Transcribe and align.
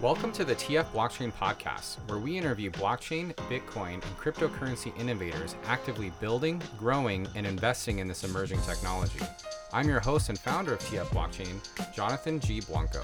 Welcome 0.00 0.30
to 0.34 0.44
the 0.44 0.54
TF 0.54 0.84
Blockchain 0.92 1.32
Podcast, 1.32 1.96
where 2.08 2.20
we 2.20 2.38
interview 2.38 2.70
blockchain, 2.70 3.34
Bitcoin, 3.50 3.94
and 3.94 4.16
cryptocurrency 4.16 4.96
innovators 4.96 5.56
actively 5.66 6.12
building, 6.20 6.62
growing, 6.78 7.26
and 7.34 7.44
investing 7.44 7.98
in 7.98 8.06
this 8.06 8.22
emerging 8.22 8.60
technology. 8.60 9.18
I'm 9.72 9.88
your 9.88 9.98
host 9.98 10.28
and 10.28 10.38
founder 10.38 10.74
of 10.74 10.78
TF 10.78 11.06
Blockchain, 11.06 11.92
Jonathan 11.92 12.38
G. 12.38 12.60
Blanco. 12.60 13.02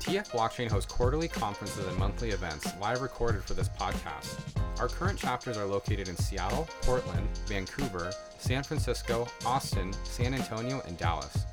TF 0.00 0.30
Blockchain 0.30 0.70
hosts 0.70 0.90
quarterly 0.90 1.28
conferences 1.28 1.86
and 1.86 1.96
monthly 1.98 2.30
events 2.30 2.72
live 2.80 3.02
recorded 3.02 3.42
for 3.44 3.54
this 3.54 3.68
podcast. 3.68 4.38
Our 4.80 4.88
current 4.88 5.18
chapters 5.18 5.56
are 5.56 5.66
located 5.66 6.08
in 6.08 6.16
Seattle, 6.16 6.68
Portland, 6.82 7.28
Vancouver, 7.46 8.12
San 8.38 8.62
Francisco, 8.62 9.26
Austin, 9.44 9.92
San 10.04 10.34
Antonio, 10.34 10.80
and 10.86 10.96
Dallas. 10.96 11.44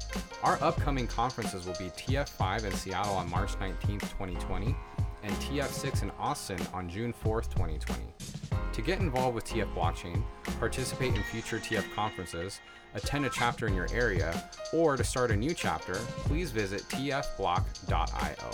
Our 0.44 0.62
upcoming 0.62 1.08
conferences 1.08 1.66
will 1.66 1.74
be 1.74 1.90
TF5 1.90 2.66
in 2.66 2.72
Seattle 2.74 3.16
on 3.16 3.30
March 3.30 3.54
19th, 3.54 4.02
2020, 4.02 4.76
and 5.26 5.36
TF6 5.38 6.04
in 6.04 6.12
Austin 6.12 6.60
on 6.74 6.88
June 6.88 7.14
4th, 7.24 7.50
2020. 7.50 8.04
To 8.74 8.82
get 8.82 9.00
involved 9.00 9.36
with 9.36 9.46
TF 9.46 9.74
Blockchain, 9.74 10.24
participate 10.60 11.16
in 11.16 11.24
future 11.24 11.60
TF 11.60 11.94
conferences, 11.96 12.60
attend 12.94 13.26
a 13.26 13.30
chapter 13.30 13.68
in 13.68 13.74
your 13.74 13.88
area, 13.92 14.50
or 14.74 14.96
to 14.96 15.04
start 15.04 15.32
a 15.32 15.36
new 15.36 15.54
chapter, 15.54 15.96
please 16.26 16.52
visit 16.52 16.82
tfblock.io. 16.90 18.52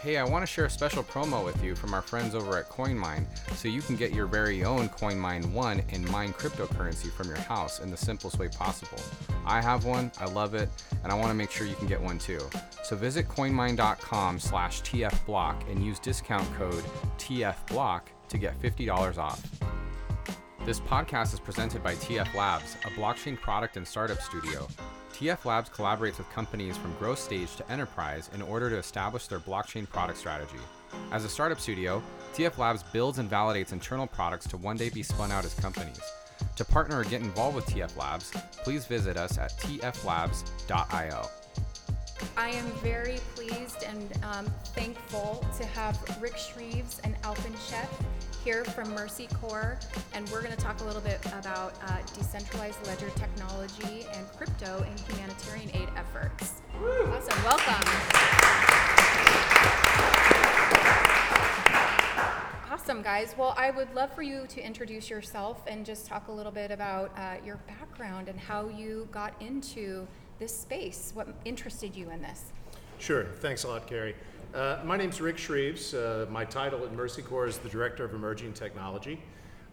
Hey, 0.00 0.16
I 0.16 0.22
want 0.22 0.42
to 0.42 0.46
share 0.46 0.66
a 0.66 0.70
special 0.70 1.02
promo 1.02 1.44
with 1.44 1.60
you 1.64 1.74
from 1.74 1.92
our 1.92 2.02
friends 2.02 2.36
over 2.36 2.56
at 2.56 2.70
CoinMine 2.70 3.26
so 3.56 3.66
you 3.66 3.82
can 3.82 3.96
get 3.96 4.14
your 4.14 4.26
very 4.26 4.62
own 4.62 4.88
CoinMine 4.90 5.50
1 5.50 5.82
and 5.90 6.08
mine 6.12 6.32
cryptocurrency 6.32 7.10
from 7.10 7.26
your 7.26 7.38
house 7.38 7.80
in 7.80 7.90
the 7.90 7.96
simplest 7.96 8.38
way 8.38 8.46
possible. 8.46 9.00
I 9.44 9.60
have 9.60 9.84
one, 9.84 10.12
I 10.20 10.26
love 10.26 10.54
it, 10.54 10.68
and 11.02 11.10
I 11.10 11.16
want 11.16 11.30
to 11.30 11.34
make 11.34 11.50
sure 11.50 11.66
you 11.66 11.74
can 11.74 11.88
get 11.88 12.00
one 12.00 12.20
too. 12.20 12.38
So 12.84 12.94
visit 12.94 13.26
coinmine.com 13.26 14.38
slash 14.38 14.82
tfblock 14.82 15.68
and 15.68 15.84
use 15.84 15.98
discount 15.98 16.48
code 16.54 16.84
TFBlock 17.18 18.02
to 18.28 18.38
get 18.38 18.56
$50 18.62 19.18
off. 19.18 19.44
This 20.68 20.80
podcast 20.80 21.32
is 21.32 21.40
presented 21.40 21.82
by 21.82 21.94
TF 21.94 22.34
Labs, 22.34 22.76
a 22.84 22.90
blockchain 22.90 23.40
product 23.40 23.78
and 23.78 23.88
startup 23.88 24.20
studio 24.20 24.68
TF 25.14 25.46
Labs 25.46 25.70
collaborates 25.70 26.18
with 26.18 26.28
companies 26.28 26.76
from 26.76 26.94
growth 26.96 27.18
stage 27.18 27.56
to 27.56 27.72
enterprise 27.72 28.28
in 28.34 28.42
order 28.42 28.68
to 28.68 28.76
establish 28.76 29.28
their 29.28 29.40
blockchain 29.40 29.88
product 29.88 30.18
strategy. 30.18 30.58
As 31.10 31.24
a 31.24 31.28
startup 31.30 31.58
studio, 31.58 32.02
TF 32.34 32.58
Labs 32.58 32.82
builds 32.82 33.18
and 33.18 33.30
validates 33.30 33.72
internal 33.72 34.06
products 34.06 34.46
to 34.48 34.58
one 34.58 34.76
day 34.76 34.90
be 34.90 35.02
spun 35.02 35.32
out 35.32 35.46
as 35.46 35.54
companies. 35.54 36.02
To 36.56 36.66
partner 36.66 37.00
or 37.00 37.04
get 37.04 37.22
involved 37.22 37.56
with 37.56 37.64
TF 37.64 37.96
Labs, 37.96 38.30
please 38.62 38.84
visit 38.84 39.16
us 39.16 39.38
at 39.38 39.58
tflabs.io. 39.58 41.30
I 42.36 42.50
am 42.50 42.66
very 42.82 43.18
pleased 43.34 43.82
and 43.82 44.12
um, 44.22 44.46
thankful 44.74 45.44
to 45.58 45.66
have 45.66 45.98
Rick 46.20 46.34
Shreves 46.34 47.00
and 47.04 47.16
Alpen 47.24 47.52
Sheth 47.54 47.88
here 48.44 48.64
from 48.64 48.94
Mercy 48.94 49.28
Corps, 49.40 49.78
and 50.14 50.28
we're 50.30 50.42
going 50.42 50.54
to 50.54 50.60
talk 50.60 50.80
a 50.80 50.84
little 50.84 51.00
bit 51.00 51.24
about 51.26 51.74
uh, 51.82 51.98
decentralized 52.16 52.84
ledger 52.86 53.10
technology 53.10 54.06
and 54.14 54.26
crypto 54.36 54.84
in 54.84 54.96
humanitarian 55.12 55.70
aid 55.74 55.88
efforts. 55.96 56.62
Woo. 56.80 57.12
Awesome, 57.12 57.44
welcome. 57.44 58.88
Awesome, 62.70 63.02
guys. 63.02 63.34
Well, 63.36 63.54
I 63.56 63.70
would 63.70 63.94
love 63.94 64.14
for 64.14 64.22
you 64.22 64.46
to 64.48 64.64
introduce 64.64 65.10
yourself 65.10 65.62
and 65.66 65.84
just 65.84 66.06
talk 66.06 66.28
a 66.28 66.32
little 66.32 66.52
bit 66.52 66.70
about 66.70 67.12
uh, 67.18 67.36
your 67.44 67.56
background 67.66 68.28
and 68.28 68.40
how 68.40 68.68
you 68.68 69.08
got 69.12 69.34
into 69.42 70.06
this 70.38 70.56
space. 70.56 71.12
What 71.14 71.28
interested 71.44 71.94
you 71.96 72.10
in 72.10 72.22
this? 72.22 72.52
Sure. 72.98 73.24
Thanks 73.40 73.64
a 73.64 73.68
lot, 73.68 73.86
Carrie. 73.86 74.14
Uh, 74.54 74.78
my 74.84 74.96
name 74.96 75.10
is 75.10 75.20
Rick 75.20 75.36
Shreves. 75.36 75.94
Uh, 75.94 76.30
my 76.30 76.44
title 76.44 76.84
at 76.84 76.92
Mercy 76.92 77.22
Corps 77.22 77.46
is 77.46 77.58
the 77.58 77.68
Director 77.68 78.04
of 78.04 78.14
Emerging 78.14 78.52
Technology. 78.54 79.20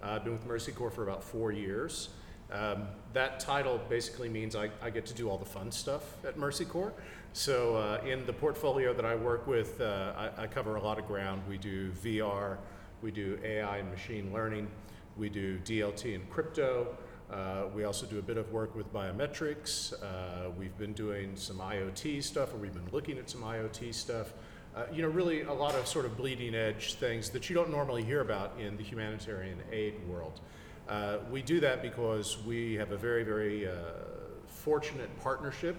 Uh, 0.03 0.11
I've 0.11 0.23
been 0.23 0.33
with 0.33 0.45
Mercy 0.45 0.71
Corps 0.71 0.91
for 0.91 1.03
about 1.03 1.23
four 1.23 1.51
years. 1.51 2.09
Um, 2.51 2.87
that 3.13 3.39
title 3.39 3.79
basically 3.89 4.29
means 4.29 4.55
I, 4.55 4.69
I, 4.81 4.91
get 4.91 5.05
to 5.07 5.15
do 5.15 5.29
all 5.29 5.37
the 5.37 5.45
fun 5.45 5.71
stuff 5.71 6.23
at 6.23 6.37
Mercy 6.37 6.65
Corps. 6.65 6.93
So, 7.33 7.75
uh, 7.75 8.05
in 8.05 8.23
the 8.27 8.33
portfolio 8.33 8.93
that 8.93 9.03
I 9.03 9.15
work 9.15 9.47
with, 9.47 9.81
uh, 9.81 10.13
I, 10.15 10.43
I, 10.43 10.47
cover 10.47 10.75
a 10.75 10.81
lot 10.81 10.99
of 10.99 11.07
ground. 11.07 11.41
We 11.49 11.57
do 11.57 11.91
VR, 12.03 12.57
we 13.01 13.09
do 13.09 13.39
AI 13.43 13.77
and 13.79 13.89
machine 13.89 14.31
learning, 14.31 14.67
we 15.17 15.27
do 15.27 15.57
DLT 15.59 16.13
and 16.13 16.29
crypto, 16.29 16.95
uh, 17.31 17.63
we 17.73 17.83
also 17.83 18.05
do 18.05 18.19
a 18.19 18.21
bit 18.21 18.37
of 18.37 18.51
work 18.51 18.75
with 18.75 18.91
biometrics. 18.93 19.93
Uh, 19.93 20.51
we've 20.57 20.77
been 20.77 20.93
doing 20.93 21.35
some 21.35 21.57
IoT 21.57 22.23
stuff, 22.23 22.53
or 22.53 22.57
we've 22.57 22.73
been 22.73 22.89
looking 22.91 23.17
at 23.17 23.29
some 23.29 23.41
IoT 23.41 23.93
stuff. 23.93 24.33
Uh, 24.75 24.83
you 24.93 25.01
know, 25.01 25.07
really 25.07 25.41
a 25.41 25.53
lot 25.53 25.73
of 25.73 25.87
sort 25.87 26.05
of 26.05 26.15
bleeding 26.17 26.53
edge 26.53 26.95
things 26.95 27.29
that 27.29 27.49
you 27.49 27.55
don't 27.55 27.71
normally 27.71 28.03
hear 28.03 28.21
about 28.21 28.53
in 28.59 28.77
the 28.77 28.83
humanitarian 28.83 29.57
aid 29.71 29.95
world. 30.07 30.41
Uh, 30.87 31.17
we 31.31 31.41
do 31.41 31.59
that 31.59 31.81
because 31.81 32.37
we 32.45 32.75
have 32.75 32.91
a 32.91 32.97
very, 32.97 33.23
very 33.23 33.67
uh, 33.67 33.71
fortunate 34.45 35.09
partnership 35.21 35.77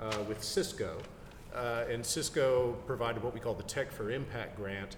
uh, 0.00 0.16
with 0.26 0.42
Cisco. 0.42 0.98
and 1.54 2.04
Cisco 2.04 2.76
provided 2.86 3.22
what 3.22 3.34
we 3.34 3.40
call 3.40 3.54
the 3.54 3.62
Tech 3.62 3.92
for 3.92 4.10
Impact 4.10 4.56
grant. 4.56 4.96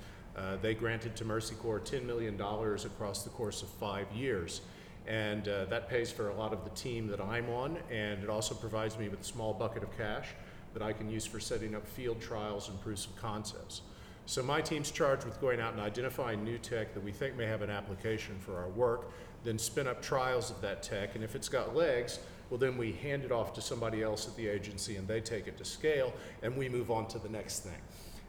they 0.62 0.72
granted 0.72 1.15
to 1.17 1.27
Mercy 1.27 1.56
Corps 1.56 1.81
$10 1.81 2.06
million 2.06 2.41
across 2.41 3.22
the 3.22 3.31
course 3.31 3.62
of 3.62 3.69
five 3.69 4.11
years 4.12 4.62
and 5.10 5.48
uh, 5.48 5.65
that 5.65 5.88
pays 5.88 6.12
for 6.12 6.28
a 6.28 6.34
lot 6.34 6.53
of 6.53 6.62
the 6.62 6.71
team 6.71 7.09
that 7.09 7.21
I'm 7.21 7.50
on, 7.50 7.76
and 7.91 8.22
it 8.22 8.31
also 8.31 8.54
provides 8.54 8.97
me 8.97 9.09
with 9.09 9.21
a 9.21 9.25
small 9.25 9.53
bucket 9.53 9.82
of 9.82 9.97
cash 9.98 10.28
that 10.72 10.84
I 10.84 10.93
can 10.93 11.10
use 11.10 11.26
for 11.26 11.41
setting 11.41 11.75
up 11.75 11.84
field 11.84 12.21
trials 12.21 12.69
and 12.69 12.81
proofs 12.81 13.06
of 13.06 13.16
concepts. 13.16 13.82
So 14.26 14.41
my 14.41 14.60
team's 14.60 14.93
charged 14.93 15.25
with 15.25 15.41
going 15.41 15.60
out 15.60 15.72
and 15.72 15.82
identifying 15.82 16.44
new 16.44 16.59
tech 16.59 16.94
that 16.94 17.03
we 17.03 17.10
think 17.10 17.37
may 17.37 17.47
have 17.47 17.60
an 17.60 17.70
application 17.70 18.38
for 18.38 18.56
our 18.56 18.69
work, 18.69 19.10
then 19.43 19.59
spin 19.59 19.88
up 19.88 20.00
trials 20.00 20.49
of 20.49 20.60
that 20.60 20.81
tech, 20.81 21.16
and 21.16 21.25
if 21.25 21.34
it's 21.34 21.49
got 21.49 21.75
legs, 21.75 22.20
well 22.49 22.59
then 22.59 22.78
we 22.78 22.93
hand 22.93 23.25
it 23.25 23.32
off 23.32 23.53
to 23.54 23.60
somebody 23.60 24.04
else 24.04 24.28
at 24.28 24.37
the 24.37 24.47
agency 24.47 24.94
and 24.94 25.09
they 25.09 25.20
take 25.20 25.49
it 25.49 25.59
to 25.59 25.65
scale, 25.65 26.12
and 26.44 26.56
we 26.56 26.69
move 26.69 26.93
on 26.93 27.09
to 27.09 27.19
the 27.19 27.28
next 27.28 27.60
thing. 27.60 27.82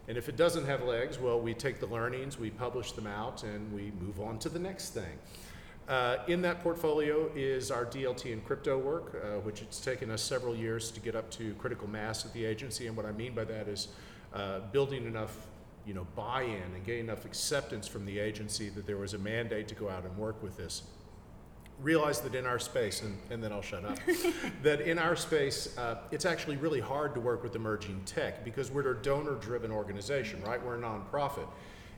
And 0.08 0.18
if 0.18 0.28
it 0.28 0.36
doesn't 0.36 0.66
have 0.66 0.82
legs, 0.82 1.20
well, 1.20 1.40
we 1.40 1.54
take 1.54 1.78
the 1.78 1.86
learnings, 1.86 2.40
we 2.40 2.50
publish 2.50 2.90
them 2.90 3.06
out, 3.06 3.44
and 3.44 3.72
we 3.72 3.92
move 4.00 4.20
on 4.20 4.40
to 4.40 4.48
the 4.48 4.58
next 4.58 4.94
thing. 4.94 5.16
Uh, 5.88 6.18
in 6.28 6.40
that 6.42 6.62
portfolio 6.62 7.30
is 7.34 7.70
our 7.70 7.84
DLT 7.84 8.32
and 8.32 8.44
crypto 8.44 8.78
work, 8.78 9.14
uh, 9.14 9.40
which 9.40 9.62
it's 9.62 9.80
taken 9.80 10.10
us 10.10 10.22
several 10.22 10.54
years 10.54 10.90
to 10.92 11.00
get 11.00 11.16
up 11.16 11.30
to 11.30 11.54
critical 11.54 11.88
mass 11.88 12.24
at 12.24 12.32
the 12.32 12.44
agency. 12.44 12.86
And 12.86 12.96
what 12.96 13.04
I 13.04 13.12
mean 13.12 13.34
by 13.34 13.44
that 13.44 13.68
is 13.68 13.88
uh, 14.32 14.60
building 14.72 15.06
enough 15.06 15.36
you 15.86 15.94
know, 15.94 16.06
buy-in 16.14 16.74
and 16.74 16.84
getting 16.84 17.04
enough 17.04 17.24
acceptance 17.24 17.88
from 17.88 18.06
the 18.06 18.18
agency 18.18 18.68
that 18.70 18.86
there 18.86 18.98
was 18.98 19.14
a 19.14 19.18
mandate 19.18 19.68
to 19.68 19.74
go 19.74 19.88
out 19.88 20.04
and 20.04 20.16
work 20.16 20.42
with 20.42 20.56
this. 20.56 20.82
Realize 21.80 22.20
that 22.20 22.34
in 22.34 22.46
our 22.46 22.60
space, 22.60 23.02
and, 23.02 23.18
and 23.30 23.42
then 23.42 23.52
I'll 23.52 23.62
shut 23.62 23.84
up, 23.84 23.98
that 24.62 24.82
in 24.82 24.98
our 24.98 25.16
space, 25.16 25.76
uh, 25.78 25.96
it's 26.12 26.24
actually 26.24 26.56
really 26.56 26.78
hard 26.80 27.14
to 27.14 27.20
work 27.20 27.42
with 27.42 27.56
emerging 27.56 28.02
tech 28.04 28.44
because 28.44 28.70
we're 28.70 28.92
a 28.92 29.02
donor-driven 29.02 29.72
organization, 29.72 30.40
right? 30.42 30.64
We're 30.64 30.76
a 30.76 30.80
nonprofit. 30.80 31.48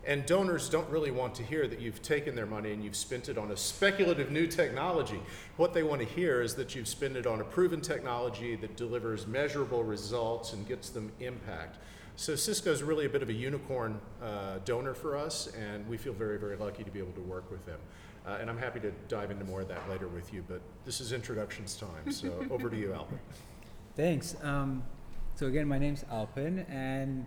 And 0.06 0.26
donors 0.26 0.68
don't 0.68 0.88
really 0.90 1.10
want 1.10 1.34
to 1.36 1.42
hear 1.42 1.66
that 1.66 1.80
you've 1.80 2.02
taken 2.02 2.34
their 2.34 2.46
money 2.46 2.72
and 2.72 2.84
you've 2.84 2.96
spent 2.96 3.28
it 3.28 3.38
on 3.38 3.50
a 3.52 3.56
speculative 3.56 4.30
new 4.30 4.46
technology. 4.46 5.20
What 5.56 5.72
they 5.72 5.82
want 5.82 6.02
to 6.02 6.06
hear 6.06 6.42
is 6.42 6.54
that 6.56 6.74
you've 6.74 6.88
spent 6.88 7.16
it 7.16 7.26
on 7.26 7.40
a 7.40 7.44
proven 7.44 7.80
technology 7.80 8.54
that 8.56 8.76
delivers 8.76 9.26
measurable 9.26 9.82
results 9.82 10.52
and 10.52 10.66
gets 10.68 10.90
them 10.90 11.10
impact. 11.20 11.78
So 12.16 12.36
Cisco 12.36 12.70
is 12.70 12.82
really 12.82 13.06
a 13.06 13.08
bit 13.08 13.22
of 13.22 13.28
a 13.28 13.32
unicorn 13.32 14.00
uh, 14.22 14.58
donor 14.64 14.94
for 14.94 15.16
us, 15.16 15.48
and 15.58 15.86
we 15.88 15.96
feel 15.96 16.12
very, 16.12 16.38
very 16.38 16.56
lucky 16.56 16.84
to 16.84 16.90
be 16.90 17.00
able 17.00 17.12
to 17.12 17.20
work 17.20 17.50
with 17.50 17.64
them. 17.66 17.80
Uh, 18.26 18.38
and 18.40 18.48
I'm 18.48 18.56
happy 18.56 18.80
to 18.80 18.92
dive 19.08 19.30
into 19.30 19.44
more 19.44 19.62
of 19.62 19.68
that 19.68 19.88
later 19.90 20.06
with 20.06 20.32
you, 20.32 20.44
but 20.48 20.60
this 20.84 21.00
is 21.00 21.12
introductions 21.12 21.76
time, 21.76 22.12
so 22.12 22.46
over 22.50 22.70
to 22.70 22.76
you, 22.76 22.94
Alpen. 22.94 23.18
Thanks. 23.96 24.36
Um, 24.42 24.84
so 25.34 25.46
again, 25.46 25.66
my 25.66 25.78
name's 25.78 26.04
Alpen, 26.10 26.60
and 26.68 27.26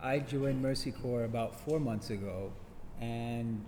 I 0.00 0.18
joined 0.18 0.60
Mercy 0.60 0.92
Corps 0.92 1.24
about 1.24 1.58
four 1.60 1.80
months 1.80 2.10
ago, 2.10 2.52
and 3.00 3.64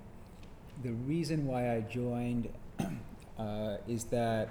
the 0.82 0.92
reason 0.92 1.46
why 1.46 1.74
I 1.74 1.80
joined 1.80 2.50
uh, 3.38 3.78
is 3.88 4.04
that 4.04 4.50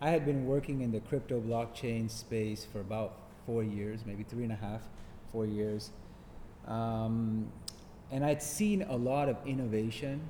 I 0.00 0.10
had 0.10 0.24
been 0.24 0.46
working 0.46 0.82
in 0.82 0.92
the 0.92 1.00
crypto 1.00 1.40
blockchain 1.40 2.08
space 2.08 2.64
for 2.64 2.80
about 2.80 3.18
four 3.44 3.64
years, 3.64 4.00
maybe 4.06 4.22
three 4.22 4.44
and 4.44 4.52
a 4.52 4.56
half, 4.56 4.82
four 5.32 5.46
years. 5.46 5.90
Um, 6.68 7.50
and 8.12 8.24
I'd 8.24 8.42
seen 8.42 8.82
a 8.82 8.96
lot 8.96 9.28
of 9.28 9.36
innovation 9.44 10.28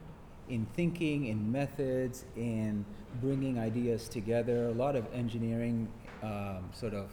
in 0.49 0.67
thinking, 0.75 1.27
in 1.27 1.53
methods, 1.53 2.25
in 2.37 2.87
bringing 3.21 3.59
ideas 3.59 4.09
together, 4.09 4.69
a 4.69 4.73
lot 4.73 4.97
of 4.97 5.07
engineering, 5.13 5.89
um, 6.23 6.71
sort 6.73 6.95
of 6.95 7.11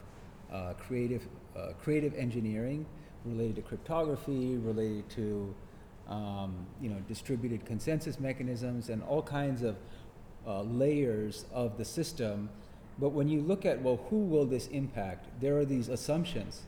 uh, 0.54 0.74
creative, 0.74 1.28
uh, 1.58 1.74
creative 1.82 2.14
engineering 2.16 2.86
related 3.26 3.58
to 3.58 3.62
cryptography, 3.62 4.58
related 4.58 5.10
to 5.12 5.54
um, 6.10 6.66
you 6.82 6.90
know 6.90 6.98
distributed 7.08 7.66
consensus 7.66 8.20
mechanisms, 8.20 8.90
and 8.90 9.04
all 9.04 9.22
kinds 9.22 9.62
of 9.62 9.78
uh, 10.48 10.62
layers 10.62 11.46
of 11.54 11.78
the 11.78 11.86
system. 11.86 12.50
But 13.00 13.10
when 13.10 13.28
you 13.28 13.42
look 13.42 13.66
at 13.66 13.82
well, 13.82 14.00
who 14.10 14.18
will 14.18 14.46
this 14.46 14.68
impact? 14.68 15.28
There 15.42 15.58
are 15.58 15.66
these 15.66 15.90
assumptions 15.90 16.64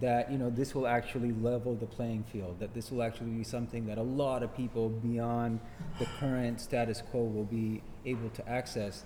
that 0.00 0.30
you 0.30 0.38
know 0.38 0.50
this 0.50 0.74
will 0.74 0.86
actually 0.86 1.32
level 1.32 1.74
the 1.74 1.86
playing 1.86 2.22
field 2.24 2.60
that 2.60 2.72
this 2.74 2.90
will 2.90 3.02
actually 3.02 3.30
be 3.30 3.42
something 3.42 3.86
that 3.86 3.98
a 3.98 4.02
lot 4.02 4.42
of 4.42 4.54
people 4.56 4.88
beyond 4.88 5.58
the 5.98 6.06
current 6.20 6.60
status 6.60 7.02
quo 7.10 7.22
will 7.22 7.44
be 7.44 7.82
able 8.04 8.28
to 8.30 8.48
access 8.48 9.04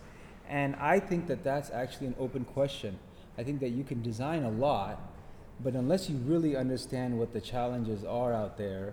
and 0.49 0.77
i 0.77 0.99
think 0.99 1.27
that 1.27 1.43
that's 1.43 1.71
actually 1.71 2.07
an 2.07 2.15
open 2.19 2.45
question 2.45 2.99
i 3.39 3.43
think 3.43 3.61
that 3.61 3.71
you 3.71 3.85
can 3.85 4.03
design 4.03 4.43
a 4.43 4.51
lot 4.51 5.12
but 5.63 5.75
unless 5.75 6.09
you 6.09 6.17
really 6.19 6.57
understand 6.57 7.19
what 7.19 7.33
the 7.33 7.41
challenges 7.41 8.05
are 8.05 8.33
out 8.33 8.57
there 8.59 8.93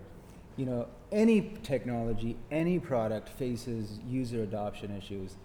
you 0.57 0.65
know 0.65 0.87
any 1.11 1.53
technology 1.63 2.35
any 2.51 2.79
product 2.79 3.29
faces 3.29 3.99
user 4.07 4.43
adoption 4.43 4.95
issues 4.95 5.35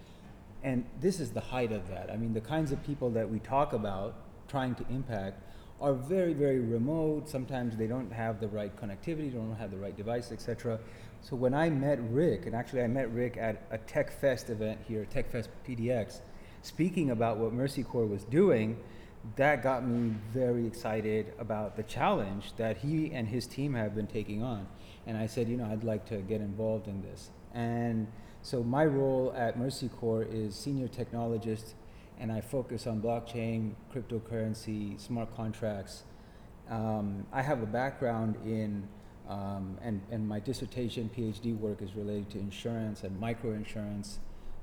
and 0.63 0.85
this 1.01 1.21
is 1.21 1.31
the 1.31 1.41
height 1.41 1.73
of 1.73 1.89
that 1.89 2.11
i 2.11 2.17
mean 2.17 2.35
the 2.35 2.41
kinds 2.41 2.73
of 2.73 2.83
people 2.85 3.11
that 3.11 3.29
we 3.29 3.39
talk 3.41 3.73
about 3.73 4.15
trying 4.49 4.75
to 4.75 4.85
impact 4.91 5.41
are 5.81 5.93
very, 5.93 6.33
very 6.33 6.61
remote. 6.61 7.29
Sometimes 7.29 7.77
they 7.77 7.87
don't 7.87 8.11
have 8.13 8.41
the 8.41 8.49
right 8.49 8.75
connectivity, 8.77 9.33
don't 9.33 9.57
have 9.57 9.71
the 9.71 9.77
right 9.77 9.97
device, 9.97 10.33
etc. 10.33 10.79
So 11.21 11.37
when 11.37 11.55
I 11.55 11.71
met 11.71 11.99
Rick, 12.11 12.47
and 12.47 12.55
actually 12.55 12.83
I 12.83 12.87
met 12.87 13.13
Rick 13.13 13.37
at 13.37 13.63
a 13.71 13.79
Tech 13.79 14.11
Fest 14.11 14.51
event 14.51 14.79
here, 14.87 15.05
Tech 15.07 15.31
Fest 15.31 15.51
PDX, 15.67 16.21
speaking 16.63 17.11
about 17.11 17.39
what 17.39 17.53
Mercy 17.53 17.83
Corps 17.83 18.07
was 18.07 18.25
doing, 18.25 18.79
that 19.37 19.63
got 19.63 19.87
me 19.87 20.15
very 20.33 20.67
excited 20.67 21.33
about 21.39 21.77
the 21.77 21.83
challenge 21.83 22.53
that 22.57 22.79
he 22.79 23.11
and 23.13 23.29
his 23.29 23.47
team 23.47 23.75
have 23.75 23.95
been 23.95 24.07
taking 24.07 24.43
on. 24.43 24.67
And 25.07 25.17
I 25.17 25.27
said, 25.27 25.49
you 25.49 25.57
know, 25.57 25.65
I'd 25.65 25.85
like 25.85 26.07
to 26.07 26.19
get 26.19 26.41
involved 26.41 26.89
in 26.89 27.03
this. 27.03 27.31
And 27.53 28.07
so 28.43 28.63
my 28.63 28.85
role 28.85 29.33
at 29.37 29.59
Mercy 29.59 29.89
Corps 29.89 30.25
is 30.25 30.55
senior 30.55 30.89
technologist 30.89 31.75
and 32.19 32.31
I 32.31 32.41
focus 32.41 32.87
on 32.87 33.01
blockchain, 33.01 33.73
cryptocurrency, 33.93 35.01
smart 35.01 35.35
contracts. 35.35 36.05
Um, 36.71 37.27
I 37.33 37.43
have 37.43 37.63
a 37.63 37.67
background 37.67 38.37
in, 38.45 38.87
um, 39.29 39.79
and, 39.83 40.01
and 40.11 40.27
my 40.29 40.41
dissertation 40.41 41.11
PhD 41.17 41.59
work 41.59 41.83
is 41.83 41.95
related 41.95 42.31
to 42.31 42.39
insurance 42.39 43.03
and 43.03 43.21
microinsurance. 43.21 44.19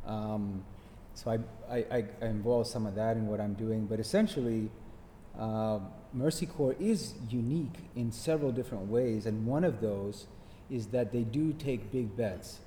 Um, 0.06 0.64
so 1.14 1.32
I, 1.70 1.76
I, 1.76 2.06
I, 2.22 2.26
involve 2.26 2.68
some 2.68 2.86
of 2.86 2.96
that 2.96 3.18
in 3.18 3.28
what 3.28 3.40
I'm 3.40 3.54
doing, 3.54 3.86
but 3.86 4.00
essentially, 4.00 4.70
uh, 5.38 5.80
Mercy 6.14 6.46
Corps 6.46 6.76
is 6.80 7.16
unique 7.30 7.76
in 7.96 8.12
several 8.12 8.52
different 8.52 8.88
ways, 8.88 9.26
and 9.26 9.46
one 9.46 9.64
of 9.64 9.82
those 9.82 10.28
is 10.70 10.88
that 10.88 11.12
they 11.12 11.24
do 11.24 11.54
take 11.54 11.92
big 11.92 12.16
bets 12.16 12.60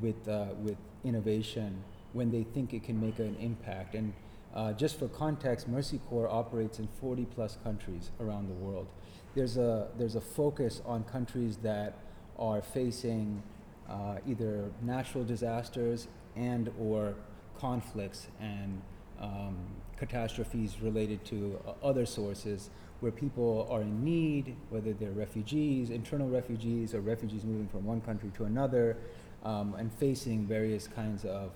with, 0.00 0.28
uh, 0.28 0.46
with 0.62 0.76
innovation 1.04 1.82
when 2.12 2.30
they 2.30 2.42
think 2.42 2.74
it 2.74 2.84
can 2.84 3.00
make 3.00 3.18
an 3.18 3.36
impact. 3.40 3.94
And 3.94 4.12
uh, 4.54 4.72
just 4.72 4.98
for 4.98 5.08
context, 5.08 5.68
Mercy 5.68 6.00
Corps 6.08 6.28
operates 6.30 6.78
in 6.78 6.88
40 7.00 7.26
plus 7.34 7.58
countries 7.64 8.10
around 8.20 8.48
the 8.48 8.54
world. 8.54 8.86
There's 9.34 9.56
a, 9.56 9.88
there's 9.98 10.16
a 10.16 10.20
focus 10.20 10.80
on 10.86 11.04
countries 11.04 11.58
that 11.58 11.94
are 12.38 12.62
facing 12.62 13.42
uh, 13.88 14.16
either 14.26 14.70
natural 14.82 15.24
disasters 15.24 16.08
and 16.34 16.70
or 16.80 17.14
conflicts 17.58 18.28
and 18.40 18.80
um, 19.20 19.56
catastrophes 19.96 20.76
related 20.80 21.24
to 21.26 21.58
uh, 21.66 21.72
other 21.86 22.06
sources 22.06 22.70
where 23.00 23.12
people 23.12 23.66
are 23.70 23.82
in 23.82 24.04
need, 24.04 24.56
whether 24.70 24.92
they're 24.92 25.10
refugees, 25.10 25.90
internal 25.90 26.28
refugees, 26.28 26.94
or 26.94 27.00
refugees 27.00 27.44
moving 27.44 27.68
from 27.68 27.84
one 27.84 28.00
country 28.00 28.30
to 28.36 28.44
another, 28.44 28.96
um, 29.44 29.74
and 29.78 29.92
facing 29.92 30.46
various 30.46 30.88
kinds 30.88 31.24
of 31.24 31.50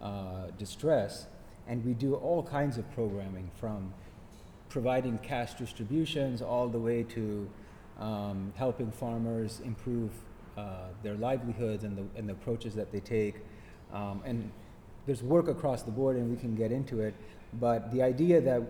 uh, 0.00 0.46
distress 0.58 1.26
and 1.66 1.84
we 1.84 1.94
do 1.94 2.14
all 2.14 2.42
kinds 2.42 2.78
of 2.78 2.90
programming 2.92 3.50
from 3.58 3.92
providing 4.68 5.18
cash 5.18 5.54
distributions 5.54 6.42
all 6.42 6.68
the 6.68 6.78
way 6.78 7.02
to 7.02 7.48
um, 7.98 8.52
helping 8.56 8.90
farmers 8.90 9.60
improve 9.64 10.10
uh, 10.56 10.88
their 11.02 11.14
livelihoods 11.14 11.84
and 11.84 11.96
the, 11.96 12.18
and 12.18 12.28
the 12.28 12.32
approaches 12.32 12.74
that 12.74 12.92
they 12.92 13.00
take. 13.00 13.36
Um, 13.92 14.22
and 14.24 14.50
there's 15.06 15.22
work 15.22 15.48
across 15.48 15.82
the 15.82 15.90
board, 15.90 16.16
and 16.16 16.30
we 16.30 16.36
can 16.36 16.54
get 16.54 16.72
into 16.72 17.00
it. 17.00 17.14
But 17.54 17.92
the 17.92 18.02
idea 18.02 18.40
that 18.40 18.62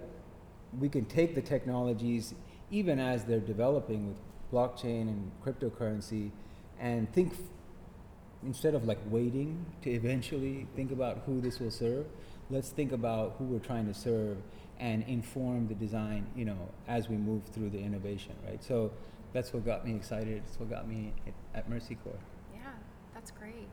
we 0.79 0.89
can 0.89 1.07
take 1.07 1.35
the 1.35 1.43
technologies, 1.43 2.35
even 2.71 3.01
as 3.01 3.25
they're 3.25 3.41
developing 3.41 4.09
with 4.09 4.19
blockchain 4.53 5.03
and 5.03 5.31
cryptocurrency, 5.45 6.31
and 6.79 7.11
think 7.13 7.33
f- 7.33 7.39
instead 8.45 8.75
of 8.75 8.85
like 8.85 8.99
waiting 9.09 9.65
to 9.83 9.91
eventually 9.91 10.67
think 10.77 10.93
about 10.93 11.23
who 11.27 11.41
this 11.41 11.59
will 11.59 11.71
serve, 11.71 12.07
let's 12.51 12.69
think 12.69 12.93
about 12.93 13.37
who 13.39 13.45
we're 13.45 13.59
trying 13.59 13.87
to 13.87 13.95
serve 13.95 14.37
and 14.79 15.05
inform 15.05 15.69
the 15.69 15.75
design, 15.75 16.27
you 16.37 16.45
know, 16.45 16.69
as 16.87 17.09
we 17.09 17.17
move 17.17 17.43
through 17.53 17.71
the 17.71 17.79
innovation, 17.79 18.35
right? 18.47 18.63
So 18.63 18.93
that's 19.33 19.53
what 19.53 19.65
got 19.65 19.87
me 19.87 19.95
excited. 19.95 20.43
It's 20.47 20.61
what 20.61 20.69
got 20.69 20.87
me 20.87 21.13
at 21.55 21.69
Mercy 21.69 21.97
Corps. 21.97 22.19
Yeah, 22.55 22.61
that's 23.15 23.31
great. 23.31 23.69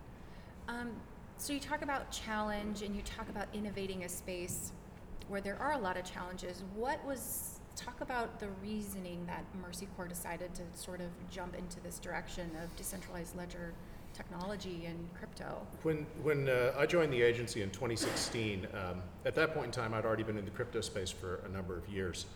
Um, 0.69 0.91
so 1.37 1.53
you 1.53 1.59
talk 1.59 1.81
about 1.81 2.11
challenge 2.11 2.81
and 2.81 2.95
you 2.95 3.01
talk 3.01 3.29
about 3.29 3.47
innovating 3.53 4.03
a 4.03 4.09
space 4.09 4.71
where 5.27 5.41
there 5.41 5.57
are 5.59 5.73
a 5.73 5.77
lot 5.77 5.97
of 5.97 6.05
challenges. 6.05 6.63
What 6.75 7.03
was 7.05 7.59
talk 7.75 8.01
about 8.01 8.39
the 8.39 8.47
reasoning 8.61 9.25
that 9.25 9.43
Mercy 9.61 9.87
Corps 9.95 10.07
decided 10.07 10.53
to 10.53 10.61
sort 10.75 11.01
of 11.01 11.07
jump 11.31 11.55
into 11.55 11.79
this 11.79 11.97
direction 11.99 12.51
of 12.63 12.75
decentralized 12.75 13.35
ledger 13.35 13.73
technology 14.13 14.85
and 14.85 15.09
crypto. 15.17 15.65
When, 15.81 16.05
when 16.21 16.47
uh, 16.47 16.73
I 16.77 16.85
joined 16.85 17.11
the 17.11 17.21
agency 17.21 17.63
in 17.63 17.71
2016, 17.71 18.67
um, 18.73 19.01
at 19.25 19.33
that 19.35 19.53
point 19.55 19.65
in 19.67 19.71
time, 19.71 19.93
I'd 19.93 20.05
already 20.05 20.23
been 20.23 20.37
in 20.37 20.45
the 20.45 20.51
crypto 20.51 20.81
space 20.81 21.09
for 21.09 21.41
a 21.45 21.49
number 21.49 21.75
of 21.75 21.89
years. 21.89 22.27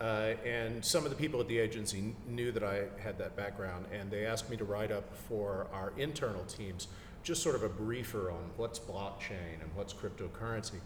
Uh, 0.00 0.34
and 0.46 0.82
some 0.82 1.04
of 1.04 1.10
the 1.10 1.16
people 1.16 1.40
at 1.40 1.48
the 1.48 1.58
agency 1.58 2.14
knew 2.28 2.52
that 2.52 2.62
I 2.62 2.84
had 2.98 3.18
that 3.18 3.36
background, 3.36 3.86
and 3.92 4.10
they 4.10 4.24
asked 4.24 4.48
me 4.48 4.56
to 4.56 4.64
write 4.64 4.92
up 4.92 5.04
for 5.28 5.66
our 5.72 5.92
internal 5.98 6.44
teams 6.44 6.88
just 7.28 7.42
sort 7.42 7.54
of 7.54 7.62
a 7.62 7.68
briefer 7.68 8.30
on 8.30 8.38
what's 8.56 8.78
blockchain 8.78 9.60
and 9.60 9.70
what's 9.74 9.92
cryptocurrency. 9.92 10.80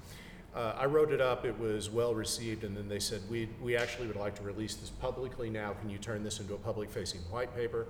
Uh, 0.56 0.74
I 0.76 0.86
wrote 0.86 1.12
it 1.12 1.20
up, 1.20 1.44
it 1.44 1.56
was 1.56 1.88
well 1.88 2.16
received, 2.16 2.64
and 2.64 2.76
then 2.76 2.88
they 2.88 2.98
said, 2.98 3.20
we, 3.30 3.48
we 3.62 3.76
actually 3.76 4.08
would 4.08 4.16
like 4.16 4.34
to 4.34 4.42
release 4.42 4.74
this 4.74 4.90
publicly 4.90 5.50
now. 5.50 5.74
Can 5.74 5.88
you 5.88 5.98
turn 5.98 6.24
this 6.24 6.40
into 6.40 6.54
a 6.54 6.58
public 6.58 6.90
facing 6.90 7.20
white 7.30 7.54
paper? 7.54 7.86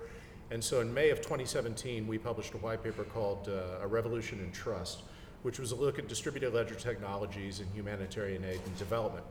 And 0.51 0.63
so 0.63 0.81
in 0.81 0.93
May 0.93 1.09
of 1.09 1.17
2017, 1.17 2.05
we 2.05 2.19
published 2.19 2.53
a 2.53 2.57
white 2.57 2.83
paper 2.83 3.05
called 3.05 3.49
uh, 3.49 3.83
A 3.83 3.87
Revolution 3.87 4.39
in 4.39 4.51
Trust, 4.51 5.01
which 5.41 5.57
was 5.57 5.71
a 5.71 5.75
look 5.75 5.97
at 5.97 6.07
distributed 6.07 6.53
ledger 6.53 6.75
technologies 6.75 7.59
in 7.59 7.65
humanitarian 7.73 8.45
aid 8.45 8.61
and 8.63 8.77
development. 8.77 9.25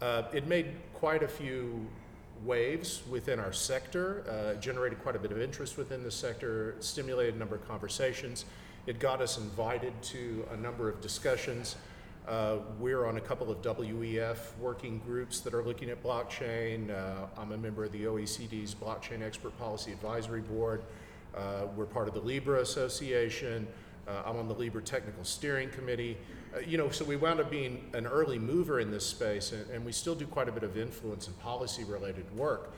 Uh, 0.00 0.22
it 0.32 0.46
made 0.46 0.68
quite 0.94 1.22
a 1.22 1.28
few 1.28 1.86
waves 2.44 3.02
within 3.08 3.40
our 3.40 3.52
sector, 3.52 4.24
uh, 4.28 4.60
generated 4.60 5.02
quite 5.02 5.16
a 5.16 5.18
bit 5.18 5.32
of 5.32 5.40
interest 5.40 5.76
within 5.76 6.02
the 6.02 6.10
sector, 6.10 6.76
stimulated 6.80 7.34
a 7.34 7.38
number 7.38 7.54
of 7.54 7.66
conversations. 7.66 8.44
It 8.86 8.98
got 8.98 9.20
us 9.22 9.38
invited 9.38 9.94
to 10.02 10.46
a 10.52 10.56
number 10.56 10.88
of 10.88 11.00
discussions. 11.00 11.76
Uh, 12.28 12.56
we're 12.78 13.06
on 13.06 13.16
a 13.16 13.20
couple 13.20 13.50
of 13.50 13.60
WEF 13.62 14.38
working 14.58 14.98
groups 15.00 15.40
that 15.40 15.54
are 15.54 15.62
looking 15.62 15.90
at 15.90 16.02
blockchain. 16.02 16.90
Uh, 16.90 17.26
I'm 17.38 17.52
a 17.52 17.56
member 17.56 17.84
of 17.84 17.92
the 17.92 18.04
OECD's 18.04 18.74
Blockchain 18.74 19.22
Expert 19.22 19.56
Policy 19.58 19.92
Advisory 19.92 20.40
Board. 20.40 20.82
Uh, 21.36 21.66
we're 21.76 21.84
part 21.84 22.08
of 22.08 22.14
the 22.14 22.20
Libra 22.20 22.60
Association. 22.60 23.66
Uh, 24.06 24.22
I'm 24.24 24.36
on 24.36 24.48
the 24.48 24.54
Libra 24.54 24.82
Technical 24.82 25.24
Steering 25.24 25.70
Committee. 25.70 26.16
Uh, 26.54 26.60
you 26.60 26.78
know, 26.78 26.90
so 26.90 27.04
we 27.04 27.16
wound 27.16 27.40
up 27.40 27.50
being 27.50 27.82
an 27.94 28.06
early 28.06 28.38
mover 28.38 28.80
in 28.80 28.90
this 28.90 29.06
space, 29.06 29.52
and, 29.52 29.68
and 29.70 29.84
we 29.84 29.92
still 29.92 30.14
do 30.14 30.26
quite 30.26 30.48
a 30.48 30.52
bit 30.52 30.62
of 30.62 30.76
influence 30.76 31.26
and 31.26 31.38
policy 31.40 31.84
related 31.84 32.24
work. 32.36 32.72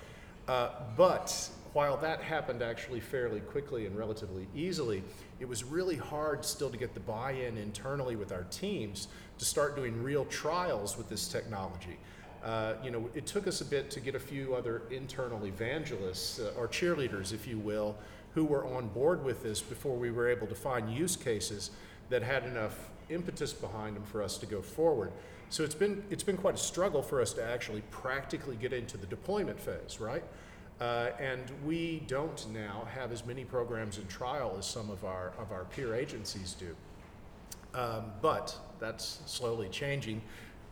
Uh, 0.49 0.71
but 0.97 1.50
while 1.73 1.97
that 1.97 2.23
happened 2.23 2.62
actually 2.62 3.00
fairly 3.00 3.40
quickly 3.40 3.87
and 3.87 3.97
relatively 3.97 4.47
easily, 4.54 5.02
it 5.40 5.49
was 5.49 5.64
really 5.64 5.97
hard 5.97 6.45
still 6.45 6.71
to 6.71 6.76
get 6.76 6.95
the 6.95 7.00
buy 7.00 7.33
in 7.33 7.59
internally 7.59 8.16
with 8.16 8.33
our 8.33 8.45
teams 8.45 9.09
to 9.38 9.45
start 9.45 9.76
doing 9.76 10.02
real 10.02 10.25
trials 10.26 10.97
with 10.97 11.09
this 11.09 11.28
technology. 11.28 11.99
Uh, 12.42 12.75
you 12.83 12.90
know, 12.90 13.11
it 13.14 13.26
took 13.26 13.47
us 13.47 13.61
a 13.61 13.64
bit 13.64 13.90
to 13.90 14.00
get 14.00 14.14
a 14.14 14.21
few 14.21 14.54
other 14.54 14.83
internal 14.90 15.45
evangelists 15.47 16.38
uh, 16.38 16.52
or 16.56 16.68
cheerleaders, 16.68 17.33
if 17.33 17.47
you 17.47 17.59
will, 17.59 17.97
who 18.35 18.45
were 18.45 18.64
on 18.66 18.87
board 18.88 19.25
with 19.25 19.42
this 19.42 19.61
before 19.61 19.97
we 19.97 20.11
were 20.11 20.28
able 20.28 20.47
to 20.47 20.54
find 20.54 20.90
use 20.90 21.16
cases 21.16 21.71
that 22.09 22.23
had 22.23 22.45
enough 22.45 22.91
impetus 23.09 23.53
behind 23.53 23.97
them 23.97 24.05
for 24.05 24.23
us 24.23 24.39
to 24.39 24.47
go 24.47 24.61
forward. 24.63 25.13
So 25.49 25.63
it's 25.63 25.75
been 25.75 26.03
it's 26.11 26.25
been 26.25 26.37
quite 26.37 26.55
a 26.55 26.59
struggle 26.59 27.03
for 27.03 27.21
us 27.21 27.33
to 27.35 27.45
actually 27.45 27.83
practically 27.91 28.57
get 28.57 28.73
into 28.73 28.97
the 28.97 29.07
deployment 29.07 29.61
phase, 29.61 30.01
right? 30.01 30.25
Uh, 30.81 31.11
and 31.19 31.51
we 31.65 32.03
don't 32.07 32.47
now 32.53 32.87
have 32.93 33.11
as 33.11 33.25
many 33.25 33.45
programs 33.45 33.97
in 33.97 34.07
trial 34.09 34.57
as 34.59 34.67
some 34.67 34.91
of 34.91 35.05
our 35.05 35.33
of 35.39 35.53
our 35.53 35.65
peer 35.65 35.95
agencies 35.95 36.55
do. 36.55 36.75
Um, 37.79 38.05
but 38.23 38.57
that's 38.81 39.21
slowly 39.27 39.69
changing, 39.69 40.23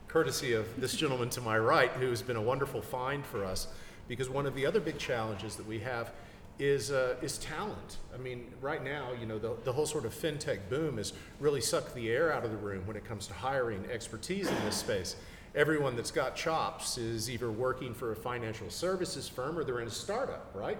courtesy 0.08 0.54
of 0.54 0.66
this 0.80 0.96
gentleman 0.96 1.30
to 1.30 1.40
my 1.40 1.58
right, 1.58 1.90
who 1.92 2.10
has 2.10 2.22
been 2.22 2.36
a 2.36 2.42
wonderful 2.42 2.82
find 2.82 3.24
for 3.24 3.44
us. 3.44 3.68
Because 4.08 4.28
one 4.28 4.44
of 4.44 4.54
the 4.54 4.66
other 4.66 4.80
big 4.80 4.98
challenges 4.98 5.56
that 5.56 5.66
we 5.66 5.78
have 5.80 6.12
is 6.58 6.90
uh, 6.90 7.16
is 7.20 7.38
talent. 7.38 7.98
I 8.14 8.18
mean, 8.18 8.46
right 8.60 8.82
now, 8.82 9.08
you 9.18 9.26
know, 9.26 9.38
the, 9.38 9.56
the 9.64 9.72
whole 9.72 9.86
sort 9.86 10.04
of 10.04 10.14
fintech 10.14 10.68
boom 10.68 10.98
has 10.98 11.12
really 11.40 11.60
sucked 11.60 11.94
the 11.94 12.10
air 12.10 12.32
out 12.32 12.44
of 12.44 12.50
the 12.50 12.56
room 12.56 12.86
when 12.86 12.96
it 12.96 13.04
comes 13.04 13.26
to 13.26 13.34
hiring 13.34 13.84
expertise 13.90 14.48
in 14.48 14.64
this 14.64 14.76
space. 14.76 15.16
everyone 15.54 15.94
that's 15.94 16.10
got 16.10 16.34
chops 16.34 16.98
is 16.98 17.30
either 17.30 17.50
working 17.50 17.94
for 17.94 18.12
a 18.12 18.16
financial 18.16 18.68
services 18.70 19.28
firm 19.28 19.58
or 19.58 19.64
they're 19.64 19.80
in 19.80 19.88
a 19.88 19.90
startup, 19.90 20.50
right? 20.54 20.78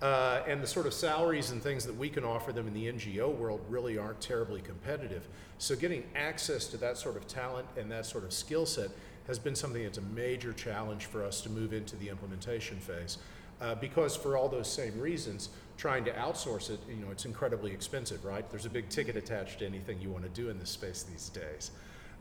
Uh, 0.00 0.42
and 0.46 0.62
the 0.62 0.66
sort 0.66 0.86
of 0.86 0.94
salaries 0.94 1.50
and 1.50 1.62
things 1.62 1.84
that 1.84 1.96
we 1.96 2.08
can 2.08 2.24
offer 2.24 2.52
them 2.52 2.68
in 2.68 2.74
the 2.74 2.86
NGO 2.86 3.34
world 3.36 3.60
really 3.68 3.98
aren't 3.98 4.20
terribly 4.20 4.60
competitive. 4.60 5.26
So 5.58 5.74
getting 5.74 6.04
access 6.14 6.68
to 6.68 6.76
that 6.78 6.98
sort 6.98 7.16
of 7.16 7.26
talent 7.26 7.66
and 7.76 7.90
that 7.90 8.06
sort 8.06 8.24
of 8.24 8.32
skill 8.32 8.64
set 8.64 8.90
has 9.26 9.38
been 9.38 9.56
something 9.56 9.82
that's 9.82 9.98
a 9.98 10.02
major 10.02 10.52
challenge 10.52 11.06
for 11.06 11.24
us 11.24 11.40
to 11.42 11.50
move 11.50 11.72
into 11.72 11.96
the 11.96 12.08
implementation 12.08 12.78
phase. 12.78 13.18
Uh, 13.60 13.74
because 13.74 14.14
for 14.14 14.36
all 14.36 14.48
those 14.48 14.70
same 14.70 14.98
reasons, 15.00 15.48
trying 15.76 16.04
to 16.04 16.12
outsource 16.12 16.70
it, 16.70 16.78
you 16.88 16.96
know, 16.96 17.10
it's 17.10 17.24
incredibly 17.24 17.72
expensive, 17.72 18.24
right? 18.24 18.48
There's 18.50 18.66
a 18.66 18.70
big 18.70 18.88
ticket 18.88 19.16
attached 19.16 19.58
to 19.60 19.66
anything 19.66 20.00
you 20.00 20.10
want 20.10 20.24
to 20.24 20.30
do 20.30 20.48
in 20.48 20.58
this 20.58 20.70
space 20.70 21.02
these 21.02 21.28
days. 21.28 21.72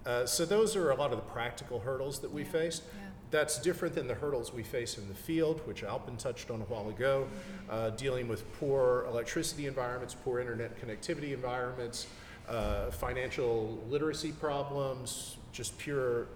Uh, 0.05 0.25
so 0.25 0.45
those 0.45 0.75
are 0.75 0.91
a 0.91 0.95
lot 0.95 1.11
of 1.11 1.17
the 1.17 1.25
practical 1.31 1.79
hurdles 1.79 2.19
that 2.19 2.31
we 2.31 2.41
Yeah, 2.43 2.49
faced. 2.49 2.83
yeah. 2.85 3.07
That's 3.29 3.59
different 3.59 3.93
than 3.93 4.07
the 4.07 4.13
hurdles 4.13 4.53
we 4.53 4.63
face 4.63 4.97
in 4.97 5.07
the 5.09 5.13
field, 5.13 5.59
which 5.67 5.83
Alpen 5.83 6.15
touched 6.17 6.49
on 6.49 6.61
a 6.61 6.65
while 6.65 6.87
ago, 6.89 7.27
uh, 7.69 7.89
dealing 7.91 8.27
with 8.29 8.49
poor 8.53 9.05
electricity 9.09 9.67
environments, 9.67 10.13
poor 10.15 10.39
internet 10.39 10.79
connectivity 10.81 11.33
environments, 11.33 12.07
uh, 12.47 12.89
financial 12.91 13.83
literacy 13.89 14.31
problems, 14.31 15.35
just 15.51 15.77
pure 15.77 16.27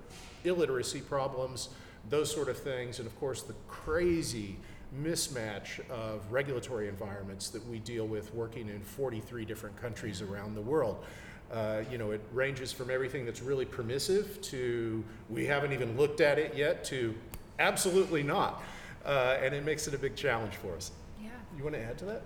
illiteracy 0.43 0.99
problems, 0.99 1.69
those 2.09 2.29
sort 2.29 2.49
of 2.49 2.57
things, 2.57 2.99
and 2.99 3.07
of 3.07 3.17
course 3.19 3.41
the 3.41 3.55
crazy 3.69 4.57
mismatch 4.99 5.79
of 5.89 6.31
regulatory 6.31 6.87
environments 6.87 7.49
that 7.49 7.65
we 7.67 7.79
deal 7.79 8.07
with 8.07 8.33
working 8.33 8.69
in 8.69 8.81
43 8.81 9.45
different 9.45 9.79
countries 9.81 10.21
around 10.21 10.55
the 10.55 10.61
world. 10.61 11.03
Uh, 11.51 11.83
you 11.91 11.97
know, 11.97 12.11
it 12.11 12.21
ranges 12.33 12.71
from 12.71 12.89
everything 12.89 13.25
that's 13.25 13.41
really 13.41 13.65
permissive 13.65 14.41
to 14.41 15.03
we 15.29 15.45
haven't 15.45 15.73
even 15.73 15.97
looked 15.97 16.21
at 16.21 16.39
it 16.39 16.55
yet 16.55 16.83
to 16.85 17.13
absolutely 17.59 18.23
not. 18.23 18.63
Uh, 19.05 19.37
and 19.41 19.53
it 19.53 19.65
makes 19.65 19.87
it 19.87 19.93
a 19.93 19.97
big 19.97 20.15
challenge 20.15 20.55
for 20.55 20.75
us. 20.75 20.91
Yeah. 21.21 21.29
You 21.57 21.63
want 21.63 21.75
to 21.75 21.81
add 21.81 21.97
to 21.99 22.05
that? 22.05 22.21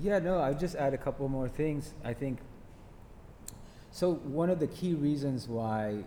Yeah, 0.00 0.18
no, 0.18 0.38
I'll 0.38 0.54
just 0.54 0.76
add 0.76 0.94
a 0.94 0.98
couple 0.98 1.28
more 1.28 1.48
things. 1.48 1.92
I 2.04 2.14
think 2.14 2.38
so. 3.90 4.14
One 4.14 4.48
of 4.48 4.58
the 4.58 4.66
key 4.66 4.94
reasons 4.94 5.46
why 5.46 5.98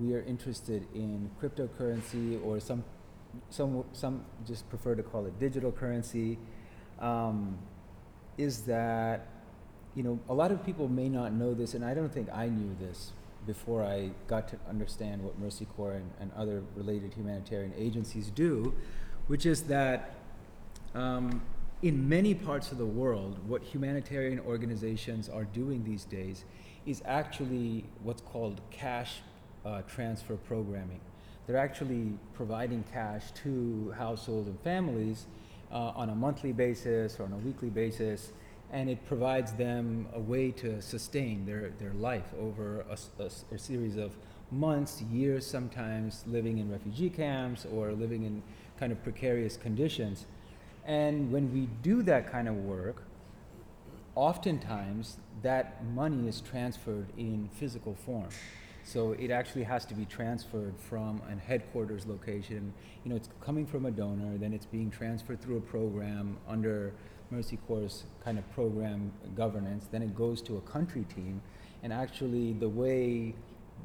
we 0.00 0.14
are 0.14 0.22
interested 0.22 0.86
in 0.94 1.30
cryptocurrency, 1.40 2.44
or 2.44 2.58
some, 2.60 2.84
some, 3.50 3.84
some 3.92 4.24
just 4.46 4.68
prefer 4.68 4.94
to 4.94 5.02
call 5.02 5.26
it 5.26 5.38
digital 5.38 5.72
currency, 5.72 6.38
um, 7.00 7.58
is 8.36 8.62
that 8.62 9.26
you 9.94 10.02
know 10.02 10.18
a 10.28 10.34
lot 10.34 10.52
of 10.52 10.64
people 10.64 10.88
may 10.88 11.08
not 11.08 11.32
know 11.32 11.54
this, 11.54 11.74
and 11.74 11.84
I 11.84 11.94
don't 11.94 12.12
think 12.12 12.28
I 12.32 12.48
knew 12.48 12.74
this 12.80 13.12
before 13.46 13.82
I 13.82 14.10
got 14.26 14.48
to 14.48 14.58
understand 14.68 15.22
what 15.22 15.38
Mercy 15.38 15.66
Corps 15.76 15.94
and, 15.94 16.10
and 16.20 16.30
other 16.36 16.62
related 16.76 17.14
humanitarian 17.14 17.72
agencies 17.76 18.30
do, 18.30 18.74
which 19.26 19.46
is 19.46 19.62
that 19.64 20.14
um, 20.94 21.42
in 21.82 22.08
many 22.08 22.34
parts 22.34 22.72
of 22.72 22.78
the 22.78 22.86
world, 22.86 23.38
what 23.46 23.62
humanitarian 23.62 24.40
organizations 24.40 25.28
are 25.28 25.44
doing 25.44 25.84
these 25.84 26.04
days 26.04 26.44
is 26.86 27.02
actually 27.04 27.84
what's 28.02 28.22
called 28.22 28.60
cash 28.70 29.20
uh, 29.64 29.82
transfer 29.82 30.36
programming. 30.36 31.00
They're 31.48 31.56
actually 31.56 32.12
providing 32.34 32.84
cash 32.92 33.30
to 33.42 33.94
households 33.96 34.48
and 34.48 34.60
families 34.60 35.24
uh, 35.72 35.92
on 35.96 36.10
a 36.10 36.14
monthly 36.14 36.52
basis 36.52 37.18
or 37.18 37.22
on 37.22 37.32
a 37.32 37.38
weekly 37.38 37.70
basis, 37.70 38.32
and 38.70 38.90
it 38.90 39.02
provides 39.06 39.52
them 39.52 40.06
a 40.12 40.20
way 40.20 40.50
to 40.50 40.82
sustain 40.82 41.46
their, 41.46 41.70
their 41.78 41.94
life 41.94 42.34
over 42.38 42.84
a 43.18 43.58
series 43.58 43.96
of 43.96 44.12
months, 44.50 45.00
years, 45.10 45.46
sometimes 45.46 46.22
living 46.26 46.58
in 46.58 46.70
refugee 46.70 47.08
camps 47.08 47.66
or 47.72 47.92
living 47.92 48.24
in 48.24 48.42
kind 48.78 48.92
of 48.92 49.02
precarious 49.02 49.56
conditions. 49.56 50.26
And 50.84 51.32
when 51.32 51.50
we 51.50 51.66
do 51.82 52.02
that 52.02 52.30
kind 52.30 52.46
of 52.46 52.56
work, 52.56 53.04
oftentimes 54.14 55.16
that 55.40 55.82
money 55.94 56.28
is 56.28 56.42
transferred 56.42 57.06
in 57.16 57.48
physical 57.54 57.94
form. 57.94 58.28
So 58.88 59.12
it 59.12 59.30
actually 59.30 59.64
has 59.64 59.84
to 59.84 59.94
be 59.94 60.06
transferred 60.06 60.72
from 60.78 61.20
an 61.28 61.38
headquarters 61.38 62.06
location. 62.06 62.72
You 63.04 63.10
know, 63.10 63.16
it's 63.16 63.28
coming 63.38 63.66
from 63.66 63.84
a 63.84 63.90
donor, 63.90 64.38
then 64.38 64.54
it's 64.54 64.64
being 64.64 64.90
transferred 64.90 65.42
through 65.42 65.58
a 65.58 65.60
program 65.60 66.38
under 66.48 66.94
Mercy 67.30 67.58
Corps' 67.68 68.04
kind 68.24 68.38
of 68.38 68.50
program 68.54 69.12
governance. 69.36 69.88
Then 69.92 70.00
it 70.00 70.16
goes 70.16 70.40
to 70.40 70.56
a 70.56 70.62
country 70.62 71.04
team, 71.14 71.42
and 71.82 71.92
actually 71.92 72.54
the 72.54 72.68
way 72.70 73.34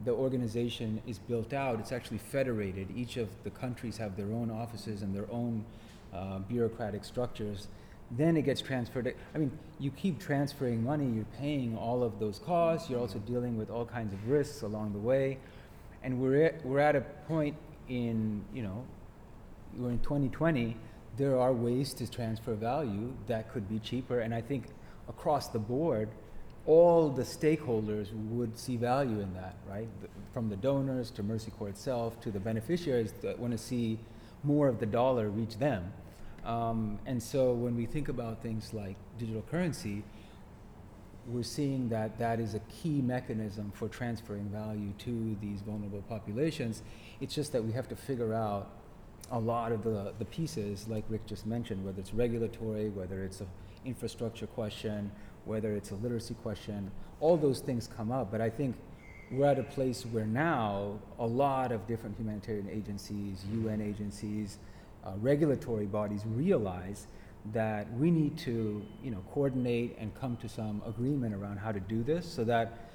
the 0.05 0.13
organization 0.13 1.01
is 1.05 1.19
built 1.19 1.51
out, 1.51 1.81
it's 1.81 1.91
actually 1.91 2.19
federated. 2.19 2.87
Each 2.95 3.17
of 3.17 3.27
the 3.43 3.49
countries 3.49 3.97
have 3.97 4.15
their 4.15 4.31
own 4.31 4.49
offices 4.49 5.01
and 5.01 5.13
their 5.13 5.29
own 5.29 5.65
uh, 6.13 6.39
bureaucratic 6.39 7.03
structures. 7.03 7.67
Then 8.17 8.37
it 8.37 8.43
gets 8.43 8.61
transferred. 8.61 9.13
I 9.33 9.37
mean, 9.37 9.51
you 9.79 9.91
keep 9.91 10.19
transferring 10.19 10.83
money, 10.83 11.05
you're 11.05 11.25
paying 11.39 11.77
all 11.77 12.03
of 12.03 12.19
those 12.19 12.39
costs, 12.39 12.89
you're 12.89 12.99
also 12.99 13.19
dealing 13.19 13.57
with 13.57 13.69
all 13.69 13.85
kinds 13.85 14.13
of 14.13 14.27
risks 14.27 14.61
along 14.61 14.93
the 14.93 14.99
way. 14.99 15.39
And 16.03 16.19
we're 16.19 16.45
at, 16.45 16.65
we're 16.65 16.79
at 16.79 16.95
a 16.95 17.01
point 17.27 17.55
in, 17.89 18.43
you 18.53 18.61
know, 18.61 18.83
we're 19.77 19.91
in 19.91 19.99
2020, 19.99 20.75
there 21.17 21.39
are 21.39 21.53
ways 21.53 21.93
to 21.95 22.09
transfer 22.09 22.53
value 22.53 23.13
that 23.27 23.51
could 23.51 23.69
be 23.69 23.79
cheaper. 23.79 24.19
And 24.19 24.33
I 24.33 24.41
think 24.41 24.65
across 25.07 25.47
the 25.47 25.59
board, 25.59 26.09
all 26.65 27.09
the 27.09 27.23
stakeholders 27.23 28.07
would 28.29 28.57
see 28.57 28.77
value 28.77 29.19
in 29.19 29.33
that, 29.33 29.55
right? 29.69 29.87
From 30.33 30.49
the 30.49 30.55
donors 30.55 31.11
to 31.11 31.23
Mercy 31.23 31.51
Corps 31.51 31.69
itself 31.69 32.19
to 32.21 32.31
the 32.31 32.39
beneficiaries 32.39 33.13
that 33.21 33.37
want 33.37 33.51
to 33.51 33.57
see 33.57 33.99
more 34.43 34.67
of 34.67 34.79
the 34.79 34.85
dollar 34.85 35.29
reach 35.29 35.57
them. 35.57 35.91
Um, 36.45 36.99
and 37.05 37.21
so 37.21 37.53
when 37.53 37.75
we 37.75 37.85
think 37.85 38.09
about 38.09 38.41
things 38.41 38.73
like 38.73 38.95
digital 39.17 39.43
currency, 39.43 40.03
we're 41.27 41.43
seeing 41.43 41.87
that 41.89 42.19
that 42.19 42.39
is 42.39 42.53
a 42.53 42.59
key 42.59 43.01
mechanism 43.01 43.71
for 43.73 43.87
transferring 43.87 44.49
value 44.49 44.91
to 44.99 45.37
these 45.41 45.61
vulnerable 45.61 46.03
populations. 46.09 46.81
It's 47.21 47.33
just 47.33 47.53
that 47.53 47.63
we 47.63 47.71
have 47.71 47.87
to 47.89 47.95
figure 47.95 48.33
out 48.33 48.69
a 49.31 49.39
lot 49.39 49.71
of 49.71 49.83
the, 49.83 50.13
the 50.19 50.25
pieces, 50.25 50.87
like 50.89 51.05
Rick 51.07 51.25
just 51.25 51.45
mentioned, 51.45 51.85
whether 51.85 51.99
it's 51.99 52.13
regulatory, 52.13 52.89
whether 52.89 53.23
it's 53.23 53.39
an 53.39 53.47
infrastructure 53.85 54.47
question, 54.47 55.11
whether 55.45 55.73
it's 55.73 55.91
a 55.91 55.95
literacy 55.95 56.33
question, 56.35 56.91
all 57.21 57.37
those 57.37 57.61
things 57.61 57.87
come 57.95 58.11
up. 58.11 58.29
But 58.29 58.41
I 58.41 58.49
think 58.49 58.75
we're 59.31 59.47
at 59.47 59.59
a 59.59 59.63
place 59.63 60.05
where 60.05 60.25
now 60.25 60.99
a 61.19 61.25
lot 61.25 61.71
of 61.71 61.87
different 61.87 62.17
humanitarian 62.17 62.69
agencies, 62.69 63.45
UN 63.51 63.81
agencies, 63.81 64.57
uh, 65.05 65.11
regulatory 65.17 65.85
bodies 65.85 66.23
realize 66.25 67.07
that 67.51 67.91
we 67.93 68.09
need 68.09 68.37
to, 68.37 68.85
you 69.03 69.11
know, 69.11 69.21
coordinate 69.33 69.97
and 69.99 70.15
come 70.15 70.37
to 70.37 70.47
some 70.47 70.81
agreement 70.87 71.35
around 71.35 71.57
how 71.57 71.71
to 71.71 71.79
do 71.79 72.01
this, 72.03 72.25
so 72.25 72.43
that 72.43 72.89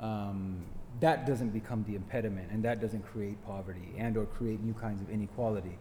um, 0.00 0.64
that 1.00 1.26
doesn't 1.26 1.50
become 1.50 1.84
the 1.86 1.94
impediment, 1.94 2.50
and 2.50 2.62
that 2.64 2.80
doesn't 2.80 3.02
create 3.02 3.36
poverty 3.46 3.94
and 3.96 4.16
or 4.16 4.26
create 4.26 4.60
new 4.62 4.74
kinds 4.74 5.00
of 5.00 5.10
inequality. 5.10 5.78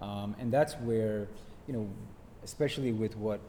Um, 0.00 0.36
and 0.38 0.52
that's 0.52 0.74
where, 0.74 1.28
you 1.66 1.72
know, 1.72 1.88
especially 2.44 2.92
with 2.92 3.16
what, 3.16 3.40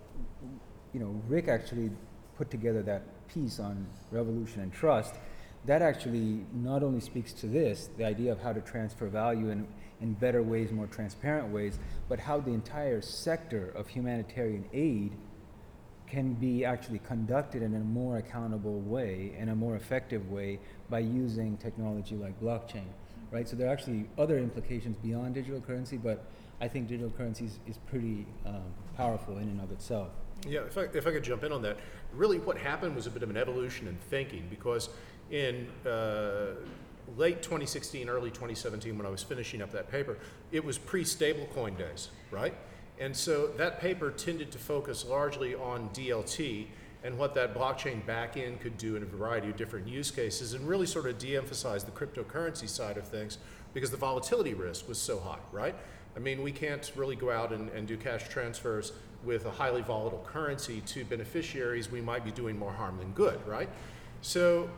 you 0.94 1.00
know, 1.00 1.22
Rick 1.28 1.48
actually 1.48 1.92
put 2.38 2.50
together 2.50 2.82
that 2.84 3.04
piece 3.28 3.60
on 3.60 3.86
revolution 4.12 4.62
and 4.62 4.72
trust. 4.72 5.16
That 5.66 5.82
actually 5.82 6.46
not 6.54 6.82
only 6.82 7.02
speaks 7.02 7.34
to 7.34 7.48
this, 7.48 7.90
the 7.98 8.06
idea 8.06 8.32
of 8.32 8.40
how 8.40 8.54
to 8.54 8.62
transfer 8.62 9.08
value 9.08 9.50
in, 9.50 9.68
in 10.02 10.14
better 10.14 10.44
ways, 10.44 10.72
more 10.72 10.88
transparent 10.88 11.48
ways, 11.52 11.80
but 12.08 12.20
how 12.20 12.40
the 12.40 12.52
entire 12.52 13.02
sector 13.02 13.72
of 13.76 13.88
humanitarian 13.88 14.66
aid 14.74 15.12
can 16.08 16.34
be 16.34 16.64
actually 16.64 17.00
conducted 17.00 17.62
in 17.62 17.76
a 17.76 17.80
more 17.80 18.18
accountable 18.18 18.80
way 18.80 19.34
in 19.38 19.50
a 19.50 19.56
more 19.56 19.76
effective 19.76 20.32
way 20.32 20.60
by 20.90 21.00
using 21.00 21.58
technology 21.58 22.16
like 22.16 22.40
blockchain, 22.42 22.86
right? 23.30 23.48
So 23.48 23.56
there 23.56 23.68
are 23.68 23.74
actually 23.74 24.08
other 24.18 24.38
implications 24.38 24.96
beyond 25.04 25.36
digital 25.36 25.60
currency, 25.60 25.98
but 25.98 26.26
I 26.62 26.68
think 26.68 26.88
digital 26.88 27.12
currency 27.12 27.46
is, 27.46 27.60
is 27.68 27.78
pretty 27.78 28.26
um, 28.46 28.64
powerful 28.96 29.38
in 29.38 29.44
and 29.44 29.62
of 29.62 29.72
itself. 29.72 30.10
Yeah, 30.48 30.62
if 30.62 30.78
I, 30.78 30.84
if 30.94 31.06
I 31.08 31.12
could 31.12 31.24
jump 31.24 31.44
in 31.44 31.52
on 31.52 31.62
that, 31.64 31.78
really 32.14 32.40
what 32.40 32.58
happened 32.58 32.96
was 32.96 33.06
a 33.06 33.12
bit 33.12 33.24
of 33.24 33.30
an 33.30 33.38
evolution 33.38 33.88
in 33.88 33.98
thinking 34.10 34.48
because 34.50 34.90
in 35.30 35.68
uh, 35.86 36.56
late 37.16 37.42
2016, 37.42 38.10
early 38.10 38.30
2017, 38.30 38.98
when 38.98 39.06
I 39.06 39.10
was 39.10 39.24
finishing 39.24 39.62
up 39.62 39.72
that 39.72 39.90
paper, 39.90 40.18
it 40.52 40.64
was 40.64 40.78
pre 40.78 41.04
stablecoin 41.04 41.78
days, 41.78 42.10
right? 42.32 42.54
And 43.00 43.16
so 43.16 43.48
that 43.58 43.80
paper 43.80 44.12
tended 44.12 44.52
to 44.52 44.58
focus 44.58 45.06
largely 45.06 45.56
on 45.56 45.90
DLT 45.90 46.68
and 47.04 47.18
what 47.18 47.36
that 47.36 47.54
blockchain 47.54 48.04
backend 48.06 48.60
could 48.60 48.78
do 48.78 48.96
in 48.96 49.04
a 49.04 49.06
variety 49.06 49.50
of 49.50 49.56
different 49.56 49.88
use 49.88 50.10
cases 50.10 50.54
and 50.54 50.68
really 50.68 50.88
sort 50.88 51.06
of 51.06 51.18
de 51.20 51.38
emphasize 51.38 51.84
the 51.84 51.92
cryptocurrency 51.92 52.68
side 52.68 52.98
of 52.98 53.08
things 53.08 53.38
because 53.74 53.92
the 53.92 53.98
volatility 53.98 54.54
risk 54.54 54.88
was 54.88 54.98
so 54.98 55.20
high, 55.20 55.38
right? 55.52 55.76
I 56.16 56.20
mean, 56.20 56.42
we 56.42 56.52
can't 56.52 56.92
really 56.96 57.16
go 57.16 57.30
out 57.30 57.54
and, 57.54 57.70
and 57.70 57.88
do 57.88 57.96
cash 57.96 58.28
transfers 58.28 58.94
with 59.24 59.46
a 59.46 59.52
highly 59.52 59.82
volatile 59.82 60.26
currency 60.28 60.82
to 60.82 61.06
beneficiaries. 61.06 61.92
We 61.92 62.02
might 62.02 62.26
be 62.26 62.32
doing 62.32 62.58
more 62.58 62.74
harm 62.74 62.98
than 62.98 63.12
good, 63.12 63.40
right? 63.46 63.70
So 64.22 64.70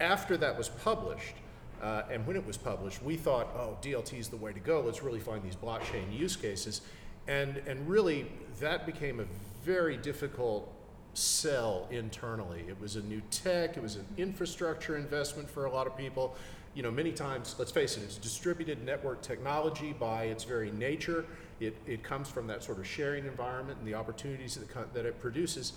after 0.00 0.36
that 0.36 0.56
was 0.56 0.68
published, 0.68 1.34
Uh, 1.80 2.02
and 2.10 2.26
when 2.26 2.34
it 2.34 2.44
was 2.44 2.56
published, 2.56 3.02
we 3.04 3.16
thought, 3.16 3.48
oh, 3.54 3.76
DLT 3.80 4.18
is 4.18 4.28
the 4.28 4.36
way 4.36 4.52
to 4.52 4.58
go. 4.58 4.80
Let's 4.80 5.02
really 5.02 5.20
find 5.20 5.42
these 5.44 5.54
blockchain 5.54 6.12
use 6.12 6.34
cases. 6.34 6.80
And, 7.28 7.58
and 7.68 7.88
really, 7.88 8.26
that 8.58 8.84
became 8.84 9.20
a 9.20 9.24
very 9.64 9.96
difficult 9.96 10.72
sell 11.14 11.86
internally. 11.90 12.64
It 12.68 12.80
was 12.80 12.96
a 12.96 13.02
new 13.02 13.22
tech, 13.30 13.76
it 13.76 13.82
was 13.82 13.96
an 13.96 14.06
infrastructure 14.16 14.96
investment 14.96 15.48
for 15.48 15.66
a 15.66 15.70
lot 15.70 15.86
of 15.86 15.96
people. 15.96 16.34
You 16.74 16.82
know, 16.82 16.90
many 16.90 17.12
times, 17.12 17.54
let's 17.58 17.72
face 17.72 17.96
it, 17.96 18.02
it's 18.02 18.16
distributed 18.16 18.84
network 18.84 19.22
technology 19.22 19.92
by 19.92 20.24
its 20.24 20.44
very 20.44 20.70
nature. 20.70 21.24
It, 21.60 21.76
it 21.86 22.02
comes 22.02 22.28
from 22.28 22.46
that 22.48 22.62
sort 22.62 22.78
of 22.78 22.86
sharing 22.86 23.24
environment 23.24 23.78
and 23.78 23.86
the 23.86 23.94
opportunities 23.94 24.56
that, 24.56 24.94
that 24.94 25.06
it 25.06 25.20
produces. 25.20 25.74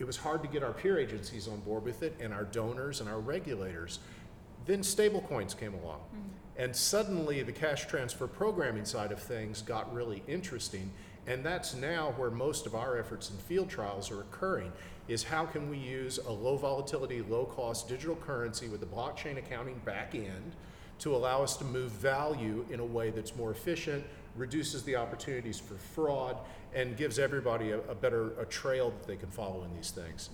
It 0.00 0.06
was 0.06 0.16
hard 0.16 0.42
to 0.42 0.48
get 0.48 0.62
our 0.62 0.72
peer 0.72 0.98
agencies 0.98 1.46
on 1.46 1.60
board 1.60 1.84
with 1.84 2.02
it 2.02 2.16
and 2.18 2.32
our 2.32 2.44
donors 2.44 3.00
and 3.00 3.08
our 3.08 3.20
regulators. 3.20 3.98
Then 4.64 4.80
stablecoins 4.80 5.56
came 5.56 5.74
along. 5.74 6.00
Mm-hmm. 6.00 6.28
And 6.56 6.74
suddenly 6.74 7.42
the 7.42 7.52
cash 7.52 7.86
transfer 7.86 8.26
programming 8.26 8.86
side 8.86 9.12
of 9.12 9.20
things 9.20 9.60
got 9.60 9.94
really 9.94 10.22
interesting. 10.26 10.90
And 11.26 11.44
that's 11.44 11.74
now 11.74 12.14
where 12.16 12.30
most 12.30 12.66
of 12.66 12.74
our 12.74 12.98
efforts 12.98 13.30
in 13.30 13.36
field 13.36 13.68
trials 13.68 14.10
are 14.10 14.22
occurring 14.22 14.72
is 15.06 15.22
how 15.22 15.44
can 15.44 15.68
we 15.68 15.76
use 15.76 16.18
a 16.18 16.32
low 16.32 16.56
volatility, 16.56 17.20
low 17.20 17.44
cost 17.44 17.86
digital 17.86 18.16
currency 18.16 18.68
with 18.68 18.80
the 18.80 18.86
blockchain 18.86 19.36
accounting 19.36 19.78
back 19.84 20.14
end 20.14 20.56
to 21.00 21.14
allow 21.14 21.42
us 21.42 21.58
to 21.58 21.64
move 21.64 21.90
value 21.90 22.64
in 22.70 22.80
a 22.80 22.84
way 22.84 23.10
that's 23.10 23.36
more 23.36 23.50
efficient, 23.50 24.04
reduces 24.36 24.82
the 24.82 24.96
opportunities 24.96 25.58
for 25.58 25.74
fraud, 25.74 26.36
and 26.74 26.96
gives 26.96 27.18
everybody 27.18 27.72
a, 27.72 27.78
a 27.88 27.94
better 27.94 28.30
a 28.40 28.44
trail 28.44 28.90
that 28.90 29.06
they 29.06 29.16
can 29.16 29.28
follow 29.28 29.64
in 29.64 29.74
these 29.74 29.90
things. 29.90 30.30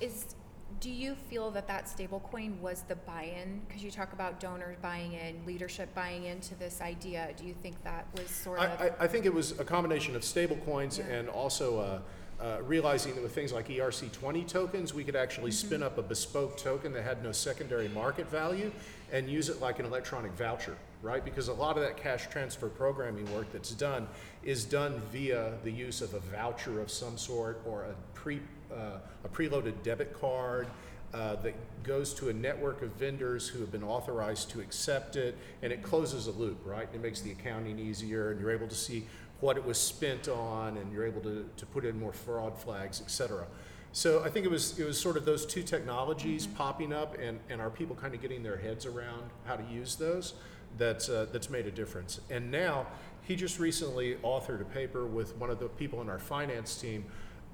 Is 0.00 0.34
do 0.80 0.90
you 0.90 1.14
feel 1.14 1.50
that 1.52 1.66
that 1.68 1.86
stablecoin 1.86 2.58
was 2.60 2.82
the 2.82 2.96
buy-in? 2.96 3.62
Because 3.66 3.82
you 3.82 3.90
talk 3.90 4.12
about 4.12 4.40
donors 4.40 4.76
buying 4.82 5.12
in, 5.12 5.40
leadership 5.46 5.94
buying 5.94 6.24
into 6.24 6.54
this 6.56 6.80
idea. 6.80 7.30
Do 7.36 7.46
you 7.46 7.54
think 7.62 7.82
that 7.84 8.06
was 8.14 8.28
sort 8.28 8.58
of? 8.58 8.80
I, 8.80 8.90
I 9.00 9.06
think 9.06 9.24
it 9.24 9.32
was 9.32 9.58
a 9.58 9.64
combination 9.64 10.14
of 10.16 10.22
stablecoins 10.22 10.98
yeah. 10.98 11.14
and 11.14 11.28
also 11.28 11.80
uh, 11.80 12.00
uh, 12.40 12.58
realizing 12.62 13.14
that 13.14 13.22
with 13.22 13.34
things 13.34 13.52
like 13.52 13.68
ERC20 13.68 14.46
tokens, 14.46 14.92
we 14.92 15.04
could 15.04 15.16
actually 15.16 15.50
mm-hmm. 15.50 15.66
spin 15.66 15.82
up 15.82 15.98
a 15.98 16.02
bespoke 16.02 16.56
token 16.58 16.92
that 16.92 17.02
had 17.02 17.22
no 17.22 17.32
secondary 17.32 17.88
market 17.88 18.28
value 18.28 18.70
and 19.12 19.28
use 19.28 19.48
it 19.48 19.60
like 19.60 19.78
an 19.78 19.86
electronic 19.86 20.32
voucher, 20.32 20.76
right? 21.02 21.24
Because 21.24 21.48
a 21.48 21.54
lot 21.54 21.76
of 21.76 21.82
that 21.82 21.96
cash 21.96 22.28
transfer 22.28 22.68
programming 22.68 23.32
work 23.34 23.50
that's 23.52 23.70
done 23.70 24.06
is 24.44 24.64
done 24.64 25.00
via 25.12 25.54
the 25.64 25.70
use 25.70 26.02
of 26.02 26.12
a 26.14 26.20
voucher 26.20 26.80
of 26.80 26.90
some 26.90 27.16
sort 27.16 27.62
or 27.64 27.84
a 27.84 27.94
pre 28.14 28.40
uh, 28.70 28.98
a 29.24 29.28
preloaded 29.28 29.74
debit 29.82 30.12
card. 30.20 30.66
Uh, 31.14 31.36
that 31.36 31.54
goes 31.84 32.12
to 32.12 32.28
a 32.28 32.32
network 32.32 32.82
of 32.82 32.90
vendors 32.96 33.48
who 33.48 33.60
have 33.60 33.70
been 33.70 33.84
authorized 33.84 34.50
to 34.50 34.60
accept 34.60 35.16
it, 35.16 35.38
and 35.62 35.72
it 35.72 35.82
closes 35.82 36.26
a 36.26 36.32
loop, 36.32 36.58
right? 36.66 36.88
It 36.92 37.00
makes 37.00 37.20
the 37.20 37.30
accounting 37.30 37.78
easier, 37.78 38.32
and 38.32 38.40
you're 38.40 38.50
able 38.50 38.66
to 38.66 38.74
see 38.74 39.06
what 39.40 39.56
it 39.56 39.64
was 39.64 39.78
spent 39.78 40.28
on, 40.28 40.76
and 40.76 40.92
you're 40.92 41.06
able 41.06 41.20
to, 41.22 41.48
to 41.56 41.66
put 41.66 41.84
in 41.84 41.98
more 42.00 42.12
fraud 42.12 42.58
flags, 42.58 43.02
et 43.02 43.10
cetera. 43.10 43.46
So 43.92 44.22
I 44.24 44.30
think 44.30 44.44
it 44.44 44.50
was 44.50 44.78
it 44.78 44.86
was 44.86 44.98
sort 45.00 45.16
of 45.16 45.24
those 45.24 45.46
two 45.46 45.62
technologies 45.62 46.46
mm-hmm. 46.46 46.56
popping 46.56 46.92
up, 46.92 47.16
and, 47.18 47.38
and 47.48 47.60
our 47.60 47.70
people 47.70 47.96
kind 47.96 48.14
of 48.14 48.20
getting 48.20 48.42
their 48.42 48.56
heads 48.56 48.86
around 48.86 49.30
how 49.46 49.56
to 49.56 49.64
use 49.64 49.96
those. 49.96 50.34
That's 50.78 51.08
uh, 51.08 51.26
that's 51.32 51.48
made 51.50 51.66
a 51.66 51.70
difference. 51.70 52.20
And 52.30 52.50
now 52.50 52.86
he 53.22 53.36
just 53.36 53.58
recently 53.58 54.16
authored 54.22 54.60
a 54.60 54.64
paper 54.64 55.06
with 55.06 55.36
one 55.36 55.50
of 55.50 55.58
the 55.58 55.68
people 55.68 56.00
in 56.02 56.08
our 56.08 56.18
finance 56.18 56.80
team, 56.80 57.04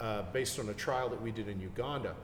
uh, 0.00 0.22
based 0.32 0.58
on 0.58 0.68
a 0.68 0.74
trial 0.74 1.08
that 1.08 1.22
we 1.22 1.30
did 1.30 1.48
in 1.48 1.60
Uganda. 1.60 2.14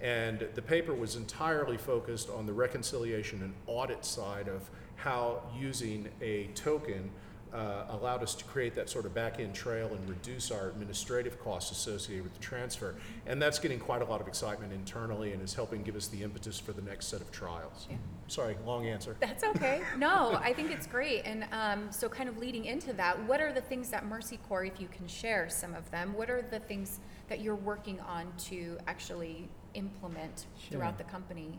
And 0.00 0.48
the 0.54 0.62
paper 0.62 0.94
was 0.94 1.16
entirely 1.16 1.76
focused 1.76 2.30
on 2.30 2.46
the 2.46 2.52
reconciliation 2.52 3.42
and 3.42 3.52
audit 3.66 4.04
side 4.04 4.48
of 4.48 4.70
how 4.96 5.42
using 5.58 6.08
a 6.20 6.46
token 6.54 7.10
uh, 7.52 7.84
allowed 7.90 8.22
us 8.22 8.34
to 8.34 8.44
create 8.44 8.74
that 8.74 8.90
sort 8.90 9.06
of 9.06 9.14
back 9.14 9.40
end 9.40 9.54
trail 9.54 9.88
and 9.88 10.08
reduce 10.08 10.50
our 10.50 10.68
administrative 10.68 11.42
costs 11.42 11.70
associated 11.70 12.24
with 12.24 12.34
the 12.34 12.40
transfer. 12.40 12.94
And 13.26 13.40
that's 13.40 13.58
getting 13.58 13.78
quite 13.78 14.02
a 14.02 14.04
lot 14.04 14.20
of 14.20 14.28
excitement 14.28 14.72
internally 14.72 15.32
and 15.32 15.42
is 15.42 15.54
helping 15.54 15.82
give 15.82 15.96
us 15.96 16.08
the 16.08 16.22
impetus 16.22 16.58
for 16.58 16.72
the 16.72 16.82
next 16.82 17.06
set 17.06 17.20
of 17.20 17.30
trials. 17.30 17.86
Yeah. 17.90 17.96
Sorry, 18.26 18.56
long 18.66 18.86
answer. 18.86 19.16
That's 19.20 19.44
okay. 19.44 19.80
No, 19.96 20.38
I 20.42 20.52
think 20.52 20.70
it's 20.70 20.86
great. 20.86 21.22
And 21.24 21.46
um, 21.52 21.90
so, 21.90 22.08
kind 22.08 22.28
of 22.28 22.38
leading 22.38 22.66
into 22.66 22.92
that, 22.94 23.22
what 23.24 23.40
are 23.40 23.52
the 23.52 23.62
things 23.62 23.88
that 23.90 24.06
Mercy 24.06 24.38
Corps, 24.48 24.64
if 24.64 24.80
you 24.80 24.88
can 24.88 25.06
share 25.08 25.48
some 25.48 25.74
of 25.74 25.90
them, 25.90 26.12
what 26.14 26.28
are 26.28 26.42
the 26.42 26.60
things 26.60 27.00
that 27.28 27.40
you're 27.40 27.56
working 27.56 27.98
on 28.00 28.32
to 28.38 28.78
actually 28.86 29.48
implement 29.74 30.46
sure. 30.58 30.78
throughout 30.78 30.98
the 30.98 31.04
company? 31.04 31.58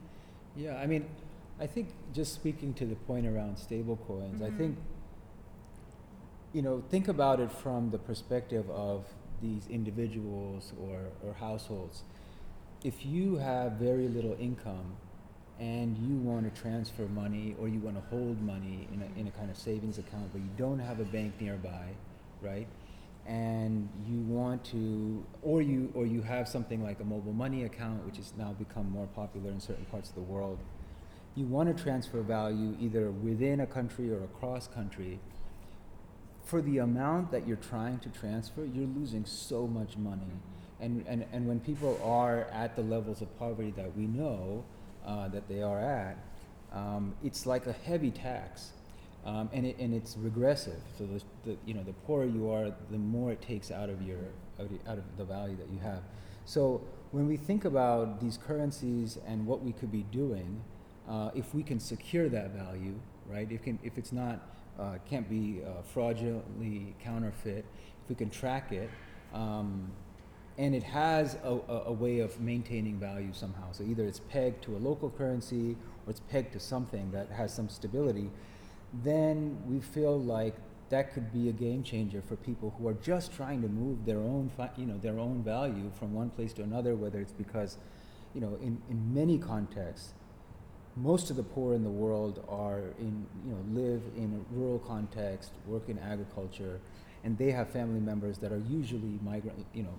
Yeah, 0.56 0.78
I 0.78 0.86
mean, 0.86 1.06
I 1.60 1.67
think 1.67 1.89
just 2.13 2.34
speaking 2.34 2.73
to 2.75 2.86
the 2.86 2.95
point 2.95 3.25
around 3.25 3.58
stablecoins, 3.58 4.36
mm-hmm. 4.36 4.43
I 4.43 4.52
think 4.52 4.78
you 6.53 6.62
know, 6.62 6.83
think 6.89 7.07
about 7.07 7.39
it 7.39 7.51
from 7.51 7.91
the 7.91 7.97
perspective 7.97 8.69
of 8.71 9.05
these 9.41 9.67
individuals 9.69 10.73
or, 10.81 10.99
or 11.23 11.33
households. 11.33 12.03
If 12.83 13.05
you 13.05 13.38
have 13.38 13.73
very 13.73 14.07
little 14.07 14.35
income 14.39 14.95
and 15.59 15.97
you 15.97 16.15
want 16.15 16.53
to 16.53 16.62
transfer 16.62 17.03
money 17.03 17.55
or 17.59 17.67
you 17.67 17.79
want 17.79 17.97
to 17.97 18.09
hold 18.09 18.41
money 18.41 18.88
in 18.93 19.01
a, 19.01 19.19
in 19.19 19.27
a 19.27 19.31
kind 19.31 19.51
of 19.51 19.57
savings 19.57 19.97
account, 19.97 20.31
but 20.31 20.41
you 20.41 20.49
don't 20.57 20.79
have 20.79 20.99
a 20.99 21.05
bank 21.05 21.33
nearby, 21.39 21.89
right? 22.41 22.67
And 23.27 23.88
you 24.07 24.19
want 24.21 24.63
to, 24.65 25.23
or 25.43 25.62
you, 25.62 25.91
or 25.93 26.05
you 26.05 26.21
have 26.21 26.47
something 26.47 26.81
like 26.81 26.99
a 26.99 27.03
mobile 27.03 27.33
money 27.33 27.65
account, 27.65 28.03
which 28.05 28.17
has 28.17 28.33
now 28.38 28.53
become 28.53 28.89
more 28.89 29.07
popular 29.07 29.51
in 29.51 29.59
certain 29.59 29.85
parts 29.85 30.09
of 30.09 30.15
the 30.15 30.21
world. 30.21 30.57
You 31.35 31.45
want 31.45 31.75
to 31.75 31.83
transfer 31.83 32.21
value 32.21 32.75
either 32.79 33.12
within 33.12 33.59
a 33.59 33.67
country 33.67 34.12
or 34.12 34.23
across 34.23 34.67
country 34.67 35.19
for 36.49 36.62
the 36.63 36.79
amount 36.79 37.29
that 37.31 37.47
you're 37.47 37.57
trying 37.57 37.99
to 37.99 38.09
transfer, 38.09 38.65
you're 38.65 38.88
losing 38.88 39.23
so 39.23 39.67
much 39.67 39.95
money. 39.97 40.33
And, 40.79 41.05
and, 41.07 41.25
and 41.31 41.47
when 41.47 41.59
people 41.59 41.99
are 42.03 42.47
at 42.51 42.75
the 42.75 42.81
levels 42.81 43.21
of 43.21 43.38
poverty 43.38 43.71
that 43.77 43.95
we 43.95 44.07
know 44.07 44.65
uh, 45.05 45.27
that 45.27 45.47
they 45.47 45.62
are 45.62 45.79
at, 45.79 46.17
um, 46.73 47.13
it's 47.23 47.45
like 47.45 47.67
a 47.67 47.73
heavy 47.73 48.09
tax. 48.09 48.71
Um, 49.25 49.49
and, 49.53 49.65
it, 49.65 49.77
and 49.77 49.93
it's 49.93 50.15
regressive. 50.17 50.79
So 50.97 51.05
the, 51.05 51.21
the, 51.45 51.57
you 51.65 51.73
know, 51.73 51.83
the 51.83 51.93
poorer 51.93 52.25
you 52.25 52.49
are, 52.49 52.73
the 52.89 52.97
more 52.97 53.31
it 53.31 53.41
takes 53.41 53.69
out 53.69 53.89
of, 53.89 54.01
your, 54.01 54.17
out 54.59 54.97
of 54.97 55.17
the 55.17 55.25
value 55.25 55.57
that 55.57 55.69
you 55.69 55.79
have. 55.79 56.01
So 56.45 56.81
when 57.12 57.27
we 57.27 57.38
think 57.38 57.65
about 57.65 58.21
these 58.21 58.38
currencies 58.38 59.19
and 59.27 59.45
what 59.45 59.62
we 59.62 59.73
could 59.73 59.91
be 59.91 60.03
doing, 60.12 60.62
uh, 61.07 61.29
if 61.35 61.53
we 61.53 61.62
can 61.62 61.79
secure 61.79 62.29
that 62.29 62.51
value, 62.51 62.95
right? 63.27 63.51
If, 63.51 63.63
can, 63.63 63.77
if 63.83 63.97
it's 63.97 64.12
not 64.12 64.39
uh, 64.79 64.97
can't 65.09 65.29
be 65.29 65.61
uh, 65.65 65.81
fraudulently 65.81 66.95
counterfeit, 67.03 67.65
if 68.03 68.09
we 68.09 68.15
can 68.15 68.29
track 68.29 68.71
it, 68.71 68.89
um, 69.33 69.91
and 70.57 70.75
it 70.75 70.83
has 70.83 71.37
a, 71.43 71.59
a, 71.85 71.91
way 71.91 72.19
of 72.19 72.39
maintaining 72.41 72.99
value 72.99 73.31
somehow. 73.31 73.71
So 73.71 73.83
either 73.83 74.03
it's 74.03 74.19
pegged 74.19 74.63
to 74.63 74.75
a 74.75 74.79
local 74.79 75.09
currency 75.09 75.77
or 76.05 76.11
it's 76.11 76.19
pegged 76.19 76.53
to 76.53 76.59
something 76.59 77.11
that 77.11 77.29
has 77.29 77.53
some 77.53 77.69
stability, 77.69 78.29
then 79.03 79.57
we 79.65 79.79
feel 79.79 80.19
like 80.19 80.55
that 80.89 81.13
could 81.13 81.31
be 81.31 81.49
a 81.49 81.53
game 81.53 81.83
changer 81.83 82.21
for 82.21 82.35
people 82.35 82.73
who 82.77 82.87
are 82.87 82.95
just 82.95 83.31
trying 83.31 83.61
to 83.61 83.67
move 83.67 84.05
their 84.05 84.19
own, 84.19 84.51
fi- 84.57 84.71
you 84.75 84.85
know, 84.85 84.97
their 84.97 85.19
own 85.19 85.43
value 85.43 85.91
from 85.97 86.13
one 86.13 86.29
place 86.29 86.51
to 86.53 86.63
another, 86.63 86.95
whether 86.95 87.19
it's 87.19 87.31
because, 87.31 87.77
you 88.33 88.41
know, 88.41 88.57
in, 88.61 88.81
in 88.89 89.13
many 89.13 89.37
contexts, 89.37 90.13
most 91.01 91.29
of 91.29 91.35
the 91.35 91.43
poor 91.43 91.73
in 91.73 91.83
the 91.83 91.89
world 91.89 92.43
are 92.49 92.81
in, 92.99 93.25
you 93.45 93.51
know, 93.51 93.81
live 93.81 94.01
in 94.17 94.33
a 94.33 94.55
rural 94.55 94.79
context, 94.79 95.51
work 95.65 95.88
in 95.88 95.97
agriculture, 95.99 96.79
and 97.23 97.38
they 97.38 97.51
have 97.51 97.69
family 97.69 97.99
members 97.99 98.38
that 98.39 98.51
are 98.51 98.62
usually 98.69 99.19
migrant, 99.23 99.65
you 99.73 99.83
know, 99.83 99.93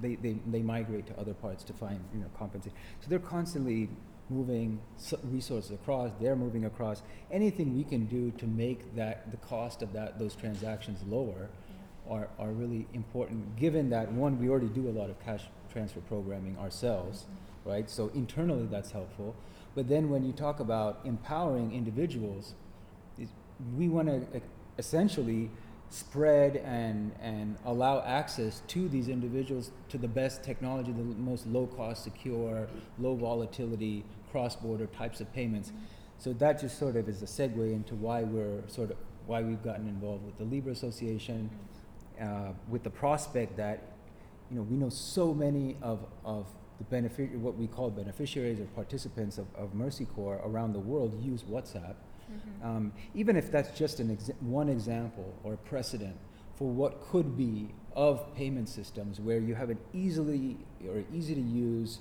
they, 0.00 0.16
they, 0.16 0.36
they 0.46 0.60
migrate 0.60 1.06
to 1.06 1.18
other 1.18 1.34
parts 1.34 1.64
to 1.64 1.72
find, 1.72 2.00
you 2.12 2.20
know, 2.20 2.26
compensation. 2.38 2.76
So 3.00 3.08
they're 3.08 3.18
constantly 3.18 3.88
moving 4.30 4.80
resources 5.24 5.70
across, 5.70 6.10
they're 6.20 6.36
moving 6.36 6.64
across. 6.64 7.02
Anything 7.30 7.76
we 7.76 7.84
can 7.84 8.06
do 8.06 8.30
to 8.32 8.46
make 8.46 8.94
that, 8.96 9.30
the 9.30 9.36
cost 9.38 9.82
of 9.82 9.92
that, 9.92 10.18
those 10.18 10.34
transactions 10.34 11.00
lower 11.06 11.48
are, 12.08 12.28
are 12.38 12.50
really 12.50 12.86
important, 12.92 13.56
given 13.56 13.90
that, 13.90 14.10
one, 14.12 14.38
we 14.38 14.48
already 14.48 14.68
do 14.68 14.88
a 14.88 14.92
lot 14.92 15.10
of 15.10 15.22
cash 15.24 15.42
transfer 15.72 16.00
programming 16.00 16.56
ourselves, 16.58 17.22
mm-hmm. 17.22 17.70
right? 17.70 17.90
So 17.90 18.10
internally 18.14 18.66
that's 18.66 18.90
helpful. 18.90 19.34
But 19.74 19.88
then 19.88 20.08
when 20.08 20.24
you 20.24 20.32
talk 20.32 20.60
about 20.60 21.00
empowering 21.04 21.72
individuals, 21.72 22.54
we 23.76 23.88
want 23.88 24.08
to 24.08 24.40
essentially 24.78 25.50
spread 25.90 26.56
and, 26.56 27.12
and 27.20 27.56
allow 27.64 28.00
access 28.00 28.62
to 28.66 28.88
these 28.88 29.08
individuals 29.08 29.70
to 29.88 29.98
the 29.98 30.08
best 30.08 30.42
technology, 30.42 30.92
the 30.92 31.02
most 31.02 31.46
low 31.46 31.66
cost, 31.66 32.02
secure, 32.02 32.66
low 32.98 33.14
volatility, 33.14 34.04
cross 34.30 34.56
border 34.56 34.86
types 34.86 35.20
of 35.20 35.32
payments. 35.32 35.72
So 36.18 36.32
that 36.34 36.60
just 36.60 36.78
sort 36.78 36.96
of 36.96 37.08
is 37.08 37.22
a 37.22 37.26
segue 37.26 37.72
into 37.72 37.94
why 37.94 38.22
we're 38.22 38.66
sort 38.66 38.90
of 38.90 38.96
why 39.26 39.42
we've 39.42 39.62
gotten 39.62 39.88
involved 39.88 40.24
with 40.26 40.36
the 40.36 40.44
Libra 40.44 40.72
Association, 40.72 41.50
uh, 42.20 42.52
with 42.68 42.82
the 42.82 42.90
prospect 42.90 43.56
that 43.56 43.92
you 44.50 44.56
know 44.56 44.62
we 44.62 44.76
know 44.76 44.88
so 44.88 45.32
many 45.32 45.76
of, 45.82 46.06
of 46.24 46.46
the 46.78 46.84
benefit, 46.84 47.30
what 47.38 47.56
we 47.56 47.66
call 47.66 47.90
beneficiaries 47.90 48.60
or 48.60 48.64
participants 48.66 49.38
of, 49.38 49.46
of 49.54 49.74
Mercy 49.74 50.04
Corps 50.04 50.40
around 50.44 50.72
the 50.72 50.80
world 50.80 51.22
use 51.22 51.42
WhatsApp. 51.42 51.94
Mm-hmm. 52.32 52.66
Um, 52.66 52.92
even 53.14 53.36
if 53.36 53.52
that's 53.52 53.76
just 53.78 54.00
an 54.00 54.16
exa- 54.16 54.40
one 54.42 54.68
example 54.68 55.34
or 55.44 55.56
precedent 55.56 56.16
for 56.56 56.68
what 56.70 57.02
could 57.02 57.36
be 57.36 57.68
of 57.94 58.34
payment 58.34 58.68
systems 58.68 59.20
where 59.20 59.38
you 59.38 59.54
have 59.54 59.70
an 59.70 59.78
easily 59.92 60.56
or 60.88 61.04
easy 61.12 61.34
to 61.34 61.40
use 61.40 62.00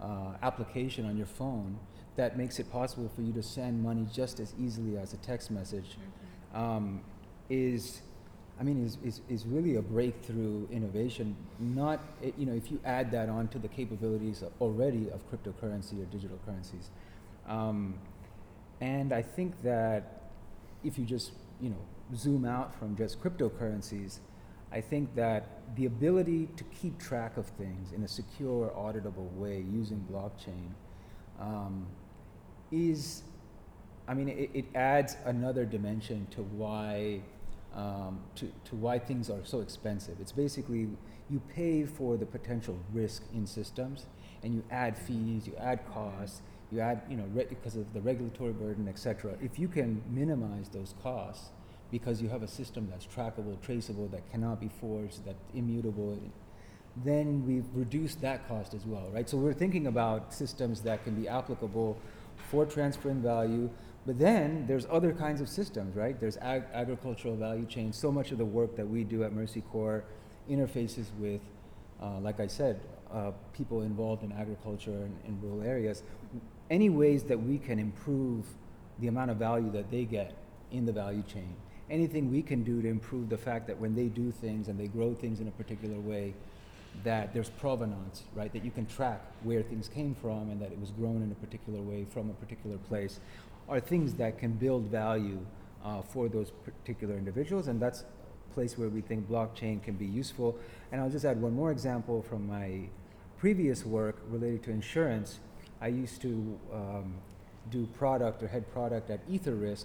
uh, 0.00 0.32
application 0.42 1.04
on 1.06 1.16
your 1.16 1.26
phone 1.26 1.78
that 2.16 2.36
makes 2.36 2.58
it 2.58 2.70
possible 2.72 3.10
for 3.14 3.22
you 3.22 3.32
to 3.32 3.42
send 3.42 3.80
money 3.82 4.06
just 4.12 4.40
as 4.40 4.54
easily 4.58 4.96
as 4.96 5.12
a 5.12 5.16
text 5.18 5.50
message 5.50 5.96
Mm-hmm. 6.52 6.60
um, 6.60 7.00
is, 7.48 8.00
I 8.60 8.62
mean, 8.62 8.84
is, 8.84 8.98
is, 9.02 9.22
is 9.30 9.46
really 9.46 9.76
a 9.76 9.82
breakthrough 9.82 10.68
innovation. 10.70 11.34
Not, 11.58 11.98
you 12.36 12.44
know, 12.44 12.52
if 12.52 12.70
you 12.70 12.78
add 12.84 13.10
that 13.12 13.30
onto 13.30 13.58
the 13.58 13.68
capabilities 13.68 14.44
already 14.60 15.08
of 15.10 15.22
cryptocurrency 15.30 16.02
or 16.02 16.04
digital 16.06 16.38
currencies. 16.44 16.90
Um, 17.48 17.94
and 18.82 19.14
I 19.14 19.22
think 19.22 19.62
that 19.62 20.24
if 20.84 20.98
you 20.98 21.06
just, 21.06 21.32
you 21.60 21.70
know, 21.70 21.80
zoom 22.14 22.44
out 22.44 22.78
from 22.78 22.96
just 22.96 23.22
cryptocurrencies, 23.22 24.18
I 24.72 24.82
think 24.82 25.14
that 25.14 25.74
the 25.74 25.86
ability 25.86 26.48
to 26.56 26.64
keep 26.64 26.98
track 26.98 27.38
of 27.38 27.46
things 27.46 27.92
in 27.92 28.02
a 28.02 28.08
secure, 28.08 28.72
auditable 28.76 29.32
way 29.36 29.64
using 29.72 30.06
blockchain 30.10 30.70
um, 31.40 31.86
is, 32.70 33.22
I 34.06 34.14
mean, 34.14 34.28
it, 34.28 34.50
it 34.52 34.64
adds 34.74 35.16
another 35.24 35.64
dimension 35.64 36.26
to 36.32 36.42
why, 36.42 37.22
um, 37.74 38.20
to, 38.36 38.50
to 38.64 38.76
why 38.76 38.98
things 38.98 39.30
are 39.30 39.44
so 39.44 39.60
expensive. 39.60 40.16
It's 40.20 40.32
basically 40.32 40.88
you 41.28 41.40
pay 41.54 41.84
for 41.84 42.16
the 42.16 42.26
potential 42.26 42.78
risk 42.92 43.22
in 43.34 43.46
systems, 43.46 44.06
and 44.42 44.54
you 44.54 44.64
add 44.70 44.96
fees, 44.96 45.46
you 45.46 45.54
add 45.60 45.80
costs, 45.92 46.40
you 46.72 46.80
add, 46.80 47.02
you 47.10 47.16
know, 47.16 47.26
re- 47.34 47.46
because 47.48 47.76
of 47.76 47.92
the 47.92 48.00
regulatory 48.00 48.52
burden, 48.52 48.88
et 48.88 48.98
cetera. 48.98 49.34
If 49.42 49.58
you 49.58 49.68
can 49.68 50.02
minimize 50.10 50.68
those 50.68 50.94
costs 51.02 51.50
because 51.90 52.22
you 52.22 52.28
have 52.28 52.42
a 52.42 52.48
system 52.48 52.88
that's 52.90 53.06
trackable, 53.06 53.60
traceable, 53.60 54.08
that 54.08 54.30
cannot 54.30 54.60
be 54.60 54.70
forged, 54.80 55.24
that's 55.26 55.42
immutable, 55.54 56.18
then 57.04 57.44
we've 57.46 57.66
reduced 57.74 58.20
that 58.20 58.48
cost 58.48 58.74
as 58.74 58.84
well, 58.86 59.08
right? 59.12 59.28
So 59.28 59.36
we're 59.36 59.52
thinking 59.52 59.86
about 59.86 60.32
systems 60.32 60.80
that 60.82 61.04
can 61.04 61.14
be 61.14 61.28
applicable 61.28 61.98
for 62.48 62.64
transferring 62.64 63.20
value, 63.20 63.70
but 64.06 64.18
then 64.18 64.64
there's 64.66 64.86
other 64.90 65.12
kinds 65.12 65.40
of 65.40 65.48
systems, 65.48 65.94
right? 65.94 66.18
There's 66.18 66.36
ag- 66.38 66.64
agricultural 66.72 67.36
value 67.36 67.66
chains. 67.66 67.96
So 67.96 68.10
much 68.10 68.32
of 68.32 68.38
the 68.38 68.44
work 68.44 68.76
that 68.76 68.88
we 68.88 69.04
do 69.04 69.24
at 69.24 69.32
Mercy 69.32 69.62
Corps 69.72 70.04
interfaces 70.50 71.06
with, 71.18 71.40
uh, 72.02 72.18
like 72.20 72.40
I 72.40 72.46
said, 72.46 72.80
uh, 73.12 73.32
people 73.52 73.82
involved 73.82 74.22
in 74.22 74.32
agriculture 74.32 74.90
and 74.90 75.16
in 75.26 75.40
rural 75.42 75.62
areas. 75.62 76.02
Any 76.70 76.88
ways 76.88 77.24
that 77.24 77.38
we 77.38 77.58
can 77.58 77.78
improve 77.78 78.46
the 79.00 79.08
amount 79.08 79.30
of 79.30 79.36
value 79.36 79.70
that 79.72 79.90
they 79.90 80.04
get 80.04 80.34
in 80.70 80.86
the 80.86 80.92
value 80.92 81.22
chain. 81.22 81.54
Anything 81.90 82.30
we 82.30 82.42
can 82.42 82.62
do 82.62 82.80
to 82.80 82.88
improve 82.88 83.28
the 83.28 83.38
fact 83.38 83.66
that 83.66 83.78
when 83.78 83.94
they 83.94 84.06
do 84.06 84.30
things 84.30 84.68
and 84.68 84.78
they 84.78 84.86
grow 84.86 85.14
things 85.14 85.40
in 85.40 85.48
a 85.48 85.50
particular 85.50 85.98
way, 85.98 86.34
that 87.04 87.32
there's 87.32 87.50
provenance, 87.50 88.24
right? 88.34 88.52
That 88.52 88.64
you 88.64 88.70
can 88.70 88.86
track 88.86 89.20
where 89.42 89.62
things 89.62 89.88
came 89.88 90.14
from 90.14 90.50
and 90.50 90.60
that 90.60 90.70
it 90.70 90.78
was 90.78 90.90
grown 90.90 91.22
in 91.22 91.32
a 91.32 91.34
particular 91.34 91.80
way 91.80 92.04
from 92.04 92.30
a 92.30 92.34
particular 92.34 92.76
place, 92.88 93.20
are 93.70 93.80
things 93.80 94.14
that 94.14 94.38
can 94.38 94.52
build 94.52 94.84
value 94.86 95.38
uh, 95.84 96.02
for 96.02 96.28
those 96.28 96.50
particular 96.50 97.16
individuals, 97.16 97.68
and 97.68 97.80
that's 97.80 98.02
a 98.02 98.54
place 98.54 98.76
where 98.76 98.88
we 98.88 99.00
think 99.00 99.28
blockchain 99.28 99.82
can 99.82 99.94
be 99.94 100.04
useful. 100.04 100.58
And 100.90 101.00
I'll 101.00 101.08
just 101.08 101.24
add 101.24 101.40
one 101.40 101.54
more 101.54 101.70
example 101.70 102.20
from 102.20 102.46
my 102.46 102.88
previous 103.38 103.86
work 103.86 104.16
related 104.28 104.64
to 104.64 104.70
insurance. 104.70 105.38
I 105.80 105.86
used 105.86 106.20
to 106.22 106.58
um, 106.74 107.14
do 107.70 107.86
product 107.86 108.42
or 108.42 108.48
head 108.48 108.70
product 108.72 109.08
at 109.08 109.26
Etherisc, 109.30 109.84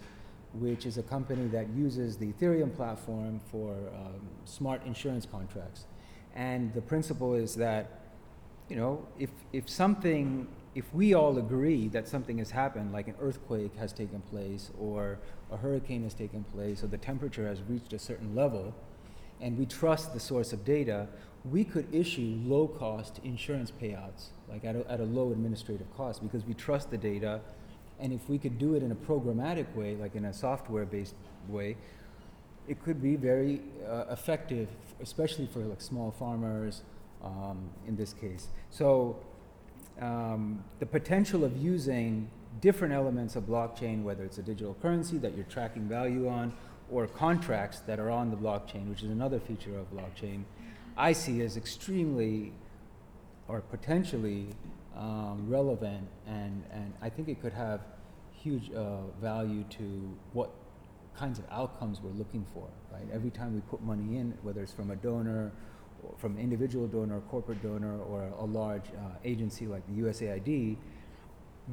which 0.53 0.85
is 0.85 0.97
a 0.97 1.03
company 1.03 1.47
that 1.47 1.69
uses 1.69 2.17
the 2.17 2.33
Ethereum 2.33 2.75
platform 2.75 3.39
for 3.51 3.71
um, 3.71 4.27
smart 4.45 4.81
insurance 4.85 5.25
contracts. 5.25 5.85
And 6.33 6.73
the 6.73 6.81
principle 6.81 7.35
is 7.35 7.55
that, 7.55 8.01
you 8.67 8.75
know, 8.75 9.05
if, 9.19 9.29
if 9.53 9.69
something, 9.69 10.47
if 10.75 10.93
we 10.93 11.13
all 11.13 11.37
agree 11.37 11.87
that 11.87 12.05
something 12.05 12.37
has 12.37 12.51
happened, 12.51 12.91
like 12.91 13.07
an 13.07 13.15
earthquake 13.21 13.73
has 13.77 13.93
taken 13.93 14.21
place, 14.21 14.71
or 14.77 15.17
a 15.49 15.55
hurricane 15.55 16.03
has 16.03 16.13
taken 16.13 16.43
place, 16.43 16.83
or 16.83 16.87
the 16.87 16.97
temperature 16.97 17.47
has 17.47 17.61
reached 17.63 17.93
a 17.93 17.99
certain 17.99 18.35
level, 18.35 18.75
and 19.39 19.57
we 19.57 19.65
trust 19.65 20.13
the 20.13 20.19
source 20.19 20.51
of 20.51 20.65
data, 20.65 21.07
we 21.45 21.63
could 21.63 21.87
issue 21.93 22.37
low 22.43 22.67
cost 22.67 23.21
insurance 23.23 23.71
payouts, 23.71 24.27
like 24.49 24.65
at 24.65 24.75
a, 24.75 24.91
at 24.91 24.99
a 24.99 25.05
low 25.05 25.31
administrative 25.31 25.87
cost, 25.95 26.21
because 26.21 26.43
we 26.43 26.53
trust 26.53 26.91
the 26.91 26.97
data. 26.97 27.39
And 27.97 28.11
if 28.11 28.27
we 28.27 28.37
could 28.37 28.59
do 28.59 28.75
it 28.75 28.83
in 28.83 28.91
a 28.91 28.95
programmatic 28.95 29.73
way, 29.75 29.95
like 29.95 30.15
in 30.15 30.25
a 30.25 30.33
software 30.33 30.85
based 30.85 31.15
way, 31.47 31.77
it 32.67 32.83
could 32.83 33.01
be 33.01 33.15
very 33.15 33.61
uh, 33.87 34.05
effective, 34.09 34.67
especially 35.01 35.45
for 35.45 35.59
like 35.59 35.79
small 35.79 36.11
farmers 36.11 36.81
um, 37.23 37.69
in 37.87 37.95
this 37.95 38.11
case. 38.11 38.47
So 38.71 39.17
um, 40.01 40.63
the 40.79 40.85
potential 40.85 41.43
of 41.43 41.55
using 41.57 42.29
different 42.61 42.93
elements 42.93 43.35
of 43.35 43.43
blockchain, 43.43 44.03
whether 44.03 44.23
it's 44.23 44.37
a 44.37 44.43
digital 44.43 44.75
currency 44.81 45.17
that 45.17 45.35
you're 45.35 45.45
tracking 45.45 45.87
value 45.87 46.27
on, 46.27 46.53
or 46.91 47.07
contracts 47.07 47.79
that 47.81 47.99
are 47.99 48.09
on 48.09 48.29
the 48.29 48.37
blockchain, 48.37 48.87
which 48.89 49.03
is 49.03 49.09
another 49.09 49.39
feature 49.39 49.77
of 49.77 49.91
blockchain, 49.91 50.43
I 50.97 51.13
see 51.13 51.41
as 51.41 51.57
extremely 51.57 52.53
or 53.47 53.61
potentially 53.61 54.47
um, 54.95 55.45
relevant, 55.49 56.07
and, 56.27 56.63
and 56.71 56.93
I 57.01 57.09
think 57.09 57.27
it 57.27 57.41
could 57.41 57.53
have 57.53 57.81
huge 58.31 58.71
uh, 58.71 59.01
value 59.21 59.63
to 59.71 60.17
what 60.33 60.51
kinds 61.17 61.39
of 61.39 61.45
outcomes 61.51 62.01
we're 62.01 62.11
looking 62.11 62.45
for, 62.53 62.67
right? 62.91 63.07
Every 63.13 63.29
time 63.29 63.53
we 63.53 63.61
put 63.61 63.81
money 63.81 64.17
in, 64.17 64.37
whether 64.41 64.61
it's 64.61 64.71
from 64.71 64.91
a 64.91 64.95
donor, 64.95 65.31
or 65.41 65.51
from 66.17 66.35
an 66.35 66.41
individual 66.41 66.87
donor, 66.87 67.21
corporate 67.29 67.61
donor, 67.61 67.99
or 67.99 68.23
a 68.39 68.45
large 68.45 68.85
uh, 68.97 69.17
agency 69.23 69.67
like 69.67 69.85
the 69.87 70.01
USAID, 70.01 70.77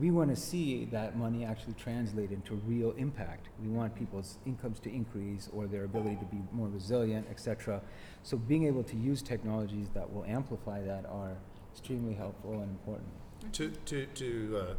we 0.00 0.10
want 0.10 0.30
to 0.30 0.36
see 0.36 0.86
that 0.86 1.16
money 1.16 1.44
actually 1.44 1.74
translate 1.74 2.30
into 2.30 2.54
real 2.66 2.92
impact. 2.92 3.48
We 3.62 3.68
want 3.68 3.94
people's 3.94 4.38
incomes 4.46 4.80
to 4.80 4.90
increase 4.90 5.50
or 5.52 5.66
their 5.66 5.84
ability 5.84 6.16
to 6.16 6.24
be 6.24 6.38
more 6.50 6.68
resilient, 6.68 7.26
et 7.30 7.38
cetera. 7.38 7.82
So 8.22 8.38
being 8.38 8.66
able 8.66 8.84
to 8.84 8.96
use 8.96 9.20
technologies 9.20 9.88
that 9.92 10.10
will 10.10 10.24
amplify 10.24 10.80
that 10.82 11.04
are 11.06 11.36
extremely 11.72 12.14
helpful 12.14 12.54
and 12.54 12.70
important. 12.70 13.08
To, 13.52 13.70
to, 13.70 14.06
to, 14.06 14.58
uh, 14.58 14.74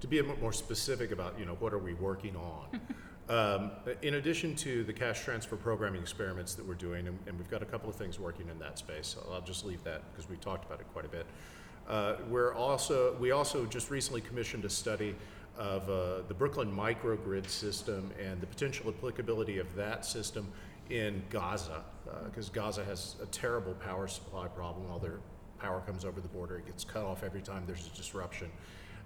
to 0.00 0.06
be 0.06 0.18
a 0.18 0.24
bit 0.24 0.40
more 0.40 0.52
specific 0.52 1.12
about, 1.12 1.38
you 1.38 1.46
know, 1.46 1.54
what 1.54 1.72
are 1.72 1.78
we 1.78 1.94
working 1.94 2.36
on? 2.36 2.80
um, 3.28 3.70
in 4.02 4.14
addition 4.14 4.54
to 4.56 4.84
the 4.84 4.92
cash 4.92 5.22
transfer 5.22 5.56
programming 5.56 6.00
experiments 6.00 6.54
that 6.54 6.66
we're 6.66 6.74
doing, 6.74 7.08
and, 7.08 7.18
and 7.26 7.36
we've 7.36 7.50
got 7.50 7.62
a 7.62 7.66
couple 7.66 7.88
of 7.88 7.96
things 7.96 8.18
working 8.18 8.48
in 8.48 8.58
that 8.58 8.78
space, 8.78 9.06
so 9.06 9.26
I'll 9.32 9.40
just 9.40 9.64
leave 9.64 9.82
that 9.84 10.02
because 10.10 10.28
we 10.30 10.36
talked 10.36 10.64
about 10.64 10.80
it 10.80 10.86
quite 10.92 11.04
a 11.04 11.08
bit. 11.08 11.26
Uh, 11.88 12.16
we're 12.28 12.54
also, 12.54 13.16
we 13.18 13.30
also 13.30 13.66
just 13.66 13.90
recently 13.90 14.20
commissioned 14.20 14.64
a 14.64 14.70
study 14.70 15.14
of 15.56 15.88
uh, 15.90 16.22
the 16.28 16.34
Brooklyn 16.34 16.70
microgrid 16.70 17.48
system 17.48 18.10
and 18.22 18.40
the 18.40 18.46
potential 18.46 18.88
applicability 18.88 19.58
of 19.58 19.74
that 19.74 20.04
system 20.04 20.46
in 20.90 21.22
Gaza, 21.28 21.82
because 22.24 22.48
Gaza 22.48 22.84
has 22.84 23.16
a 23.22 23.26
terrible 23.26 23.74
power 23.74 24.08
supply 24.08 24.48
problem. 24.48 24.90
All 24.90 24.98
their 24.98 25.20
power 25.58 25.80
comes 25.80 26.04
over 26.04 26.20
the 26.20 26.28
border, 26.28 26.58
it 26.58 26.66
gets 26.66 26.84
cut 26.84 27.04
off 27.04 27.22
every 27.22 27.42
time 27.42 27.64
there's 27.66 27.86
a 27.86 27.96
disruption. 27.96 28.50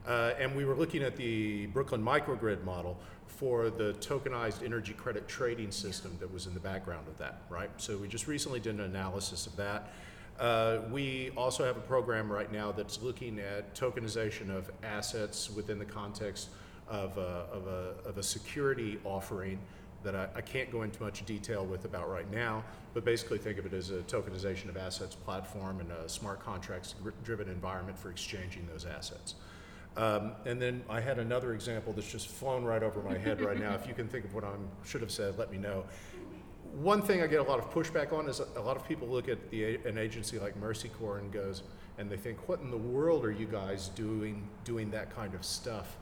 Uh, 0.06 0.32
and 0.38 0.54
we 0.56 0.64
were 0.64 0.74
looking 0.74 1.02
at 1.02 1.16
the 1.16 1.66
Brooklyn 1.66 2.02
microgrid 2.02 2.64
model 2.64 2.98
for 3.42 3.70
the 3.70 3.92
tokenized 3.94 4.64
energy 4.64 4.92
credit 4.92 5.26
trading 5.26 5.72
system 5.72 6.16
that 6.20 6.32
was 6.32 6.46
in 6.46 6.54
the 6.54 6.60
background 6.60 7.08
of 7.08 7.18
that, 7.18 7.42
right? 7.50 7.70
So 7.76 7.96
we 7.96 8.06
just 8.06 8.28
recently 8.28 8.60
did 8.60 8.76
an 8.76 8.82
analysis 8.82 9.48
of 9.48 9.56
that. 9.56 9.90
Uh, 10.38 10.78
we 10.92 11.32
also 11.36 11.64
have 11.64 11.76
a 11.76 11.80
program 11.80 12.30
right 12.30 12.52
now 12.52 12.70
that's 12.70 13.02
looking 13.02 13.40
at 13.40 13.74
tokenization 13.74 14.48
of 14.48 14.70
assets 14.84 15.50
within 15.50 15.80
the 15.80 15.84
context 15.84 16.50
of 16.86 17.18
a, 17.18 17.46
of 17.50 17.66
a, 17.66 18.08
of 18.08 18.16
a 18.16 18.22
security 18.22 19.00
offering 19.02 19.58
that 20.04 20.14
I, 20.14 20.28
I 20.36 20.40
can't 20.40 20.70
go 20.70 20.82
into 20.82 21.02
much 21.02 21.26
detail 21.26 21.66
with 21.66 21.84
about 21.84 22.08
right 22.08 22.30
now, 22.30 22.62
but 22.94 23.04
basically 23.04 23.38
think 23.38 23.58
of 23.58 23.66
it 23.66 23.72
as 23.72 23.90
a 23.90 24.02
tokenization 24.02 24.68
of 24.68 24.76
assets 24.76 25.16
platform 25.16 25.80
and 25.80 25.90
a 25.90 26.08
smart 26.08 26.38
contracts 26.38 26.94
driven 27.24 27.48
environment 27.48 27.98
for 27.98 28.08
exchanging 28.08 28.68
those 28.70 28.86
assets. 28.86 29.34
Um, 29.96 30.32
and 30.46 30.60
then 30.60 30.82
I 30.88 31.00
had 31.00 31.18
another 31.18 31.52
example 31.52 31.92
that's 31.92 32.10
just 32.10 32.28
flown 32.28 32.64
right 32.64 32.82
over 32.82 33.02
my 33.02 33.18
head 33.18 33.40
right 33.40 33.58
now. 33.58 33.74
If 33.74 33.86
you 33.86 33.94
can 33.94 34.08
think 34.08 34.24
of 34.24 34.34
what 34.34 34.44
I 34.44 34.52
should 34.84 35.02
have 35.02 35.10
said, 35.10 35.38
let 35.38 35.50
me 35.50 35.58
know. 35.58 35.84
One 36.74 37.02
thing 37.02 37.22
I 37.22 37.26
get 37.26 37.40
a 37.40 37.42
lot 37.42 37.58
of 37.58 37.70
pushback 37.70 38.12
on 38.12 38.28
is 38.28 38.40
a 38.56 38.60
lot 38.60 38.76
of 38.76 38.88
people 38.88 39.06
look 39.06 39.28
at 39.28 39.50
the, 39.50 39.76
an 39.84 39.98
agency 39.98 40.38
like 40.38 40.56
Mercy 40.56 40.88
Corps 40.88 41.18
and 41.18 41.30
goes, 41.30 41.62
and 41.98 42.08
they 42.08 42.16
think, 42.16 42.48
what 42.48 42.60
in 42.60 42.70
the 42.70 42.78
world 42.78 43.26
are 43.26 43.30
you 43.30 43.44
guys 43.44 43.88
doing, 43.88 44.48
doing 44.64 44.90
that 44.92 45.14
kind 45.14 45.34
of 45.34 45.44
stuff? 45.44 45.98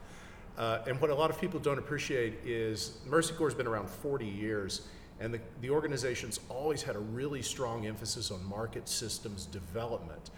Uh, 0.57 0.79
and 0.87 0.99
what 1.01 1.09
a 1.09 1.15
lot 1.15 1.29
of 1.29 1.39
people 1.39 1.59
don't 1.59 1.79
appreciate 1.79 2.35
is 2.45 2.99
Mercy 3.05 3.33
Corps 3.33 3.49
has 3.49 3.55
been 3.55 3.67
around 3.67 3.89
40 3.89 4.25
years, 4.25 4.87
and 5.19 5.33
the, 5.33 5.39
the 5.59 5.69
organization's 5.69 6.39
always 6.47 6.81
had 6.81 6.95
a 6.95 6.99
really 6.99 7.41
strong 7.41 7.85
emphasis 7.85 8.31
on 8.31 8.43
market 8.45 8.87
systems 8.87 9.45
development. 9.45 10.31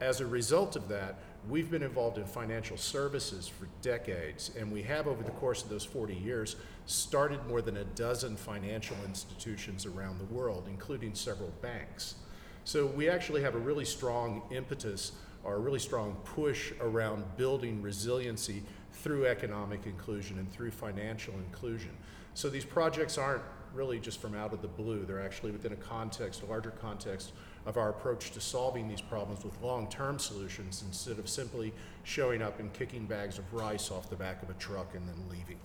As 0.00 0.20
a 0.20 0.26
result 0.26 0.76
of 0.76 0.88
that, 0.88 1.18
we've 1.48 1.70
been 1.70 1.82
involved 1.82 2.18
in 2.18 2.24
financial 2.24 2.76
services 2.76 3.48
for 3.48 3.66
decades, 3.82 4.50
and 4.58 4.70
we 4.70 4.82
have, 4.82 5.06
over 5.06 5.22
the 5.22 5.30
course 5.32 5.62
of 5.62 5.68
those 5.68 5.84
40 5.84 6.14
years, 6.14 6.56
started 6.86 7.44
more 7.46 7.62
than 7.62 7.78
a 7.78 7.84
dozen 7.84 8.36
financial 8.36 8.96
institutions 9.06 9.86
around 9.86 10.18
the 10.18 10.34
world, 10.34 10.66
including 10.68 11.14
several 11.14 11.52
banks. 11.62 12.16
So 12.64 12.86
we 12.86 13.08
actually 13.08 13.42
have 13.42 13.54
a 13.54 13.58
really 13.58 13.84
strong 13.84 14.42
impetus 14.50 15.12
or 15.42 15.54
a 15.54 15.58
really 15.58 15.78
strong 15.78 16.16
push 16.24 16.72
around 16.80 17.24
building 17.36 17.80
resiliency 17.80 18.62
through 18.92 19.26
economic 19.26 19.86
inclusion 19.86 20.38
and 20.38 20.52
through 20.52 20.70
financial 20.70 21.34
inclusion. 21.34 21.90
So 22.34 22.50
these 22.50 22.64
projects 22.64 23.16
aren't 23.16 23.42
really 23.72 23.98
just 23.98 24.20
from 24.20 24.34
out 24.34 24.52
of 24.52 24.60
the 24.62 24.68
blue. 24.68 25.06
They're 25.06 25.24
actually 25.24 25.52
within 25.52 25.72
a 25.72 25.76
context, 25.76 26.42
a 26.42 26.46
larger 26.46 26.70
context 26.70 27.32
of 27.70 27.78
our 27.78 27.88
approach 27.88 28.32
to 28.32 28.40
solving 28.40 28.88
these 28.88 29.00
problems 29.00 29.44
with 29.44 29.54
long-term 29.62 30.18
solutions 30.18 30.82
instead 30.86 31.18
of 31.18 31.28
simply 31.28 31.72
showing 32.02 32.42
up 32.42 32.58
and 32.58 32.72
kicking 32.72 33.06
bags 33.06 33.38
of 33.38 33.54
rice 33.54 33.90
off 33.92 34.10
the 34.10 34.16
back 34.16 34.42
of 34.42 34.50
a 34.50 34.54
truck 34.54 34.94
and 34.94 35.08
then 35.08 35.14
leaving. 35.30 35.58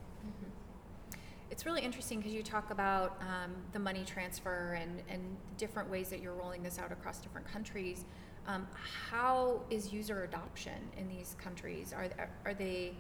It's 1.50 1.66
really 1.66 1.82
interesting 1.82 2.20
because 2.20 2.34
you 2.34 2.44
talk 2.44 2.70
about 2.70 3.20
um, 3.22 3.52
the 3.74 3.80
money 3.80 4.04
transfer 4.06 4.78
and, 4.80 5.02
and 5.10 5.22
different 5.58 5.90
ways 5.90 6.10
that 6.10 6.22
you're 6.22 6.34
rolling 6.34 6.62
this 6.62 6.78
out 6.78 6.92
across 6.92 7.20
different 7.20 7.52
countries. 7.52 8.06
Um, 8.48 8.68
how 9.10 9.62
is 9.72 9.92
user 9.92 10.24
adoption 10.24 10.80
in 10.98 11.08
these 11.08 11.36
countries? 11.42 11.92
Are, 11.92 12.08
are 12.46 12.54
they 12.54 12.94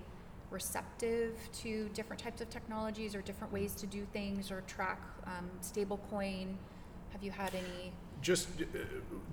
receptive 0.49 1.37
to 1.61 1.89
different 1.93 2.21
types 2.21 2.41
of 2.41 2.49
technologies 2.49 3.13
or 3.13 3.21
different 3.21 3.53
ways 3.53 3.75
to 3.75 3.85
do 3.85 4.07
things 4.13 4.49
or 4.49 4.61
track 4.61 4.99
um, 5.27 5.49
stablecoin? 5.61 6.55
Have 7.11 7.21
you 7.21 7.31
had 7.31 7.53
any? 7.53 7.91
Just 8.25 8.47
uh, 8.59 8.79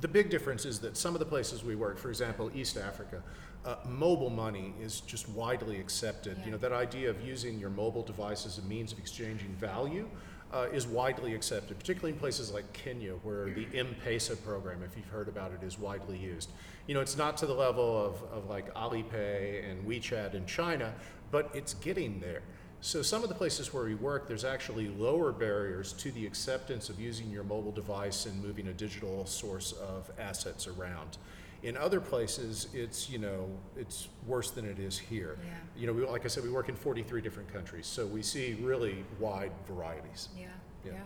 the 0.02 0.08
big 0.08 0.28
difference 0.28 0.66
is 0.66 0.78
that 0.80 0.98
some 0.98 1.14
of 1.14 1.18
the 1.18 1.24
places 1.24 1.64
we 1.64 1.74
work, 1.74 1.96
for 1.96 2.10
example, 2.10 2.50
East 2.54 2.76
Africa, 2.76 3.22
uh, 3.64 3.76
mobile 3.88 4.28
money 4.28 4.74
is 4.82 5.00
just 5.00 5.30
widely 5.30 5.80
accepted. 5.80 6.36
Yeah. 6.36 6.44
You 6.44 6.50
know, 6.50 6.58
that 6.58 6.72
idea 6.72 7.08
of 7.08 7.18
using 7.24 7.58
your 7.58 7.70
mobile 7.70 8.02
device 8.02 8.44
as 8.44 8.58
a 8.58 8.62
means 8.62 8.92
of 8.92 8.98
exchanging 8.98 9.48
value 9.54 10.10
uh, 10.52 10.66
is 10.74 10.86
widely 10.86 11.34
accepted, 11.34 11.78
particularly 11.78 12.12
in 12.12 12.18
places 12.18 12.52
like 12.52 12.70
Kenya, 12.74 13.12
where 13.22 13.46
the 13.48 13.66
M-Pesa 13.74 14.36
program, 14.44 14.82
if 14.82 14.94
you've 14.94 15.06
heard 15.06 15.28
about 15.28 15.52
it, 15.52 15.64
is 15.64 15.78
widely 15.78 16.18
used. 16.18 16.50
You 16.86 16.92
know, 16.92 17.00
it's 17.00 17.16
not 17.16 17.38
to 17.38 17.46
the 17.46 17.54
level 17.54 17.96
of, 17.96 18.22
of 18.30 18.50
like 18.50 18.74
Alipay 18.74 19.70
and 19.70 19.86
WeChat 19.86 20.34
in 20.34 20.44
China, 20.44 20.92
but 21.30 21.50
it's 21.54 21.72
getting 21.72 22.20
there. 22.20 22.42
So 22.84 23.00
some 23.00 23.22
of 23.22 23.28
the 23.28 23.34
places 23.36 23.72
where 23.72 23.84
we 23.84 23.94
work, 23.94 24.26
there's 24.26 24.44
actually 24.44 24.88
lower 24.88 25.30
barriers 25.30 25.92
to 25.94 26.10
the 26.10 26.26
acceptance 26.26 26.88
of 26.88 27.00
using 27.00 27.30
your 27.30 27.44
mobile 27.44 27.70
device 27.70 28.26
and 28.26 28.42
moving 28.42 28.66
a 28.66 28.72
digital 28.72 29.24
source 29.24 29.70
of 29.70 30.10
assets 30.18 30.66
around. 30.66 31.16
In 31.62 31.76
other 31.76 32.00
places, 32.00 32.66
it's 32.74 33.08
you 33.08 33.18
know 33.20 33.48
it's 33.76 34.08
worse 34.26 34.50
than 34.50 34.64
it 34.64 34.80
is 34.80 34.98
here. 34.98 35.38
Yeah. 35.44 35.52
You 35.80 35.86
know, 35.86 35.92
we, 35.92 36.04
like 36.04 36.24
I 36.24 36.28
said, 36.28 36.42
we 36.42 36.50
work 36.50 36.68
in 36.68 36.74
43 36.74 37.22
different 37.22 37.52
countries, 37.52 37.86
so 37.86 38.04
we 38.04 38.20
see 38.20 38.54
really 38.54 39.04
wide 39.20 39.52
varieties. 39.68 40.30
Yeah, 40.36 40.46
Yeah. 40.84 40.94
yeah, 40.94 40.98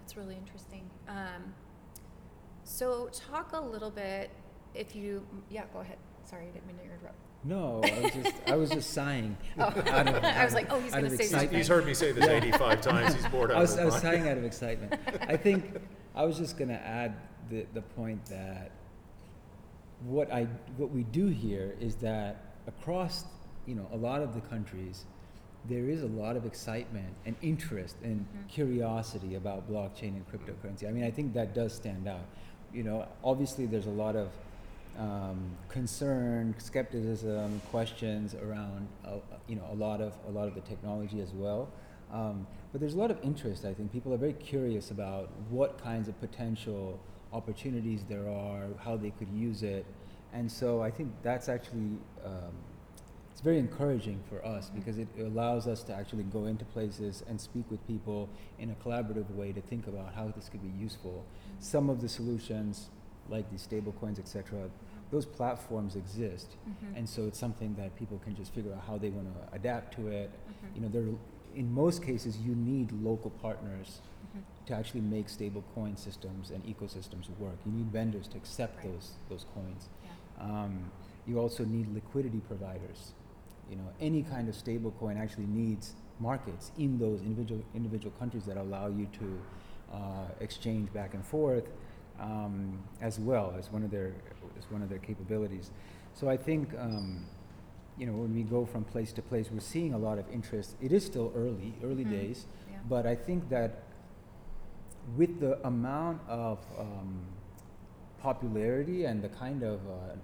that's 0.00 0.16
really 0.16 0.36
interesting. 0.36 0.88
Um, 1.08 1.52
so 2.62 3.10
talk 3.12 3.54
a 3.54 3.60
little 3.60 3.90
bit, 3.90 4.30
if 4.72 4.94
you, 4.94 5.26
yeah, 5.50 5.64
go 5.72 5.80
ahead. 5.80 5.98
Sorry, 6.26 6.44
I 6.46 6.50
didn't 6.50 6.68
mean 6.68 6.76
to 6.76 6.84
interrupt. 6.84 7.18
No, 7.44 7.80
I 7.84 8.00
was 8.00 8.12
just 8.12 8.34
I 8.48 8.56
was 8.56 8.70
just 8.70 8.90
sighing. 8.92 9.36
Oh, 9.58 9.62
out 9.64 10.08
of- 10.08 10.24
I 10.24 10.44
was 10.44 10.54
like, 10.54 10.66
oh, 10.72 10.80
he's 10.80 10.92
out 10.92 11.02
gonna 11.02 11.06
of 11.06 11.12
say 11.12 11.22
He's, 11.24 11.30
something. 11.30 11.50
he's 11.56 11.68
heard 11.68 11.86
me 11.86 11.94
say 11.94 12.12
this 12.12 12.26
85 12.26 12.80
times. 12.80 13.14
He's 13.14 13.26
bored 13.28 13.50
out 13.52 13.56
I 13.58 13.60
was, 13.60 13.72
of 13.74 13.78
I 13.80 13.82
his 13.84 13.94
was 13.94 14.02
mind. 14.02 14.16
sighing 14.16 14.28
out 14.28 14.38
of 14.38 14.44
excitement. 14.44 14.94
I 15.28 15.36
think 15.36 15.64
I 16.14 16.24
was 16.24 16.36
just 16.36 16.56
going 16.58 16.68
to 16.68 16.74
add 16.86 17.14
the, 17.48 17.64
the 17.74 17.82
point 17.82 18.24
that 18.26 18.70
what 20.04 20.32
I 20.32 20.44
what 20.76 20.90
we 20.90 21.04
do 21.04 21.26
here 21.28 21.74
is 21.80 21.96
that 21.96 22.36
across 22.66 23.24
you 23.66 23.74
know 23.74 23.86
a 23.92 23.96
lot 23.96 24.22
of 24.22 24.34
the 24.34 24.40
countries, 24.42 25.04
there 25.68 25.88
is 25.88 26.02
a 26.02 26.06
lot 26.08 26.36
of 26.36 26.44
excitement 26.46 27.14
and 27.26 27.34
interest 27.42 27.96
and 28.02 28.20
Mhm. 28.26 28.48
curiosity 28.48 29.34
about 29.36 29.68
blockchain 29.70 30.14
and 30.16 30.24
cryptocurrency. 30.30 30.88
I 30.88 30.92
mean, 30.92 31.04
I 31.04 31.10
think 31.10 31.34
that 31.34 31.54
does 31.54 31.72
stand 31.74 32.06
out. 32.08 32.26
You 32.72 32.82
know, 32.82 33.06
obviously 33.24 33.66
there's 33.66 33.86
a 33.86 33.90
lot 33.90 34.14
of 34.16 34.28
um, 34.98 35.56
concern, 35.68 36.54
skepticism, 36.58 37.60
questions 37.70 38.34
around 38.34 38.88
uh, 39.04 39.18
you 39.46 39.56
know 39.56 39.66
a 39.70 39.74
lot 39.74 40.00
of 40.00 40.14
a 40.26 40.30
lot 40.30 40.48
of 40.48 40.54
the 40.54 40.60
technology 40.62 41.20
as 41.20 41.32
well. 41.32 41.68
Um, 42.12 42.46
but 42.72 42.80
there's 42.80 42.94
a 42.94 42.98
lot 42.98 43.10
of 43.10 43.18
interest. 43.22 43.64
I 43.64 43.74
think 43.74 43.92
people 43.92 44.12
are 44.12 44.18
very 44.18 44.32
curious 44.34 44.90
about 44.90 45.30
what 45.50 45.82
kinds 45.82 46.08
of 46.08 46.18
potential 46.20 46.98
opportunities 47.32 48.04
there 48.08 48.28
are, 48.28 48.66
how 48.82 48.96
they 48.96 49.10
could 49.10 49.28
use 49.30 49.62
it, 49.62 49.86
and 50.32 50.50
so 50.50 50.82
I 50.82 50.90
think 50.90 51.12
that's 51.22 51.48
actually 51.48 51.98
um, 52.24 52.52
it's 53.38 53.44
very 53.44 53.60
encouraging 53.60 54.20
for 54.28 54.44
us 54.44 54.68
because 54.68 54.98
it 54.98 55.06
allows 55.20 55.68
us 55.68 55.84
to 55.84 55.94
actually 55.94 56.24
go 56.24 56.46
into 56.46 56.64
places 56.64 57.22
and 57.28 57.40
speak 57.40 57.70
with 57.70 57.86
people 57.86 58.28
in 58.58 58.72
a 58.72 58.74
collaborative 58.84 59.30
way 59.36 59.52
to 59.52 59.60
think 59.60 59.86
about 59.86 60.12
how 60.12 60.26
this 60.34 60.48
could 60.48 60.60
be 60.60 60.76
useful. 60.76 61.24
Some 61.60 61.88
of 61.88 62.00
the 62.00 62.08
solutions, 62.08 62.88
like 63.28 63.48
these 63.52 63.62
stable 63.62 63.92
coins, 63.92 64.18
etc., 64.18 64.68
those 65.10 65.24
platforms 65.26 65.96
exist, 65.96 66.56
Mhm. 66.66 66.96
and 66.96 67.08
so 67.08 67.26
it's 67.26 67.38
something 67.38 67.74
that 67.76 67.96
people 67.96 68.18
can 68.18 68.34
just 68.34 68.52
figure 68.52 68.72
out 68.74 68.80
how 68.82 68.98
they 68.98 69.10
want 69.10 69.26
to 69.34 69.54
adapt 69.54 69.94
to 69.94 70.08
it. 70.08 70.30
Mhm. 70.30 70.74
You 70.76 70.80
know, 70.82 70.88
there 70.88 71.04
in 71.54 71.72
most 71.72 72.02
cases 72.02 72.38
you 72.38 72.54
need 72.54 72.92
local 72.92 73.30
partners 73.30 74.00
Mhm. 74.36 74.42
to 74.66 74.74
actually 74.74 75.00
make 75.00 75.28
stable 75.28 75.64
coin 75.74 75.96
systems 75.96 76.50
and 76.50 76.62
ecosystems 76.64 77.28
work. 77.38 77.56
You 77.64 77.72
need 77.72 77.86
vendors 77.86 78.28
to 78.28 78.36
accept 78.36 78.76
Right. 78.76 78.92
those 78.92 79.16
those 79.28 79.44
coins. 79.54 79.88
Yeah. 80.04 80.10
Um, 80.64 80.90
you 81.26 81.38
also 81.40 81.64
need 81.64 81.92
liquidity 81.94 82.40
providers. 82.40 83.14
You 83.70 83.76
know, 83.76 83.88
any 84.00 84.22
kind 84.22 84.48
of 84.48 84.54
stable 84.54 84.92
coin 84.92 85.16
actually 85.16 85.46
needs 85.46 85.94
markets 86.20 86.70
in 86.76 86.98
those 86.98 87.22
individual 87.22 87.62
individual 87.74 88.12
countries 88.18 88.44
that 88.46 88.56
allow 88.56 88.88
you 88.88 89.06
to 89.06 89.40
uh, 89.90 90.28
exchange 90.40 90.92
back 90.92 91.14
and 91.14 91.24
forth, 91.24 91.66
um, 92.20 92.78
as 93.00 93.18
well 93.18 93.54
as 93.58 93.72
one 93.72 93.82
of 93.82 93.90
their 93.90 94.12
as 94.58 94.70
one 94.70 94.82
of 94.82 94.88
their 94.88 94.98
capabilities. 94.98 95.70
So 96.14 96.28
I 96.28 96.36
think. 96.36 96.68
Um, 96.78 97.24
you 98.00 98.06
know, 98.06 98.12
when 98.12 98.32
we 98.32 98.44
go 98.44 98.64
from 98.64 98.84
place 98.84 99.12
to 99.14 99.22
place, 99.22 99.50
we're 99.50 99.58
seeing 99.58 99.92
a 99.92 99.98
lot 99.98 100.18
of 100.20 100.24
interest. 100.32 100.76
It 100.80 100.92
is 100.92 101.04
still 101.04 101.32
early, 101.34 101.74
early 101.82 102.04
Mhm. 102.04 102.10
days, 102.10 102.46
Yeah. 102.70 102.76
but 102.88 103.06
I 103.06 103.16
think 103.16 103.48
that 103.48 103.82
with 105.16 105.40
the 105.40 105.58
amount 105.66 106.20
of 106.28 106.64
um, 106.78 107.18
popularity 108.20 109.04
and 109.04 109.20
the 109.20 109.28
kind 109.30 109.64
of 109.64 109.80
uh, 109.80 110.14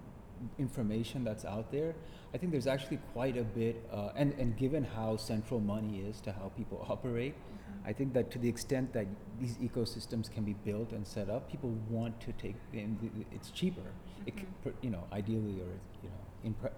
information 0.57 1.25
that's 1.25 1.44
out 1.44 1.73
there, 1.73 1.97
I 2.35 2.37
think 2.37 2.51
there's 2.51 2.66
actually 2.66 2.99
quite 3.12 3.37
a 3.37 3.44
bit, 3.44 3.88
uh, 3.92 4.11
and, 4.16 4.33
and 4.40 4.57
given 4.57 4.83
how 4.83 5.16
central 5.16 5.61
money 5.61 6.01
is 6.01 6.20
to 6.23 6.33
how 6.33 6.51
people 6.57 6.85
operate, 6.90 7.35
Mhm. 7.35 7.88
I 7.90 7.92
think 7.92 8.12
that 8.14 8.31
to 8.33 8.38
the 8.38 8.49
extent 8.49 8.92
that 8.92 9.07
these 9.40 9.57
ecosystems 9.59 10.31
can 10.31 10.42
be 10.44 10.55
built 10.64 10.92
and 10.92 11.07
set 11.07 11.29
up, 11.31 11.49
people 11.51 11.70
want 11.88 12.18
to 12.23 12.33
take, 12.33 12.57
and 12.73 12.99
it's 13.33 13.51
cheaper. 13.51 13.88
It, 14.27 14.35
Mhm. 14.37 14.44
per- 14.64 14.75
you 14.83 14.90
know, 14.90 15.05
ideally, 15.12 15.61
or 15.66 15.70
you 16.03 16.09
know, 16.14 16.23
in 16.42 16.55
pre- 16.55 16.70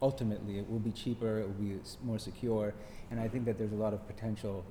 ultimately, 0.00 0.58
it 0.60 0.70
will 0.70 0.78
be 0.90 0.92
cheaper. 0.92 1.40
It 1.40 1.46
will 1.48 1.62
be 1.68 1.80
more 2.04 2.18
secure, 2.18 2.72
and 3.10 3.18
I 3.18 3.28
think 3.28 3.44
that 3.46 3.58
there's 3.58 3.72
a 3.72 3.82
lot 3.86 3.92
of 3.92 4.06
potential 4.06 4.64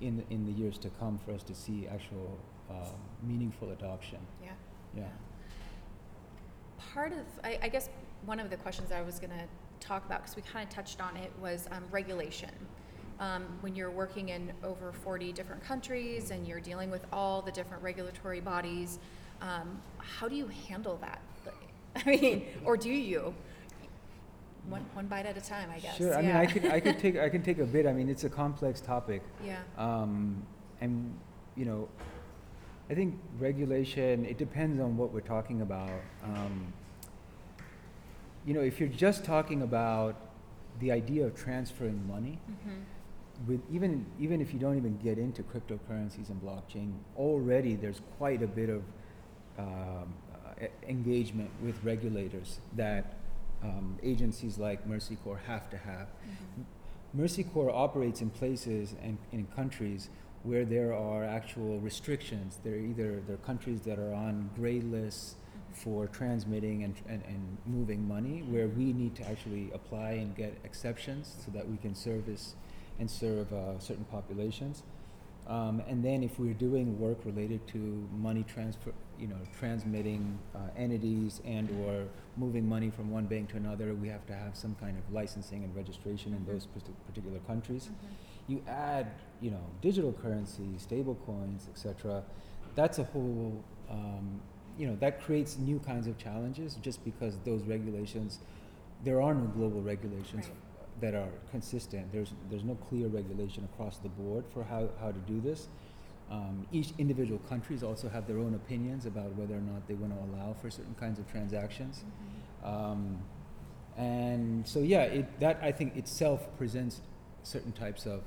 in 0.00 0.24
in 0.30 0.44
the 0.46 0.52
years 0.52 0.78
to 0.78 0.88
come 1.00 1.18
for 1.18 1.32
us 1.32 1.42
to 1.44 1.54
see 1.54 1.86
actual 1.86 2.38
um, 2.70 2.98
meaningful 3.22 3.70
adoption. 3.70 4.20
Yeah. 4.42 4.52
Yeah. 4.96 5.08
Part 6.94 7.12
of, 7.12 7.24
I, 7.44 7.58
I 7.62 7.68
guess, 7.68 7.88
one 8.24 8.40
of 8.40 8.48
the 8.50 8.56
questions 8.56 8.90
I 8.90 9.02
was 9.02 9.20
going 9.20 9.30
to 9.38 9.44
talk 9.80 10.04
about, 10.04 10.22
because 10.22 10.36
we 10.36 10.42
kind 10.42 10.66
of 10.66 10.74
touched 10.74 11.00
on 11.00 11.16
it, 11.16 11.32
was 11.40 11.68
um, 11.70 11.84
regulation. 11.90 12.50
Um, 13.18 13.46
when 13.62 13.74
you're 13.74 13.90
working 13.90 14.28
in 14.28 14.52
over 14.62 14.92
40 14.92 15.32
different 15.32 15.64
countries 15.64 16.30
and 16.30 16.46
you're 16.46 16.60
dealing 16.60 16.90
with 16.90 17.06
all 17.12 17.40
the 17.40 17.52
different 17.52 17.82
regulatory 17.82 18.40
bodies, 18.40 18.98
um, 19.40 19.80
how 19.98 20.28
do 20.28 20.36
you 20.36 20.50
handle 20.68 20.98
that? 21.00 21.20
I 21.96 22.08
mean, 22.08 22.46
or 22.64 22.76
do 22.76 22.90
you? 22.90 23.34
One, 24.68 24.84
one 24.94 25.06
bite 25.06 25.26
at 25.26 25.36
a 25.36 25.40
time, 25.40 25.70
I 25.74 25.78
guess. 25.78 25.96
Sure. 25.96 26.16
I 26.16 26.22
mean. 26.22 26.36
I 26.36 26.46
could 26.46 26.66
I 26.66 26.80
could 26.80 26.98
take 27.04 27.16
I 27.16 27.28
can 27.28 27.42
take 27.42 27.58
a 27.58 27.64
bit. 27.64 27.86
I 27.86 27.92
mean, 27.92 28.08
it's 28.08 28.24
a 28.24 28.28
complex 28.28 28.80
topic. 28.80 29.22
yeah. 29.44 29.60
Um, 29.78 30.42
and 30.80 31.14
you 31.56 31.64
know, 31.64 31.88
I 32.90 32.94
think 32.94 33.18
regulation. 33.38 34.26
It 34.26 34.38
depends 34.38 34.80
on 34.80 34.96
what 34.96 35.12
we're 35.12 35.20
talking 35.20 35.62
about. 35.62 35.90
Um, 36.22 36.72
you 38.46 38.54
know, 38.54 38.60
if 38.60 38.78
you're 38.80 38.88
just 38.88 39.24
talking 39.24 39.60
about 39.62 40.14
the 40.80 40.92
idea 40.92 41.26
of 41.26 41.34
transferring 41.34 42.06
money, 42.06 42.38
Mm-hmm. 42.50 43.50
with 43.50 43.60
even 43.70 44.06
even 44.18 44.40
if 44.40 44.52
you 44.54 44.58
don't 44.58 44.78
even 44.78 44.96
get 44.98 45.18
into 45.18 45.42
cryptocurrencies 45.42 46.30
and 46.30 46.40
blockchain, 46.40 46.92
already 47.16 47.74
there's 47.76 48.00
quite 48.18 48.42
a 48.42 48.46
bit 48.46 48.70
of 48.70 48.82
um, 49.58 50.14
uh, 50.34 50.66
engagement 50.88 51.50
with 51.62 51.76
regulators 51.84 52.60
that 52.76 53.04
um, 53.62 53.98
agencies 54.02 54.58
like 54.58 54.86
Mercy 54.86 55.16
Corps 55.24 55.40
have 55.46 55.68
to 55.70 55.76
have. 55.76 56.06
Mm-hmm. 56.08 56.62
Mercy 57.22 57.44
Corps 57.44 57.70
operates 57.70 58.20
in 58.20 58.30
places 58.30 58.94
and 59.02 59.18
in 59.32 59.46
countries 59.56 60.08
where 60.42 60.64
there 60.64 60.94
are 60.94 61.24
actual 61.24 61.78
restrictions. 61.80 62.58
There 62.64 62.74
are 62.74 62.78
either 62.78 63.22
there 63.26 63.34
are 63.34 63.46
countries 63.46 63.80
that 63.82 63.98
are 63.98 64.14
on 64.14 64.50
gray 64.56 64.80
lists 64.80 65.36
for 65.72 66.06
transmitting 66.06 66.84
and, 66.84 66.94
and, 67.08 67.22
and 67.26 67.58
moving 67.66 68.06
money, 68.06 68.42
where 68.48 68.68
we 68.68 68.92
need 68.92 69.14
to 69.16 69.28
actually 69.28 69.70
apply 69.72 70.12
and 70.12 70.34
get 70.34 70.58
exceptions 70.64 71.36
so 71.44 71.50
that 71.52 71.68
we 71.68 71.76
can 71.76 71.94
service 71.94 72.54
and 72.98 73.10
serve 73.10 73.52
uh, 73.52 73.78
certain 73.78 74.04
populations. 74.04 74.82
Um, 75.48 75.80
and 75.86 76.04
then 76.04 76.24
if 76.24 76.38
we're 76.40 76.54
doing 76.54 76.98
work 76.98 77.18
related 77.24 77.66
to 77.68 78.08
money 78.16 78.44
transfer, 78.48 78.92
you 79.18 79.28
know, 79.28 79.36
transmitting 79.58 80.38
uh, 80.54 80.58
entities 80.76 81.40
and 81.44 81.70
or 81.84 82.06
moving 82.36 82.68
money 82.68 82.90
from 82.90 83.10
one 83.10 83.26
bank 83.26 83.50
to 83.50 83.56
another, 83.56 83.94
we 83.94 84.08
have 84.08 84.26
to 84.26 84.34
have 84.34 84.56
some 84.56 84.74
kind 84.80 84.98
of 84.98 85.12
licensing 85.12 85.62
and 85.62 85.74
registration 85.76 86.34
in 86.34 86.44
those 86.46 86.66
particular 87.06 87.38
countries. 87.46 87.90
You 88.48 88.62
add, 88.66 89.12
you 89.40 89.50
know, 89.50 89.64
digital 89.80 90.12
currency, 90.12 90.66
stable 90.78 91.16
coins, 91.26 91.68
etc. 91.70 92.24
That's 92.74 92.98
a 92.98 93.04
whole, 93.04 93.64
um, 93.88 94.40
you 94.78 94.86
know, 94.86 94.96
that 94.96 95.22
creates 95.22 95.56
new 95.58 95.78
kinds 95.78 96.06
of 96.06 96.18
challenges 96.18 96.76
just 96.82 97.04
because 97.04 97.38
those 97.44 97.62
regulations, 97.62 98.38
there 99.04 99.20
are 99.22 99.34
no 99.34 99.46
global 99.46 99.82
regulations 99.82 100.46
Right. 100.46 100.54
that 101.00 101.14
are 101.14 101.28
consistent. 101.50 102.12
There's, 102.12 102.32
there's 102.50 102.64
no 102.64 102.74
clear 102.74 103.08
regulation 103.08 103.64
across 103.72 103.98
the 103.98 104.08
board 104.08 104.44
for 104.52 104.64
how, 104.64 104.88
how 105.00 105.12
to 105.12 105.18
do 105.20 105.40
this. 105.40 105.68
Um, 106.30 106.66
each 106.72 106.92
individual 106.98 107.38
countries 107.48 107.82
also 107.82 108.08
have 108.08 108.26
their 108.26 108.38
own 108.38 108.54
opinions 108.54 109.06
about 109.06 109.34
whether 109.36 109.54
or 109.54 109.60
not 109.60 109.86
they 109.86 109.94
want 109.94 110.12
to 110.12 110.24
allow 110.24 110.54
for 110.54 110.70
certain 110.70 110.94
kinds 110.94 111.18
of 111.18 111.30
transactions. 111.30 112.04
Um, 112.64 113.18
and 113.96 114.66
so, 114.66 114.80
yeah, 114.80 115.02
it, 115.02 115.40
that 115.40 115.58
I 115.62 115.72
think 115.72 115.96
itself 115.96 116.46
presents 116.58 117.00
certain 117.44 117.72
types 117.72 118.06
of 118.06 118.22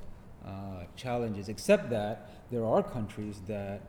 uh, 0.46 0.86
challenges, 0.96 1.50
except 1.50 1.90
that 1.90 2.30
there 2.52 2.66
are 2.66 2.82
countries 2.82 3.42
that 3.48 3.82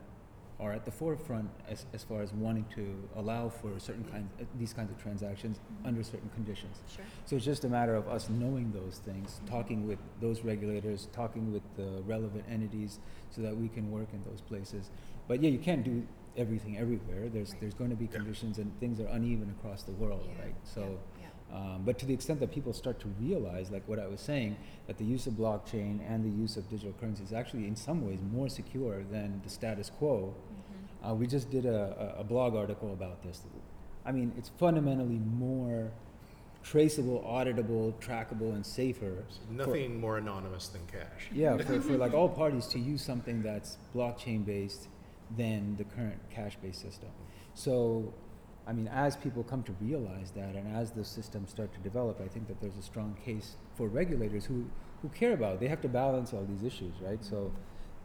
are 0.61 0.71
at 0.71 0.85
the 0.85 0.91
forefront 0.91 1.49
as, 1.67 1.85
as 1.91 2.03
far 2.03 2.21
as 2.21 2.31
wanting 2.33 2.65
to 2.75 2.95
allow 3.15 3.49
for 3.49 3.79
certain 3.79 4.03
kinds, 4.05 4.29
uh, 4.39 4.43
these 4.59 4.73
kinds 4.73 4.91
of 4.91 5.01
transactions 5.01 5.59
under 5.83 6.03
certain 6.03 6.29
conditions. 6.35 6.77
Sure. 6.95 7.03
So 7.25 7.35
it's 7.35 7.45
just 7.45 7.63
a 7.65 7.69
matter 7.69 7.95
of 7.95 8.07
us 8.07 8.29
knowing 8.29 8.71
those 8.71 8.99
things, 9.03 9.41
talking 9.47 9.87
with 9.87 9.97
those 10.21 10.41
regulators, 10.43 11.07
talking 11.11 11.51
with 11.51 11.63
the 11.77 12.03
relevant 12.05 12.45
entities, 12.49 12.99
so 13.31 13.41
that 13.41 13.57
we 13.57 13.69
can 13.69 13.91
work 13.91 14.09
in 14.13 14.21
those 14.29 14.41
places. 14.41 14.91
But 15.27 15.41
yeah, 15.41 15.49
you 15.49 15.59
can't 15.59 15.83
do 15.83 16.05
everything 16.37 16.77
everywhere. 16.77 17.27
There's 17.27 17.51
Right. 17.51 17.61
there's 17.61 17.73
going 17.73 17.89
to 17.89 17.95
be 17.95 18.05
Yeah. 18.05 18.11
conditions 18.19 18.59
and 18.59 18.71
things 18.79 18.99
are 18.99 19.07
uneven 19.07 19.49
across 19.49 19.83
the 19.83 19.93
world, 19.93 20.25
Yeah, 20.27 20.43
right? 20.45 20.55
So. 20.63 20.81
yeah, 20.81 20.87
yeah. 21.23 21.27
Um, 21.53 21.81
but 21.83 21.99
to 21.99 22.05
the 22.05 22.13
extent 22.13 22.39
that 22.39 22.49
people 22.53 22.71
start 22.71 22.97
to 23.01 23.09
realize, 23.19 23.71
like 23.71 23.85
what 23.85 23.99
I 23.99 24.07
was 24.07 24.21
saying, 24.21 24.55
that 24.87 24.97
the 24.97 25.03
use 25.03 25.27
of 25.27 25.33
blockchain 25.33 25.99
and 26.07 26.23
the 26.23 26.29
use 26.29 26.55
of 26.55 26.69
digital 26.69 26.93
currency 26.93 27.23
is 27.25 27.33
actually 27.33 27.67
in 27.67 27.75
some 27.75 28.07
ways 28.07 28.19
more 28.31 28.47
secure 28.47 29.03
than 29.03 29.41
the 29.43 29.49
status 29.49 29.89
quo. 29.89 30.33
Uh, 31.07 31.13
we 31.13 31.25
just 31.25 31.49
did 31.49 31.65
a, 31.65 32.15
a, 32.19 32.23
blog 32.23 32.55
article 32.55 32.93
about 32.93 33.23
this. 33.23 33.41
I 34.05 34.11
mean, 34.11 34.31
it's 34.37 34.49
fundamentally 34.59 35.19
more 35.35 35.91
traceable, 36.63 37.23
auditable, 37.27 37.93
trackable, 37.95 38.53
and 38.53 38.63
safer. 38.65 39.23
for- 39.47 39.53
Nothing 39.53 39.99
more 39.99 40.17
anonymous 40.17 40.67
than 40.67 40.81
cash. 40.85 41.29
yeah, 41.31 41.57
for, 41.57 41.81
for 41.81 41.97
like 41.97 42.13
all 42.13 42.29
parties 42.29 42.67
to 42.67 42.79
use 42.79 43.03
something 43.03 43.41
that's 43.41 43.77
blockchain 43.95 44.45
based 44.45 44.89
than 45.37 45.75
the 45.77 45.85
current 45.85 46.19
cash 46.29 46.55
based 46.61 46.81
system. 46.81 47.09
So, 47.55 48.13
I 48.67 48.73
mean, 48.73 48.87
as 48.87 49.15
people 49.15 49.43
come 49.43 49.63
to 49.63 49.71
realize 49.81 50.31
that 50.31 50.55
and 50.55 50.75
as 50.75 50.91
the 50.91 51.03
systems 51.03 51.49
start 51.49 51.73
to 51.73 51.79
develop, 51.79 52.21
I 52.21 52.27
think 52.27 52.47
that 52.47 52.61
there's 52.61 52.77
a 52.77 52.83
strong 52.83 53.17
case 53.25 53.55
for 53.75 53.87
regulators 53.87 54.45
who, 54.45 54.65
who 55.01 55.09
care 55.09 55.33
about 55.33 55.55
it. 55.55 55.59
They 55.61 55.67
have 55.67 55.81
to 55.81 55.89
balance 55.89 56.31
all 56.31 56.45
these 56.45 56.63
issues, 56.63 56.93
right? 57.01 57.23
So, 57.23 57.51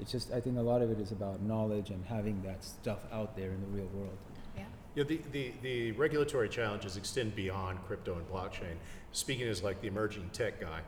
it's 0.00 0.12
just, 0.12 0.32
I 0.32 0.40
think 0.40 0.58
a 0.58 0.62
lot 0.62 0.82
of 0.82 0.90
it 0.90 1.00
is 1.00 1.12
about 1.12 1.42
knowledge 1.42 1.90
and 1.90 2.04
having 2.04 2.42
that 2.42 2.62
stuff 2.64 3.00
out 3.12 3.36
there 3.36 3.50
in 3.50 3.60
the 3.60 3.66
real 3.68 3.88
world. 3.94 4.16
Yeah. 4.56 4.64
Yeah, 4.94 5.04
the, 5.04 5.20
the, 5.32 5.52
the 5.62 5.92
regulatory 5.92 6.48
challenges 6.48 6.96
extend 6.96 7.34
beyond 7.34 7.78
crypto 7.86 8.16
and 8.16 8.28
blockchain. 8.28 8.76
Speaking 9.12 9.48
as 9.48 9.62
like 9.62 9.80
the 9.80 9.88
emerging 9.88 10.28
tech 10.32 10.60
guy, 10.60 10.80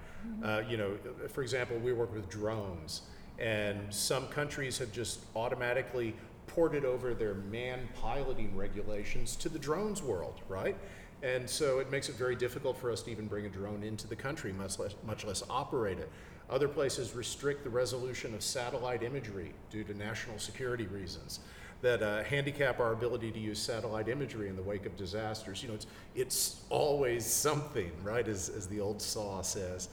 uh, 0.42 0.62
you 0.68 0.76
know, 0.76 0.98
for 1.28 1.42
example, 1.42 1.78
we 1.78 1.92
work 1.92 2.12
with 2.12 2.28
drones, 2.28 3.02
and 3.38 3.92
some 3.92 4.26
countries 4.28 4.76
have 4.78 4.92
just 4.92 5.20
automatically 5.34 6.14
ported 6.46 6.84
over 6.84 7.14
their 7.14 7.34
man 7.34 7.88
piloting 7.94 8.54
regulations 8.56 9.36
to 9.36 9.48
the 9.48 9.58
drones 9.58 10.02
world, 10.02 10.40
right? 10.48 10.76
And 11.22 11.48
so 11.48 11.78
it 11.78 11.90
makes 11.90 12.08
it 12.08 12.14
very 12.14 12.36
difficult 12.36 12.78
for 12.78 12.90
us 12.90 13.02
to 13.02 13.10
even 13.10 13.26
bring 13.26 13.46
a 13.46 13.48
drone 13.48 13.82
into 13.82 14.06
the 14.06 14.16
country, 14.16 14.52
much 14.52 14.78
less, 14.78 14.94
much 15.06 15.24
less 15.24 15.42
operate 15.50 15.98
it. 15.98 16.10
Other 16.50 16.68
places 16.68 17.14
restrict 17.14 17.64
the 17.64 17.70
resolution 17.70 18.34
of 18.34 18.42
satellite 18.42 19.02
imagery 19.02 19.52
due 19.70 19.84
to 19.84 19.94
national 19.94 20.38
security 20.38 20.86
reasons 20.86 21.40
that 21.82 22.02
uh, 22.02 22.24
handicap 22.24 22.80
our 22.80 22.92
ability 22.92 23.30
to 23.30 23.38
use 23.38 23.58
satellite 23.58 24.08
imagery 24.08 24.48
in 24.48 24.56
the 24.56 24.62
wake 24.62 24.86
of 24.86 24.96
disasters. 24.96 25.62
You 25.62 25.68
know, 25.68 25.74
it's, 25.74 25.86
it's 26.14 26.62
always 26.70 27.24
something, 27.24 27.92
right, 28.02 28.26
as, 28.26 28.48
as 28.48 28.66
the 28.66 28.80
old 28.80 29.00
saw 29.00 29.42
says. 29.42 29.88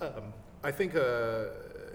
Um, 0.00 0.34
I 0.62 0.70
think 0.70 0.94
uh, 0.94 1.44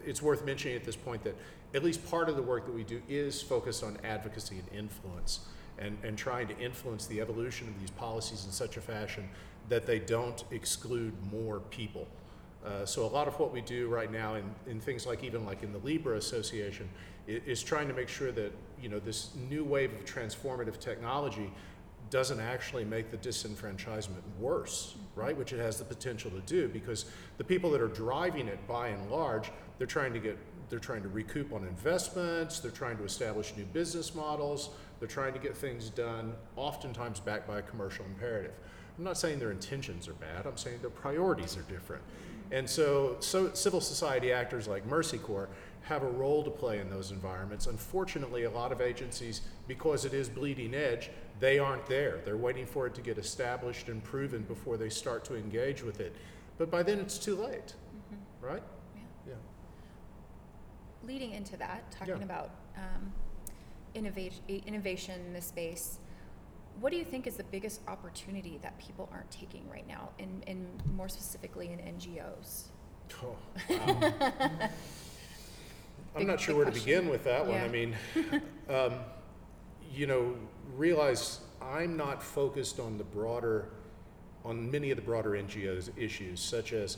it's 0.06 0.22
worth 0.22 0.44
mentioning 0.46 0.76
at 0.76 0.84
this 0.84 0.96
point 0.96 1.24
that 1.24 1.36
at 1.74 1.84
least 1.84 2.10
part 2.10 2.30
of 2.30 2.36
the 2.36 2.42
work 2.42 2.66
that 2.66 2.74
we 2.74 2.84
do 2.84 3.02
is 3.08 3.42
focused 3.42 3.84
on 3.84 3.98
advocacy 4.04 4.58
and 4.58 4.80
influence 4.80 5.42
and, 5.78 5.98
and 6.04 6.18
trying 6.18 6.48
to 6.48 6.58
influence 6.58 7.06
the 7.06 7.22
evolution 7.22 7.68
of 7.68 7.80
these 7.80 7.92
policies 7.92 8.46
in 8.46 8.52
such 8.52 8.78
a 8.78 8.82
fashion 8.82 9.30
that 9.70 9.86
they 9.86 10.00
don't 10.00 10.46
exclude 10.52 11.14
more 11.32 11.60
people. 11.60 12.08
Uh, 12.66 12.86
so 12.86 13.06
a 13.06 13.08
lot 13.08 13.28
of 13.28 13.40
what 13.40 13.54
we 13.54 13.62
do 13.62 13.88
right 13.88 14.12
now 14.12 14.36
in, 14.36 14.44
in 14.68 14.80
things 14.80 15.06
like 15.06 15.24
even 15.24 15.46
like 15.46 15.64
in 15.64 15.72
the 15.72 15.80
Libra 15.80 16.18
Association 16.18 16.90
is, 17.28 17.42
is 17.46 17.64
trying 17.64 17.88
to 17.88 17.94
make 17.94 18.10
sure 18.10 18.32
that 18.32 18.52
you 18.82 18.90
know 18.90 19.00
this 19.00 19.30
new 19.50 19.64
wave 19.64 19.94
of 19.94 20.06
transformative 20.06 20.80
technology 20.80 21.52
doesn't 22.10 22.40
actually 22.40 22.86
make 22.86 23.12
the 23.12 23.18
disenfranchisement 23.18 24.22
worse, 24.40 24.96
right? 25.16 25.36
Which 25.36 25.52
it 25.52 25.60
has 25.60 25.78
the 25.78 25.84
potential 25.84 26.32
to 26.32 26.40
do 26.42 26.68
because 26.70 27.06
the 27.38 27.44
people 27.44 27.70
that 27.72 27.82
are 27.82 27.90
driving 27.90 28.48
it 28.48 28.66
by 28.68 28.90
and 28.90 29.12
large, 29.12 29.52
they're 29.78 29.88
trying 29.88 30.14
to 30.14 30.20
get 30.20 30.38
they're 30.70 30.80
trying 30.80 31.02
to 31.02 31.08
recoup 31.08 31.54
on 31.54 31.64
investments, 31.64 32.60
they're 32.60 32.72
trying 32.72 32.98
to 32.98 33.06
establish 33.06 33.54
new 33.56 33.64
business 33.66 34.14
models, 34.14 34.72
they're 35.00 35.08
trying 35.08 35.32
to 35.32 35.40
get 35.40 35.56
things 35.56 35.90
done, 35.90 36.34
oftentimes 36.58 37.22
backed 37.22 37.48
by 37.48 37.60
a 37.60 37.62
commercial 37.62 38.04
imperative. 38.06 38.52
I'm 38.98 39.04
not 39.04 39.18
saying 39.18 39.40
their 39.40 39.52
intentions 39.52 40.10
are 40.10 40.14
bad, 40.14 40.46
I'm 40.46 40.58
saying 40.58 40.80
their 40.82 40.90
priorities 40.90 41.56
are 41.56 41.62
different. 41.64 42.04
And 42.52 42.70
so, 42.70 43.18
so 43.20 43.54
civil 43.54 43.82
society 43.82 44.32
actors 44.32 44.68
like 44.68 44.86
Mercy 44.86 45.18
Corps 45.18 45.50
have 45.84 46.04
a 46.04 46.10
role 46.10 46.44
to 46.44 46.50
play 46.50 46.80
in 46.80 46.90
those 46.90 47.12
environments. 47.12 47.68
Unfortunately, 47.68 48.44
a 48.44 48.50
lot 48.50 48.72
of 48.72 48.82
agencies, 48.82 49.42
because 49.68 50.04
it 50.06 50.14
is 50.14 50.28
bleeding 50.28 50.74
edge, 50.74 51.10
they 51.40 51.60
aren't 51.60 51.86
there. 51.88 52.20
They're 52.26 52.36
waiting 52.38 52.66
for 52.66 52.88
it 52.88 52.96
to 52.96 53.02
get 53.02 53.18
established 53.18 53.88
and 53.88 54.04
proven 54.04 54.44
before 54.44 54.76
they 54.76 54.90
start 54.90 55.24
to 55.26 55.36
engage 55.36 55.84
with 55.84 56.00
it. 56.02 56.16
But 56.58 56.70
by 56.72 56.84
then, 56.84 57.00
it's 57.00 57.18
too 57.18 57.36
late, 57.36 57.74
right? 58.42 58.64
Yeah. 58.96 59.02
Yeah. 59.30 59.34
Leading 61.08 61.32
into 61.32 61.56
that, 61.58 61.90
talking 61.92 62.18
Yeah. 62.18 62.24
about 62.24 62.50
um, 62.76 63.14
innovation, 63.96 64.42
innovation 64.48 65.22
in 65.28 65.34
the 65.34 65.42
space, 65.42 66.00
what 66.80 66.92
do 66.92 66.98
you 66.98 67.04
think 67.06 67.28
is 67.28 67.36
the 67.36 67.44
biggest 67.46 67.82
opportunity 67.88 68.60
that 68.62 68.78
people 68.78 69.10
aren't 69.12 69.30
taking 69.32 69.68
right 69.70 69.88
now, 69.88 70.10
and, 70.20 70.44
and 70.48 70.66
more 70.96 71.10
specifically 71.10 71.72
in 71.72 71.80
NGOs? 71.80 72.64
Oh, 73.24 73.36
wow. 73.70 74.10
I'm 76.16 76.22
Big- 76.22 76.28
not 76.28 76.40
sure 76.40 76.56
where 76.56 76.66
to 76.66 76.72
begin 76.72 77.10
with 77.10 77.24
that 77.26 77.46
one. 77.46 77.56
Yeah. 77.56 77.64
I 77.64 77.68
mean, 77.68 77.96
um, 78.70 78.94
you 79.94 80.08
know, 80.08 80.36
realize 80.76 81.40
I'm 81.62 81.96
not 81.98 82.22
focused 82.24 82.80
on 82.80 82.98
the 82.98 83.04
broader, 83.04 83.70
on 84.44 84.70
many 84.70 84.92
of 84.92 84.96
the 84.98 85.04
broader 85.04 85.32
NGOs 85.32 85.90
issues, 85.98 86.40
such 86.40 86.74
as 86.74 86.98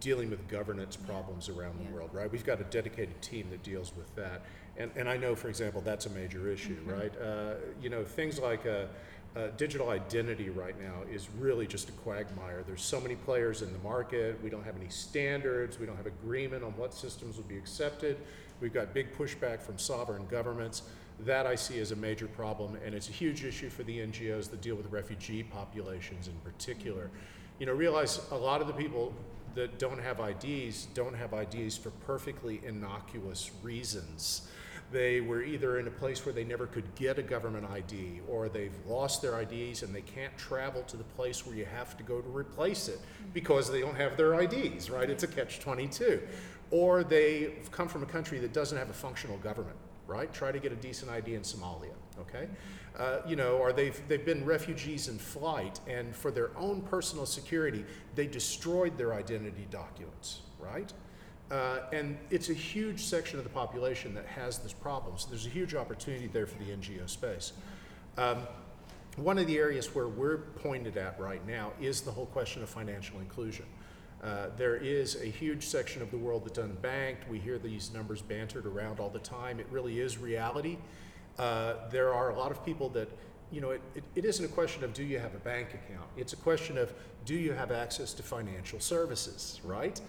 dealing 0.00 0.30
with 0.30 0.46
governance 0.48 0.96
problems 0.96 1.48
around 1.48 1.76
Yeah. 1.80 1.88
the 1.88 1.94
world, 1.94 2.10
right? 2.12 2.30
We've 2.30 2.44
got 2.44 2.60
a 2.60 2.64
dedicated 2.64 3.20
team 3.22 3.48
that 3.50 3.62
deals 3.62 3.92
with 3.96 4.14
that. 4.16 4.42
And, 4.78 4.90
and 4.96 5.08
I 5.08 5.16
know, 5.16 5.34
for 5.34 5.48
example, 5.48 5.80
that's 5.80 6.06
a 6.06 6.10
major 6.10 6.50
issue, 6.50 6.76
Mm-hmm. 6.76 6.90
right? 6.90 7.12
Uh, 7.20 7.54
you 7.80 7.88
know, 7.88 8.04
things 8.04 8.38
like 8.38 8.66
uh, 8.66 8.86
uh, 9.36 9.48
digital 9.56 9.90
identity 9.90 10.50
right 10.50 10.78
now 10.80 11.02
is 11.10 11.28
really 11.38 11.66
just 11.66 11.88
a 11.88 11.92
quagmire. 11.92 12.62
There's 12.66 12.82
so 12.82 13.00
many 13.00 13.14
players 13.16 13.62
in 13.62 13.72
the 13.72 13.78
market. 13.80 14.38
We 14.42 14.50
don't 14.50 14.64
have 14.64 14.76
any 14.76 14.88
standards. 14.88 15.78
We 15.78 15.86
don't 15.86 15.96
have 15.96 16.06
agreement 16.06 16.62
on 16.64 16.72
what 16.76 16.94
systems 16.94 17.36
would 17.36 17.48
be 17.48 17.56
accepted. 17.56 18.16
We've 18.60 18.72
got 18.72 18.94
big 18.94 19.16
pushback 19.16 19.60
from 19.60 19.78
sovereign 19.78 20.26
governments. 20.30 20.82
That 21.20 21.46
I 21.46 21.54
see 21.54 21.80
as 21.80 21.92
a 21.92 21.96
major 21.96 22.26
problem, 22.26 22.76
and 22.84 22.94
it's 22.94 23.08
a 23.08 23.12
huge 23.12 23.42
issue 23.42 23.70
for 23.70 23.82
the 23.84 23.98
NGOs 24.00 24.50
that 24.50 24.60
deal 24.60 24.74
with 24.74 24.90
refugee 24.92 25.42
populations 25.42 26.28
in 26.28 26.34
particular. 26.44 27.10
You 27.58 27.64
know, 27.64 27.72
realize 27.72 28.20
a 28.30 28.36
lot 28.36 28.60
of 28.60 28.66
the 28.66 28.74
people 28.74 29.14
that 29.54 29.78
don't 29.78 29.98
have 29.98 30.20
IDs 30.20 30.88
don't 30.92 31.14
have 31.14 31.32
IDs 31.32 31.78
for 31.78 31.88
perfectly 32.06 32.60
innocuous 32.66 33.50
reasons. 33.62 34.46
They 34.92 35.20
were 35.20 35.42
either 35.42 35.78
in 35.78 35.88
a 35.88 35.90
place 35.90 36.24
where 36.24 36.32
they 36.32 36.44
never 36.44 36.66
could 36.66 36.94
get 36.94 37.18
a 37.18 37.22
government 37.22 37.66
ID, 37.70 38.20
or 38.28 38.48
they've 38.48 38.74
lost 38.86 39.20
their 39.20 39.40
IDs 39.40 39.82
and 39.82 39.94
they 39.94 40.02
can't 40.02 40.36
travel 40.38 40.82
to 40.84 40.96
the 40.96 41.04
place 41.04 41.44
where 41.44 41.56
you 41.56 41.64
have 41.64 41.96
to 41.96 42.04
go 42.04 42.20
to 42.20 42.28
replace 42.28 42.88
it 42.88 43.00
because 43.34 43.70
they 43.70 43.80
don't 43.80 43.96
have 43.96 44.16
their 44.16 44.40
IDs, 44.40 44.88
right? 44.88 45.10
It's 45.10 45.24
a 45.24 45.26
catch 45.26 45.58
22. 45.60 46.22
Or 46.70 47.04
they've 47.04 47.68
come 47.72 47.88
from 47.88 48.02
a 48.02 48.06
country 48.06 48.38
that 48.40 48.52
doesn't 48.52 48.78
have 48.78 48.90
a 48.90 48.94
functional 48.94 49.38
government. 49.38 49.76
right? 50.06 50.32
Try 50.32 50.52
to 50.52 50.60
get 50.60 50.70
a 50.72 50.76
decent 50.76 51.10
ID 51.10 51.34
in 51.34 51.42
Somalia, 51.42 51.94
okay? 52.20 52.48
Uh, 52.96 53.18
you 53.26 53.34
know, 53.34 53.56
or 53.56 53.72
they've, 53.72 54.00
they've 54.08 54.24
been 54.24 54.44
refugees 54.44 55.08
in 55.08 55.18
flight, 55.18 55.80
and 55.88 56.14
for 56.14 56.30
their 56.30 56.56
own 56.56 56.80
personal 56.82 57.26
security, 57.26 57.84
they 58.14 58.26
destroyed 58.28 58.96
their 58.96 59.12
identity 59.14 59.66
documents, 59.68 60.42
right? 60.60 60.92
Uh, 61.50 61.80
and 61.92 62.18
it's 62.30 62.48
a 62.48 62.54
huge 62.54 63.04
section 63.04 63.38
of 63.38 63.44
the 63.44 63.50
population 63.50 64.14
that 64.14 64.26
has 64.26 64.58
this 64.58 64.72
problem. 64.72 65.16
So 65.16 65.28
there's 65.28 65.46
a 65.46 65.50
huge 65.50 65.74
opportunity 65.74 66.26
there 66.26 66.46
for 66.46 66.58
the 66.58 66.70
NGO 66.70 67.08
space. 67.08 67.52
Um, 68.18 68.42
one 69.16 69.38
of 69.38 69.46
the 69.46 69.56
areas 69.56 69.94
where 69.94 70.08
we're 70.08 70.38
pointed 70.38 70.96
at 70.96 71.18
right 71.20 71.46
now 71.46 71.72
is 71.80 72.00
the 72.00 72.10
whole 72.10 72.26
question 72.26 72.62
of 72.62 72.68
financial 72.68 73.20
inclusion. 73.20 73.64
Uh, 74.22 74.48
there 74.56 74.76
is 74.76 75.20
a 75.22 75.26
huge 75.26 75.64
section 75.64 76.02
of 76.02 76.10
the 76.10 76.16
world 76.16 76.44
that's 76.46 76.58
unbanked. 76.58 77.28
We 77.30 77.38
hear 77.38 77.58
these 77.58 77.92
numbers 77.92 78.22
bantered 78.22 78.66
around 78.66 78.98
all 78.98 79.10
the 79.10 79.20
time. 79.20 79.60
It 79.60 79.66
really 79.70 80.00
is 80.00 80.18
reality. 80.18 80.78
Uh, 81.38 81.74
there 81.90 82.12
are 82.12 82.30
a 82.30 82.36
lot 82.36 82.50
of 82.50 82.64
people 82.64 82.88
that, 82.90 83.08
you 83.52 83.60
know, 83.60 83.70
it, 83.70 83.82
it, 83.94 84.04
it 84.16 84.24
isn't 84.24 84.44
a 84.44 84.48
question 84.48 84.82
of 84.82 84.92
do 84.92 85.04
you 85.04 85.18
have 85.18 85.34
a 85.34 85.38
bank 85.38 85.68
account. 85.74 86.08
It's 86.16 86.32
a 86.32 86.36
question 86.36 86.76
of 86.76 86.92
do 87.24 87.34
you 87.34 87.52
have 87.52 87.70
access 87.70 88.12
to 88.14 88.22
financial 88.22 88.80
services, 88.80 89.60
right? 89.64 90.00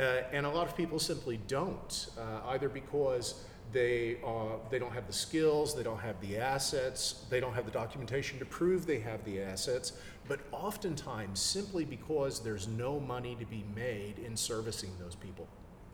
Uh, 0.00 0.22
and 0.32 0.46
a 0.46 0.48
lot 0.48 0.66
of 0.66 0.74
people 0.74 0.98
simply 0.98 1.38
don't, 1.46 2.06
uh, 2.18 2.48
either 2.48 2.70
because 2.70 3.44
they, 3.70 4.16
uh, 4.26 4.56
they 4.70 4.78
don't 4.78 4.92
have 4.92 5.06
the 5.06 5.12
skills, 5.12 5.76
they 5.76 5.82
don't 5.82 6.00
have 6.00 6.18
the 6.22 6.38
assets, 6.38 7.26
they 7.28 7.38
don't 7.38 7.52
have 7.52 7.66
the 7.66 7.70
documentation 7.70 8.38
to 8.38 8.46
prove 8.46 8.86
they 8.86 8.98
have 8.98 9.22
the 9.26 9.42
assets, 9.42 9.92
but 10.26 10.40
oftentimes 10.52 11.38
simply 11.38 11.84
because 11.84 12.40
there's 12.40 12.66
no 12.66 12.98
money 12.98 13.36
to 13.38 13.44
be 13.44 13.62
made 13.74 14.18
in 14.18 14.34
servicing 14.36 14.90
those 14.98 15.14
people, 15.14 15.46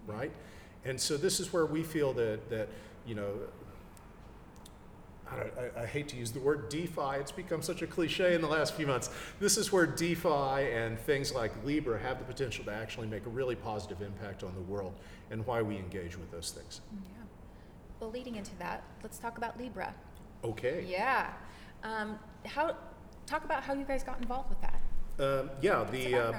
right? 0.07 0.31
And 0.85 1.01
so 1.01 1.17
this 1.17 1.41
is 1.41 1.53
where 1.53 1.67
we 1.67 1.83
feel 1.83 2.13
that, 2.13 2.49
that 2.49 2.69
you 3.07 3.17
know, 3.17 3.33
I, 5.31 5.35
I, 5.35 5.83
I, 5.83 5.87
hate 5.87 6.09
to 6.09 6.17
use 6.17 6.31
the 6.31 6.41
word 6.41 6.69
DeFi, 6.69 7.17
it's 7.19 7.33
become 7.33 7.63
such 7.63 7.83
a 7.83 7.87
cliche 7.87 8.35
in 8.35 8.41
the 8.41 8.47
last 8.47 8.75
few 8.75 8.87
months. 8.87 9.11
This 9.41 9.57
is 9.57 9.73
where 9.73 9.87
DeFi 9.87 10.29
and 10.73 10.99
things 11.01 11.35
like 11.35 11.53
Libra 11.65 11.99
have 11.99 12.19
the 12.19 12.25
potential 12.25 12.65
to 12.67 12.73
actually 12.73 13.07
make 13.07 13.27
a 13.27 13.29
really 13.29 13.57
positive 13.57 14.03
impact 14.03 14.45
on 14.45 14.55
the 14.55 14.61
world 14.61 14.95
and 15.31 15.45
why 15.47 15.63
we 15.63 15.77
engage 15.77 16.17
with 16.17 16.31
those 16.31 16.51
things. 16.51 16.81
Yeah. 16.93 17.25
Well, 18.01 18.11
leading 18.11 18.37
into 18.37 18.57
that, 18.59 18.85
let's 19.03 19.19
talk 19.19 19.39
about 19.39 19.59
Libra. 19.59 19.95
Okay. 20.45 20.87
Yeah. 20.89 21.33
Um, 21.83 22.19
how, 22.45 22.77
talk 23.27 23.45
about 23.45 23.63
how 23.63 23.75
you 23.75 23.85
guys 23.85 24.03
got 24.03 24.21
involved 24.21 24.51
with 24.51 24.61
that. 24.61 24.81
Um, 25.19 25.51
yeah, 25.61 25.85
the, 25.91 26.15
uh, 26.15 26.33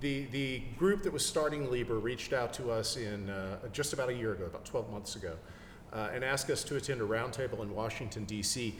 the, 0.00 0.24
the 0.26 0.62
group 0.76 1.02
that 1.04 1.12
was 1.12 1.24
starting 1.24 1.70
Libra 1.70 1.96
reached 1.96 2.32
out 2.32 2.52
to 2.54 2.70
us 2.70 2.96
in 2.96 3.30
uh, 3.30 3.58
just 3.72 3.92
about 3.92 4.10
a 4.10 4.14
year 4.14 4.32
ago, 4.32 4.44
about 4.44 4.64
12 4.64 4.90
months 4.90 5.16
ago 5.16 5.36
uh, 5.92 6.10
and 6.12 6.24
asked 6.24 6.50
us 6.50 6.64
to 6.64 6.76
attend 6.76 7.00
a 7.00 7.04
roundtable 7.04 7.62
in 7.62 7.74
Washington, 7.74 8.24
D.C. 8.24 8.74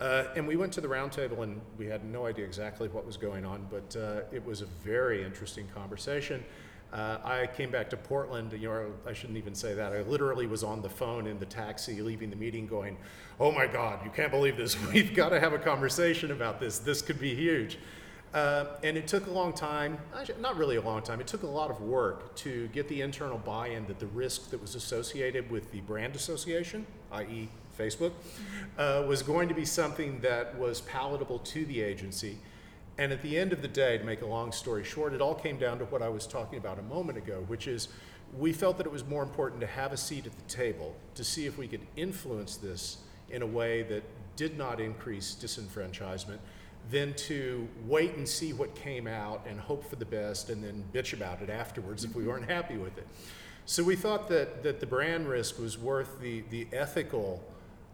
Uh, 0.00 0.24
and 0.36 0.46
we 0.46 0.56
went 0.56 0.72
to 0.72 0.80
the 0.80 0.88
roundtable 0.88 1.42
and 1.42 1.60
we 1.78 1.86
had 1.86 2.04
no 2.04 2.26
idea 2.26 2.44
exactly 2.44 2.88
what 2.88 3.06
was 3.06 3.16
going 3.16 3.44
on, 3.44 3.66
but 3.70 3.96
uh, 3.96 4.20
it 4.32 4.44
was 4.44 4.60
a 4.60 4.66
very 4.84 5.24
interesting 5.24 5.66
conversation. 5.74 6.44
Uh, 6.92 7.18
I 7.24 7.46
came 7.46 7.70
back 7.70 7.90
to 7.90 7.96
Portland, 7.96 8.52
you 8.52 8.68
know, 8.68 8.92
I 9.06 9.12
shouldn't 9.12 9.38
even 9.38 9.54
say 9.54 9.74
that. 9.74 9.92
I 9.92 10.02
literally 10.02 10.46
was 10.46 10.62
on 10.62 10.82
the 10.82 10.88
phone 10.88 11.26
in 11.26 11.38
the 11.38 11.46
taxi 11.46 12.00
leaving 12.00 12.30
the 12.30 12.36
meeting 12.36 12.66
going, 12.66 12.96
Oh 13.40 13.50
my 13.50 13.66
God, 13.66 14.04
you 14.04 14.10
can't 14.10 14.30
believe 14.30 14.56
this. 14.56 14.80
We've 14.92 15.14
got 15.14 15.30
to 15.30 15.40
have 15.40 15.52
a 15.52 15.58
conversation 15.58 16.30
about 16.30 16.60
this. 16.60 16.78
This 16.78 17.02
could 17.02 17.18
be 17.18 17.34
huge. 17.34 17.78
Uh, 18.34 18.66
and 18.82 18.96
it 18.96 19.06
took 19.06 19.26
a 19.26 19.30
long 19.30 19.52
time, 19.52 19.96
not 20.40 20.56
really 20.56 20.76
a 20.76 20.82
long 20.82 21.02
time, 21.02 21.20
it 21.20 21.26
took 21.26 21.42
a 21.42 21.46
lot 21.46 21.70
of 21.70 21.80
work 21.80 22.34
to 22.36 22.68
get 22.68 22.86
the 22.88 23.00
internal 23.00 23.38
buy 23.38 23.68
in 23.68 23.86
that 23.86 23.98
the 23.98 24.06
risk 24.08 24.50
that 24.50 24.60
was 24.60 24.74
associated 24.74 25.50
with 25.50 25.70
the 25.72 25.80
brand 25.80 26.14
association, 26.14 26.86
i.e., 27.12 27.48
Facebook, 27.78 28.12
uh, 28.78 29.04
was 29.06 29.22
going 29.22 29.48
to 29.48 29.54
be 29.54 29.64
something 29.64 30.20
that 30.20 30.56
was 30.58 30.80
palatable 30.82 31.38
to 31.38 31.64
the 31.66 31.80
agency. 31.80 32.36
And 32.98 33.12
at 33.12 33.22
the 33.22 33.38
end 33.38 33.52
of 33.52 33.62
the 33.62 33.68
day, 33.68 33.98
to 33.98 34.04
make 34.04 34.22
a 34.22 34.26
long 34.26 34.52
story 34.52 34.84
short, 34.84 35.12
it 35.12 35.20
all 35.20 35.34
came 35.34 35.58
down 35.58 35.78
to 35.78 35.84
what 35.86 36.02
I 36.02 36.08
was 36.08 36.26
talking 36.26 36.58
about 36.58 36.78
a 36.78 36.82
moment 36.82 37.18
ago, 37.18 37.44
which 37.46 37.66
is 37.66 37.88
we 38.36 38.52
felt 38.52 38.76
that 38.78 38.86
it 38.86 38.92
was 38.92 39.04
more 39.04 39.22
important 39.22 39.60
to 39.60 39.66
have 39.66 39.92
a 39.92 39.96
seat 39.96 40.26
at 40.26 40.36
the 40.36 40.54
table 40.54 40.94
to 41.14 41.24
see 41.24 41.46
if 41.46 41.58
we 41.58 41.68
could 41.68 41.86
influence 41.96 42.56
this 42.56 42.98
in 43.30 43.42
a 43.42 43.46
way 43.46 43.82
that 43.84 44.02
did 44.36 44.58
not 44.58 44.80
increase 44.80 45.36
disenfranchisement 45.40 46.38
than 46.90 47.14
to 47.14 47.66
wait 47.86 48.14
and 48.14 48.28
see 48.28 48.52
what 48.52 48.74
came 48.74 49.06
out 49.06 49.44
and 49.48 49.58
hope 49.58 49.88
for 49.88 49.96
the 49.96 50.04
best 50.04 50.50
and 50.50 50.62
then 50.62 50.84
bitch 50.92 51.12
about 51.12 51.42
it 51.42 51.50
afterwards 51.50 52.04
if 52.04 52.14
we 52.14 52.22
mm-hmm. 52.22 52.30
weren't 52.30 52.50
happy 52.50 52.76
with 52.76 52.96
it. 52.98 53.06
So 53.64 53.82
we 53.82 53.96
thought 53.96 54.28
that, 54.28 54.62
that 54.62 54.78
the 54.78 54.86
brand 54.86 55.28
risk 55.28 55.58
was 55.58 55.76
worth 55.76 56.20
the, 56.20 56.44
the 56.50 56.68
ethical 56.72 57.42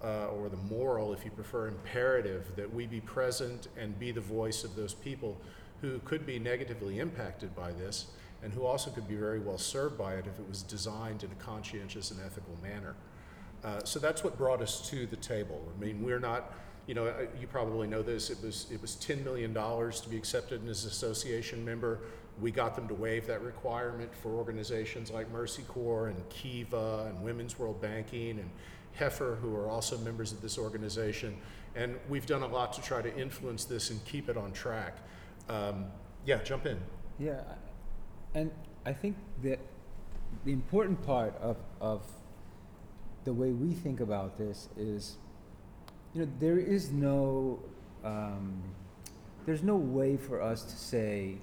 uh, 0.05 0.26
or 0.26 0.49
the 0.49 0.57
moral, 0.57 1.14
if 1.14 1.24
you 1.24 1.30
prefer, 1.30 1.68
imperative 1.68 2.55
that 2.57 2.72
we 2.72 2.86
be 2.86 3.01
present 3.01 3.68
and 3.78 3.99
be 3.99 4.12
the 4.12 4.20
voice 4.20 4.64
of 4.64 4.76
those 4.76 4.93
people 4.93 5.40
who 5.80 5.99
could 6.01 6.26
be 6.26 6.38
negatively 6.38 6.99
impacted 6.99 7.55
by 7.57 7.72
this 7.72 8.07
and 8.43 8.53
who 8.53 8.66
also 8.66 8.90
could 8.90 9.09
be 9.09 9.14
very 9.14 9.38
well 9.38 9.57
served 9.57 9.97
by 9.97 10.14
it 10.14 10.26
if 10.26 10.38
it 10.38 10.49
was 10.49 10.62
designed 10.62 11.22
in 11.22 11.30
a 11.30 11.34
conscientious 11.36 12.11
and 12.11 12.20
ethical 12.20 12.57
manner. 12.62 12.95
Uh, 13.64 13.82
so 13.84 13.99
that's 13.99 14.24
what 14.24 14.36
brought 14.36 14.61
us 14.61 14.88
to 14.90 15.07
the 15.07 15.16
table. 15.16 15.62
I 15.74 15.80
mean, 15.80 16.03
we're 16.03 16.18
not 16.18 16.53
you 16.87 16.95
know, 16.95 17.14
you 17.41 17.47
probably 17.47 17.87
know 17.87 18.03
this. 18.03 18.30
It 18.30 18.39
was 18.43 18.66
it 18.70 18.80
was 18.80 18.97
ten 18.97 19.22
million 19.24 19.53
dollars 19.53 20.01
to 20.01 20.09
be 20.09 20.16
accepted 20.16 20.66
as 20.68 20.85
an 20.85 20.91
association 20.91 21.64
member. 21.64 22.01
We 22.41 22.51
got 22.51 22.74
them 22.74 22.89
to 22.89 22.95
waive 22.95 23.26
that 23.26 23.43
requirement 23.43 24.12
for 24.14 24.30
organizations 24.30 25.11
like 25.11 25.30
Mercy 25.30 25.62
Corps 25.68 26.09
and 26.09 26.28
Kiva 26.28 27.07
and 27.09 27.22
Women's 27.22 27.59
World 27.59 27.80
Banking 27.80 28.39
and 28.39 28.51
Heifer, 28.95 29.39
who 29.41 29.55
are 29.55 29.68
also 29.68 29.99
members 29.99 30.33
of 30.33 30.41
this 30.41 30.59
organization. 30.59 31.37
And 31.74 31.97
we've 32.09 32.26
done 32.26 32.43
a 32.43 32.47
lot 32.47 32.72
to 32.74 32.83
try 32.83 33.01
to 33.01 33.14
influence 33.16 33.64
this 33.64 33.91
and 33.91 34.05
keep 34.05 34.28
it 34.28 34.37
on 34.37 34.53
track. 34.53 34.97
Um, 35.49 35.87
yeah, 36.26 36.43
jump 36.43 36.66
in. 36.66 36.78
Yeah, 37.18 37.43
and 38.35 38.51
I 38.85 38.93
think 38.93 39.16
that 39.43 39.59
the 40.45 40.53
important 40.53 41.05
part 41.05 41.37
of, 41.41 41.57
of 41.80 42.03
the 43.24 43.33
way 43.33 43.51
we 43.51 43.72
think 43.72 44.01
about 44.01 44.37
this 44.37 44.68
is 44.76 45.16
you 46.14 46.22
know, 46.22 46.28
there 46.40 46.58
is 46.58 46.90
no, 46.90 47.58
um, 48.04 48.62
there's 49.46 49.62
no 49.62 49.76
way 49.76 50.16
for 50.16 50.42
us 50.42 50.62
to 50.64 50.76
say 50.76 51.36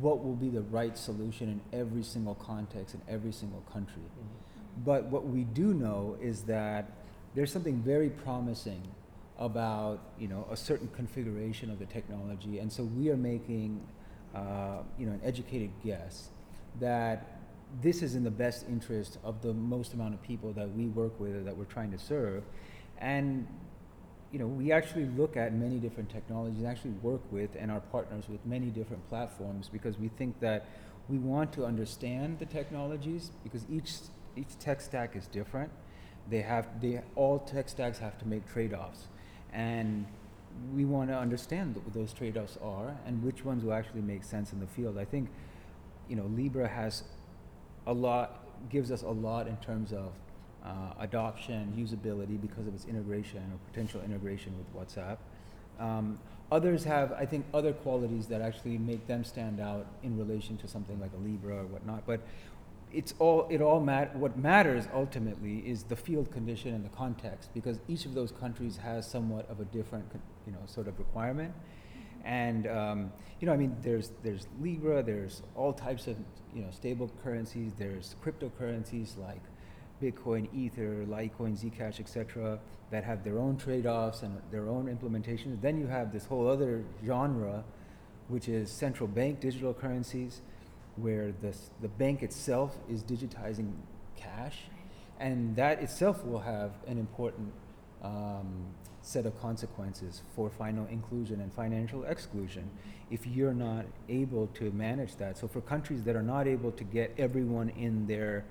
what 0.00 0.24
will 0.24 0.34
be 0.34 0.48
the 0.48 0.62
right 0.62 0.96
solution 0.96 1.48
in 1.48 1.78
every 1.78 2.02
single 2.02 2.34
context 2.36 2.94
in 2.94 3.02
every 3.08 3.32
single 3.32 3.62
country. 3.72 4.02
Mm-hmm. 4.02 4.84
But 4.84 5.04
what 5.06 5.26
we 5.26 5.44
do 5.44 5.74
know 5.74 6.16
is 6.20 6.42
that 6.44 6.90
there's 7.34 7.52
something 7.52 7.82
very 7.82 8.10
promising 8.10 8.82
about 9.38 10.00
you 10.18 10.28
know 10.28 10.46
a 10.50 10.56
certain 10.56 10.88
configuration 10.88 11.70
of 11.70 11.78
the 11.78 11.86
technology, 11.86 12.60
and 12.60 12.72
so 12.72 12.84
we 12.84 13.10
are 13.10 13.16
making 13.16 13.80
uh, 14.34 14.78
you 14.98 15.06
know 15.06 15.12
an 15.12 15.20
educated 15.24 15.70
guess 15.84 16.28
that 16.80 17.40
this 17.82 18.02
is 18.02 18.14
in 18.14 18.22
the 18.22 18.30
best 18.30 18.64
interest 18.68 19.18
of 19.24 19.42
the 19.42 19.52
most 19.52 19.94
amount 19.94 20.14
of 20.14 20.22
people 20.22 20.52
that 20.52 20.70
we 20.74 20.86
work 20.86 21.18
with 21.18 21.34
or 21.34 21.42
that 21.42 21.56
we're 21.56 21.64
trying 21.64 21.90
to 21.90 21.98
serve, 21.98 22.44
and 22.98 23.46
you 24.34 24.40
know, 24.40 24.48
we 24.48 24.72
actually 24.72 25.06
look 25.16 25.36
at 25.36 25.54
many 25.54 25.78
different 25.78 26.10
technologies 26.10 26.64
actually 26.64 26.90
work 27.02 27.20
with 27.30 27.50
and 27.56 27.70
are 27.70 27.78
partners 27.78 28.24
with 28.28 28.44
many 28.44 28.66
different 28.66 29.08
platforms 29.08 29.70
because 29.72 29.96
we 29.96 30.08
think 30.08 30.40
that 30.40 30.66
we 31.08 31.18
want 31.18 31.52
to 31.52 31.64
understand 31.64 32.40
the 32.40 32.46
technologies 32.46 33.30
because 33.44 33.64
each 33.70 33.92
each 34.36 34.58
tech 34.58 34.80
stack 34.80 35.14
is 35.14 35.28
different. 35.28 35.70
They 36.28 36.42
have 36.42 36.66
they 36.80 37.00
all 37.14 37.38
tech 37.38 37.68
stacks 37.68 38.00
have 38.00 38.18
to 38.18 38.26
make 38.26 38.44
trade-offs, 38.52 39.06
and 39.52 40.04
we 40.74 40.84
want 40.84 41.10
to 41.10 41.16
understand 41.16 41.76
what 41.76 41.94
those 41.94 42.12
trade-offs 42.12 42.58
are 42.60 42.96
and 43.06 43.22
which 43.22 43.44
ones 43.44 43.62
will 43.62 43.72
actually 43.72 44.02
make 44.02 44.24
sense 44.24 44.52
in 44.52 44.58
the 44.58 44.66
field. 44.66 44.98
I 44.98 45.04
think, 45.04 45.28
you 46.08 46.16
know, 46.16 46.26
Libra 46.34 46.66
has 46.66 47.04
a 47.86 47.92
lot 47.92 48.40
gives 48.68 48.90
us 48.90 49.02
a 49.02 49.10
lot 49.28 49.46
in 49.46 49.56
terms 49.58 49.92
of 49.92 50.10
uh, 50.64 50.94
adoption, 51.00 51.72
usability 51.76 52.40
because 52.40 52.66
of 52.66 52.74
its 52.74 52.86
integration 52.86 53.42
or 53.52 53.58
potential 53.70 54.00
integration 54.02 54.54
with 54.56 54.74
WhatsApp. 54.74 55.18
Um, 55.78 56.18
others 56.50 56.84
have, 56.84 57.12
I 57.12 57.26
think, 57.26 57.44
other 57.52 57.72
qualities 57.72 58.26
that 58.28 58.40
actually 58.40 58.78
make 58.78 59.06
them 59.06 59.24
stand 59.24 59.60
out 59.60 59.86
in 60.02 60.16
relation 60.16 60.56
to 60.58 60.68
something 60.68 60.98
like 61.00 61.10
a 61.12 61.22
Libra 61.22 61.58
or 61.58 61.66
whatnot. 61.66 62.06
But 62.06 62.20
it's 62.92 63.12
all, 63.18 63.46
it 63.50 63.60
all 63.60 63.80
mat- 63.80 64.16
what 64.16 64.38
matters 64.38 64.86
ultimately 64.94 65.58
is 65.58 65.82
the 65.82 65.96
field 65.96 66.30
condition 66.30 66.74
and 66.74 66.84
the 66.84 66.96
context 66.96 67.50
because 67.52 67.78
each 67.88 68.06
of 68.06 68.14
those 68.14 68.30
countries 68.30 68.76
has 68.76 69.08
somewhat 69.08 69.50
of 69.50 69.60
a 69.60 69.64
different, 69.66 70.06
you 70.46 70.52
know, 70.52 70.60
sort 70.66 70.88
of 70.88 70.98
requirement. 70.98 71.52
And 72.24 72.66
um, 72.66 73.12
you 73.40 73.46
know, 73.46 73.52
I 73.52 73.56
mean, 73.58 73.76
there's 73.82 74.12
there's 74.22 74.48
Libra, 74.58 75.02
there's 75.02 75.42
all 75.54 75.74
types 75.74 76.06
of 76.06 76.16
you 76.54 76.62
know 76.62 76.70
stable 76.70 77.10
currencies, 77.22 77.72
there's 77.76 78.16
cryptocurrencies 78.24 79.18
like 79.18 79.42
Bitcoin, 80.04 80.48
Ether, 80.54 81.04
Litecoin, 81.08 81.56
Zcash, 81.58 82.00
etc., 82.00 82.58
that 82.90 83.04
have 83.04 83.24
their 83.24 83.38
own 83.38 83.56
trade-offs 83.56 84.22
and 84.22 84.40
their 84.50 84.68
own 84.68 84.86
implementations. 84.94 85.60
Then 85.60 85.78
you 85.80 85.86
have 85.86 86.12
this 86.12 86.26
whole 86.26 86.46
other 86.46 86.84
genre, 87.04 87.64
which 88.28 88.48
is 88.48 88.70
central 88.70 89.08
bank 89.08 89.40
digital 89.40 89.72
currencies, 89.72 90.42
where 90.96 91.32
the 91.32 91.52
the 91.80 91.88
bank 91.88 92.22
itself 92.22 92.76
is 92.88 93.02
digitizing 93.02 93.72
cash. 94.16 94.58
and 95.20 95.54
that 95.56 95.80
itself 95.80 96.24
will 96.24 96.40
have 96.40 96.72
an 96.88 96.98
important 96.98 97.52
um, 98.02 98.66
set 99.00 99.26
of 99.26 99.40
consequences 99.40 100.22
for 100.34 100.50
final 100.50 100.86
inclusion 100.86 101.40
and 101.40 101.52
financial 101.52 102.04
exclusion 102.04 102.68
if 103.10 103.26
you're 103.26 103.54
not 103.54 103.84
able 104.08 104.46
to 104.48 104.70
manage 104.72 105.16
that. 105.16 105.36
So 105.38 105.46
for 105.46 105.60
countries 105.60 106.02
that 106.04 106.16
are 106.16 106.22
not 106.22 106.48
able 106.48 106.72
to 106.72 106.84
get 106.84 107.14
everyone 107.18 107.68
in 107.70 108.06
their 108.06 108.44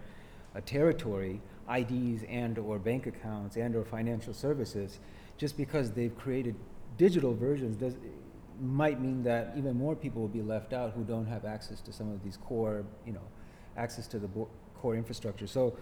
uh, 0.55 0.61
territory, 0.65 1.41
IDs 1.73 2.23
and 2.29 2.57
or 2.57 2.79
bank 2.79 3.07
accounts 3.07 3.55
and 3.55 3.75
or 3.75 3.83
financial 3.83 4.33
services, 4.33 4.99
just 5.37 5.57
because 5.57 5.91
they've 5.91 6.15
created 6.17 6.55
digital 6.97 7.33
versions 7.33 7.75
does 7.77 7.95
might 8.61 9.01
mean 9.01 9.23
that 9.23 9.53
even 9.57 9.75
more 9.75 9.95
people 9.95 10.21
will 10.21 10.27
be 10.29 10.41
left 10.41 10.73
out 10.73 10.91
who 10.93 11.03
don't 11.03 11.25
have 11.25 11.43
access 11.43 11.81
to 11.81 11.91
some 11.91 12.11
of 12.11 12.23
these 12.23 12.37
core, 12.37 12.85
you 13.05 13.11
know, 13.11 13.27
access 13.77 14.07
to 14.07 14.19
the 14.19 14.27
bo- 14.27 14.49
core 14.75 14.95
infrastructure. 14.95 15.47
So 15.47 15.75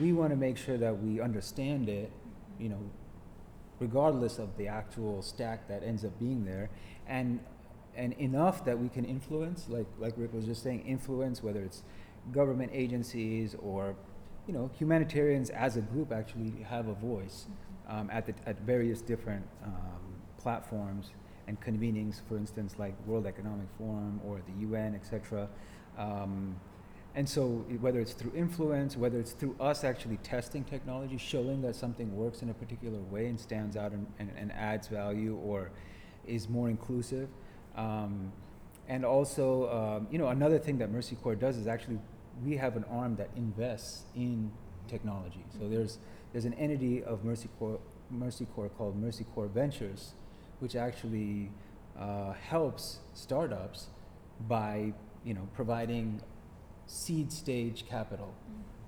we 0.00 0.12
want 0.12 0.30
to 0.30 0.36
make 0.36 0.56
sure 0.56 0.78
that 0.78 1.02
we 1.02 1.20
understand 1.20 1.88
it, 1.88 2.10
you 2.58 2.70
know, 2.70 2.80
regardless 3.78 4.38
of 4.38 4.56
the 4.56 4.66
actual 4.66 5.20
stack 5.20 5.68
that 5.68 5.82
ends 5.82 6.04
up 6.04 6.18
being 6.18 6.44
there, 6.44 6.70
and 7.06 7.40
and 7.94 8.12
enough 8.14 8.64
that 8.64 8.78
we 8.78 8.88
can 8.88 9.04
influence, 9.04 9.66
like 9.68 9.86
like 9.98 10.14
Rick 10.16 10.32
was 10.32 10.46
just 10.46 10.62
saying, 10.62 10.86
influence 10.86 11.42
whether 11.42 11.62
it's 11.62 11.82
government 12.32 12.70
agencies 12.74 13.54
or 13.60 13.94
you 14.46 14.52
know 14.52 14.70
humanitarians 14.78 15.50
as 15.50 15.76
a 15.76 15.80
group 15.80 16.12
actually 16.12 16.52
have 16.68 16.88
a 16.88 16.94
voice 16.94 17.46
um, 17.88 18.10
at 18.10 18.26
the 18.26 18.34
at 18.46 18.60
various 18.60 19.00
different 19.00 19.44
um, 19.64 19.72
platforms 20.38 21.10
and 21.48 21.60
convenings, 21.60 22.20
for 22.28 22.36
instance, 22.36 22.74
like 22.78 22.94
World 23.06 23.26
Economic 23.26 23.66
Forum 23.78 24.20
or 24.24 24.40
the 24.46 24.66
UN, 24.66 24.94
etc. 24.94 25.48
Um, 25.96 26.56
and 27.14 27.28
so, 27.28 27.64
whether 27.80 27.98
it's 28.00 28.12
through 28.12 28.32
influence, 28.36 28.96
whether 28.96 29.18
it's 29.18 29.32
through 29.32 29.56
us 29.58 29.84
actually 29.84 30.18
testing 30.18 30.64
technology, 30.64 31.16
showing 31.16 31.62
that 31.62 31.74
something 31.74 32.14
works 32.14 32.42
in 32.42 32.50
a 32.50 32.54
particular 32.54 32.98
way 33.10 33.26
and 33.26 33.40
stands 33.40 33.76
out 33.76 33.92
and, 33.92 34.06
and, 34.18 34.30
and 34.36 34.52
adds 34.52 34.88
value 34.88 35.36
or 35.42 35.70
is 36.26 36.48
more 36.48 36.68
inclusive. 36.68 37.28
Um, 37.74 38.32
and 38.88 39.04
also, 39.04 39.70
um, 39.70 40.08
you 40.10 40.18
know, 40.18 40.28
another 40.28 40.58
thing 40.58 40.78
that 40.78 40.90
Mercy 40.90 41.16
Corps 41.16 41.34
does 41.34 41.56
is 41.56 41.66
actually 41.66 41.98
we 42.44 42.56
have 42.56 42.76
an 42.76 42.84
arm 42.84 43.16
that 43.16 43.30
invests 43.36 44.04
in 44.14 44.50
technology. 44.88 45.44
So 45.58 45.68
there's 45.68 45.98
there's 46.32 46.44
an 46.44 46.54
entity 46.54 47.02
of 47.02 47.24
Mercy 47.24 47.48
Corps, 47.58 47.80
Mercy 48.10 48.46
Corps 48.54 48.68
called 48.68 48.96
Mercy 48.96 49.24
Corps 49.34 49.46
Ventures, 49.46 50.12
which 50.58 50.76
actually 50.76 51.50
uh, 51.98 52.32
helps 52.32 52.98
startups 53.14 53.88
by 54.48 54.92
you 55.24 55.34
know 55.34 55.48
providing 55.54 56.20
seed 56.86 57.32
stage 57.32 57.86
capital 57.88 58.34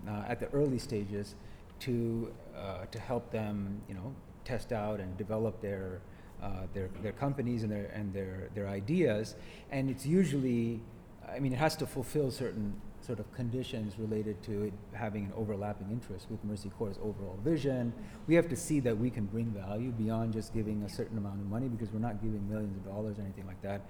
uh, 0.06 0.22
at 0.28 0.40
the 0.40 0.48
early 0.50 0.78
stages 0.78 1.34
to 1.80 2.32
uh, 2.56 2.84
to 2.90 2.98
help 2.98 3.30
them 3.30 3.80
you 3.88 3.94
know 3.94 4.14
test 4.44 4.72
out 4.72 5.00
and 5.00 5.16
develop 5.16 5.60
their 5.60 6.00
uh, 6.42 6.62
their 6.74 6.88
their 7.02 7.12
companies 7.12 7.62
and 7.62 7.72
their 7.72 7.86
and 7.94 8.12
their 8.12 8.48
their 8.54 8.68
ideas. 8.68 9.36
And 9.70 9.90
it's 9.90 10.06
usually 10.06 10.80
I 11.28 11.38
mean 11.38 11.52
it 11.52 11.58
has 11.58 11.76
to 11.76 11.86
fulfill 11.86 12.30
certain 12.30 12.80
sort 13.08 13.18
of 13.18 13.32
conditions 13.34 13.94
related 13.98 14.40
to 14.44 14.64
it 14.66 14.72
having 14.92 15.24
an 15.24 15.32
overlapping 15.36 15.90
interest 15.90 16.26
with 16.30 16.44
Mercy 16.44 16.70
Corps' 16.78 16.98
overall 17.02 17.38
vision. 17.42 17.92
We 18.28 18.36
have 18.36 18.48
to 18.50 18.56
see 18.56 18.78
that 18.80 18.96
we 18.96 19.10
can 19.10 19.24
bring 19.24 19.46
value 19.46 19.90
beyond 19.90 20.34
just 20.34 20.54
giving 20.54 20.84
a 20.84 20.88
certain 20.88 21.18
amount 21.18 21.40
of 21.40 21.46
money 21.46 21.68
because 21.68 21.90
we're 21.92 22.06
not 22.10 22.22
giving 22.22 22.48
millions 22.48 22.76
of 22.76 22.84
dollars 22.84 23.18
or 23.18 23.22
anything 23.22 23.46
like 23.46 23.60
that 23.62 23.80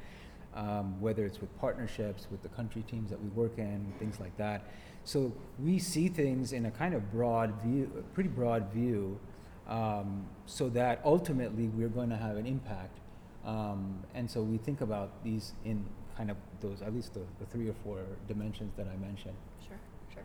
um, 0.55 1.01
whether 1.01 1.25
it's 1.25 1.41
with 1.41 1.57
partnerships 1.61 2.27
with 2.31 2.43
the 2.43 2.49
country 2.49 2.83
teams 2.83 3.11
that 3.11 3.23
we 3.23 3.29
work 3.31 3.59
in, 3.59 3.93
things 3.99 4.19
like 4.21 4.37
that. 4.39 4.65
So 5.05 5.33
we 5.59 5.79
see 5.79 6.09
things 6.09 6.53
in 6.53 6.67
a 6.67 6.71
kind 6.71 6.95
of 6.95 7.11
broad 7.13 7.55
view, 7.63 8.05
pretty 8.15 8.31
broad 8.31 8.73
view, 8.73 9.19
um, 9.69 10.27
so 10.47 10.69
that 10.71 11.01
ultimately 11.05 11.69
we're 11.69 11.89
going 11.89 12.11
to 12.11 12.17
have 12.17 12.37
an 12.37 12.47
impact. 12.47 12.99
Um, 13.45 14.03
and 14.15 14.31
so 14.31 14.43
we 14.43 14.59
think 14.59 14.81
about 14.81 15.23
these 15.23 15.53
in 15.65 15.85
kind 16.19 16.31
of 16.33 16.37
those, 16.61 16.83
at 16.83 16.93
least 16.93 17.15
the, 17.15 17.21
the 17.39 17.47
three 17.47 17.69
or 17.69 17.75
four 17.85 18.01
dimensions 18.27 18.75
that 18.77 18.89
I 18.89 18.97
mentioned. 18.97 19.37
Sure, 19.67 19.79
sure. 20.13 20.25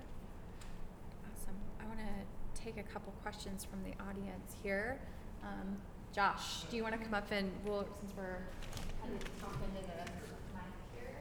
Awesome. 1.31 1.53
I 1.79 1.85
want 1.85 1.99
to 1.99 2.59
take 2.59 2.77
a 2.77 2.83
couple 2.83 3.13
questions 3.21 3.63
from 3.63 3.83
the 3.83 3.93
audience 4.09 4.55
here. 4.63 4.99
Um, 5.43 5.77
Josh, 6.11 6.63
do 6.69 6.77
you 6.77 6.83
want 6.83 6.95
to 6.95 7.01
come 7.03 7.13
up 7.13 7.31
and 7.31 7.51
we'll, 7.63 7.87
since 7.99 8.11
we're 8.17 8.41
kind 9.01 9.13
of 9.13 9.21
talking 9.39 9.69
into 9.77 9.87
the 9.87 10.11
mic 10.57 10.73
here? 10.97 11.15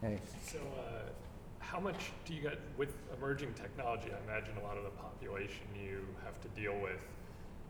Hey. 0.00 0.20
So, 0.46 0.58
uh, 0.78 1.10
how 1.58 1.80
much 1.80 2.12
do 2.24 2.32
you 2.32 2.42
get 2.42 2.60
with 2.76 2.94
emerging 3.16 3.54
technology? 3.54 4.10
I 4.12 4.32
imagine 4.32 4.56
a 4.58 4.62
lot 4.62 4.76
of 4.76 4.84
the 4.84 4.90
population 4.90 5.66
you 5.74 6.06
have 6.24 6.40
to 6.42 6.48
deal 6.60 6.78
with, 6.80 7.04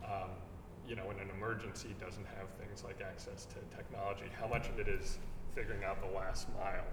um, 0.05 0.29
you 0.87 0.95
know, 0.95 1.09
in 1.11 1.19
an 1.19 1.29
emergency 1.35 1.95
doesn't 1.99 2.25
have 2.37 2.47
things 2.59 2.83
like 2.83 3.01
access 3.01 3.45
to 3.45 3.55
technology. 3.75 4.25
How 4.39 4.47
much 4.47 4.67
of 4.69 4.79
it 4.79 4.87
is 4.87 5.17
figuring 5.55 5.83
out 5.83 5.99
the 6.01 6.15
last 6.17 6.47
mile? 6.53 6.83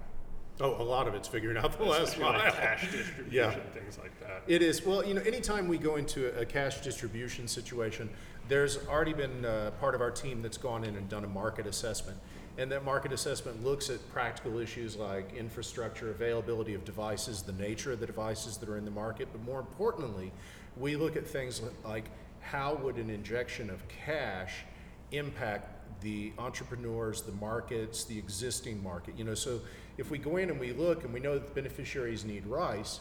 Oh, 0.59 0.79
a 0.79 0.83
lot 0.83 1.07
of 1.07 1.15
it's 1.15 1.27
figuring 1.27 1.57
out 1.57 1.75
the 1.77 1.83
last 1.83 2.19
mile. 2.19 2.33
like 2.33 2.53
cash 2.53 2.81
distribution, 2.91 3.27
Yeah. 3.31 3.51
things 3.73 3.97
like 3.97 4.17
that. 4.19 4.43
It 4.47 4.61
is. 4.61 4.85
Well, 4.85 5.03
you 5.03 5.15
know, 5.15 5.21
anytime 5.21 5.67
we 5.67 5.77
go 5.79 5.95
into 5.95 6.27
a, 6.39 6.45
cash 6.45 6.81
distribution 6.81 7.47
situation, 7.47 8.09
there's 8.47 8.85
already 8.87 9.13
been 9.13 9.45
uh, 9.45 9.71
part 9.79 9.95
of 9.95 10.01
our 10.01 10.11
team 10.11 10.41
that's 10.43 10.57
gone 10.57 10.83
in 10.83 10.95
and 10.95 11.09
done 11.09 11.23
a 11.23 11.27
market 11.27 11.65
assessment. 11.65 12.17
And 12.59 12.71
that 12.71 12.85
market 12.85 13.11
assessment 13.11 13.63
looks 13.63 13.89
at 13.89 14.07
practical 14.11 14.59
issues 14.59 14.95
like 14.95 15.33
infrastructure, 15.33 16.11
availability 16.11 16.75
of 16.75 16.85
devices, 16.85 17.41
the 17.41 17.53
nature 17.53 17.91
of 17.91 17.99
the 17.99 18.05
devices 18.05 18.57
that 18.57 18.69
are 18.69 18.77
in 18.77 18.85
the 18.85 18.91
market, 18.91 19.27
but 19.31 19.41
more 19.43 19.59
importantly, 19.59 20.31
we 20.77 20.95
look 20.95 21.15
at 21.15 21.25
things 21.25 21.61
like 21.83 22.05
how 22.43 22.75
would 22.75 22.97
an 22.97 23.09
injection 23.09 23.69
of 23.69 23.87
cash 23.87 24.65
impact 25.11 25.73
the 26.03 26.33
entrepreneurs, 26.37 27.21
the 27.21 27.31
markets, 27.33 28.03
the 28.03 28.19
existing 28.19 28.83
market. 28.83 29.17
You 29.17 29.23
know, 29.23 29.33
so 29.33 29.61
if 29.97 30.11
we 30.11 30.17
go 30.17 30.37
in 30.37 30.49
and 30.49 30.59
we 30.59 30.73
look 30.73 31.03
and 31.03 31.13
we 31.13 31.19
know 31.19 31.33
that 31.33 31.47
the 31.47 31.53
beneficiaries 31.53 32.25
need 32.25 32.45
rice, 32.45 32.99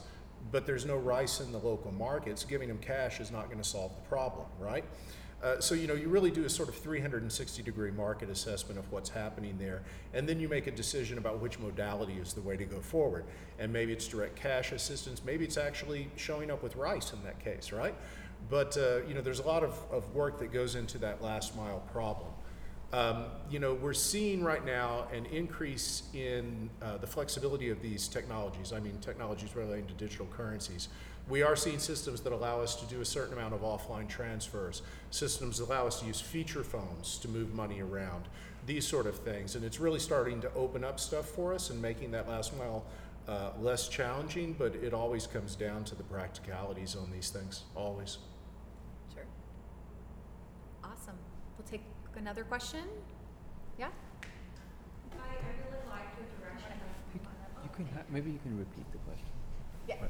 but 0.51 0.66
there's 0.66 0.86
no 0.86 0.97
rice 0.97 1.40
in 1.40 1.53
the 1.53 1.59
local 1.59 1.93
markets, 1.93 2.45
giving 2.45 2.68
them 2.68 2.78
cash 2.78 3.20
is 3.20 3.30
not 3.30 3.47
going 3.47 3.59
to 3.59 3.68
solve 3.68 3.93
the 3.95 4.09
problem, 4.09 4.47
right? 4.59 4.84
Uh, 5.43 5.61
so 5.61 5.74
you 5.74 5.88
know 5.88 5.95
you 5.95 6.09
really 6.09 6.30
do 6.30 6.45
a 6.45 6.49
sort 6.49 6.68
of 6.68 6.76
360 6.76 7.64
degree 7.64 7.90
market 7.90 8.30
assessment 8.30 8.78
of 8.78 8.90
what's 8.93 9.11
happening 9.11 9.57
there, 9.59 9.82
and 10.14 10.28
then 10.28 10.38
you 10.38 10.49
make 10.49 10.68
a 10.68 10.70
decision 10.70 11.18
about 11.18 11.40
which 11.40 11.59
modality 11.59 12.14
is 12.14 12.32
the 12.32 12.40
way 12.40 12.57
to 12.57 12.64
go 12.64 12.78
forward. 12.78 13.24
And 13.59 13.72
maybe 13.72 13.93
it's 13.93 14.07
direct 14.07 14.36
cash 14.36 14.70
assistance, 14.70 15.22
maybe 15.24 15.45
it's 15.45 15.57
actually 15.57 16.09
showing 16.14 16.49
up 16.51 16.62
with 16.62 16.76
rice 16.76 17.12
in 17.12 17.22
that 17.24 17.40
case, 17.40 17.72
right? 17.72 17.95
But 18.51 18.76
uh, 18.76 19.07
you 19.07 19.14
know 19.14 19.20
there's 19.20 19.40
a 19.40 19.47
lot 19.47 19.62
of, 19.62 19.78
of 19.90 20.14
work 20.14 20.38
that 20.40 20.53
goes 20.53 20.74
into 20.74 20.99
that 20.99 21.22
last 21.22 21.57
mile 21.57 21.80
problem. 21.93 22.28
Um, 22.93 23.24
you 23.49 23.59
know, 23.59 23.72
we're 23.72 23.95
seeing 23.95 24.45
right 24.45 24.64
now 24.64 25.07
an 25.14 25.24
increase 25.26 26.03
in 26.12 26.68
uh, 26.82 26.99
the 26.99 27.07
flexibility 27.07 27.70
of 27.70 27.80
these 27.80 28.07
technologies. 28.07 28.74
I 28.74 28.80
mean, 28.80 28.99
technologies 29.01 29.57
relating 29.57 29.86
to 29.86 29.95
digital 29.95 30.26
currencies. 30.26 30.88
We 31.26 31.43
are 31.43 31.57
seeing 31.57 31.78
systems 31.78 32.20
that 32.20 32.34
allow 32.34 32.61
us 32.61 32.74
to 32.76 32.86
do 32.86 33.01
a 33.01 33.05
certain 33.05 33.32
amount 33.32 33.55
of 33.55 33.62
offline 33.62 34.09
transfers. 34.09 34.82
Systems 35.11 35.59
that 35.59 35.68
allow 35.68 35.86
us 35.86 36.01
to 36.01 36.07
use 36.07 36.20
feature 36.20 36.62
phones 36.62 37.16
to 37.20 37.28
move 37.28 37.55
money 37.55 37.80
around, 37.80 38.24
these 38.66 38.86
sort 38.86 39.07
of 39.07 39.16
things. 39.20 39.55
And 39.55 39.64
it's 39.64 39.80
really 39.80 40.01
starting 40.01 40.43
to 40.43 40.53
open 40.55 40.84
up 40.84 41.01
stuff 41.01 41.26
for 41.28 41.55
us 41.55 41.70
and 41.70 41.80
making 41.80 42.11
that 42.11 42.28
last 42.28 42.55
mile 42.59 42.84
uh, 43.28 43.51
less 43.61 43.88
challenging, 43.88 44.53
but 44.59 44.74
it 44.74 44.93
always 44.93 45.26
comes 45.26 45.55
down 45.55 45.84
to 45.84 45.95
the 45.95 46.03
practicalities 46.03 46.97
on 46.97 47.11
these 47.11 47.30
things, 47.30 47.62
always. 47.74 48.18
Sure. 49.14 49.24
Awesome. 50.82 51.18
We'll 51.62 51.78
take 51.78 51.86
another 52.18 52.42
question. 52.42 52.82
Yeah? 53.78 53.88
I, 55.14 55.22
I 55.22 55.50
really 55.62 55.86
like 55.86 56.10
the 56.18 56.26
direction 56.42 56.74
You, 57.14 57.20
you 57.62 57.70
can 57.70 57.86
ha- 57.94 58.06
maybe 58.10 58.30
you 58.30 58.40
can 58.42 58.58
repeat 58.58 58.90
the 58.90 58.98
question. 59.06 59.30
Yeah. 59.86 60.02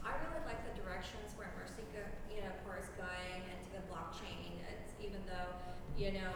I 0.00 0.12
really 0.24 0.42
like 0.48 0.60
the 0.64 0.80
directions 0.80 1.36
where 1.36 1.52
Mercy, 1.60 1.84
go, 1.92 2.00
you 2.32 2.40
know, 2.40 2.52
Core 2.64 2.80
is 2.80 2.88
going 2.96 3.44
into 3.52 3.68
the 3.76 3.84
blockchain. 3.92 4.64
It's 4.64 4.96
even 4.96 5.20
though, 5.28 5.52
you 5.96 6.12
know, 6.16 6.33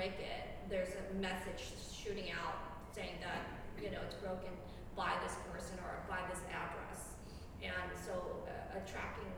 break 0.00 0.16
it, 0.16 0.48
there's 0.72 0.96
a 0.96 1.04
message 1.20 1.76
shooting 1.92 2.32
out 2.32 2.56
saying 2.96 3.20
that, 3.20 3.44
you 3.76 3.92
know, 3.92 4.00
it's 4.08 4.16
broken 4.16 4.48
by 4.96 5.12
this 5.20 5.36
person 5.52 5.76
or 5.84 6.00
by 6.08 6.24
this 6.32 6.40
address. 6.48 7.20
And 7.60 7.92
so 8.00 8.16
uh, 8.48 8.80
a 8.80 8.82
tracking 8.88 9.28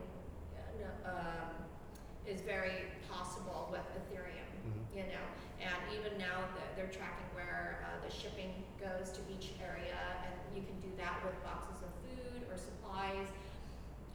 uh, 0.55 1.19
um, 1.19 1.51
is 2.23 2.39
very 2.47 2.87
possible 3.11 3.67
with 3.75 3.83
Ethereum, 3.91 4.47
mm-hmm. 4.63 5.03
you 5.03 5.03
know. 5.11 5.25
And 5.59 5.75
even 5.99 6.15
now 6.15 6.47
they're 6.79 6.95
tracking 6.95 7.27
where 7.35 7.83
uh, 7.83 7.99
the 7.99 8.07
shipping 8.07 8.63
goes 8.79 9.11
to 9.19 9.21
each 9.27 9.59
area, 9.59 9.99
and 10.23 10.31
you 10.55 10.63
can 10.63 10.79
do 10.79 10.95
that 10.95 11.19
with 11.27 11.35
boxes 11.43 11.83
of 11.83 11.91
food 12.07 12.39
or 12.47 12.55
supplies. 12.55 13.27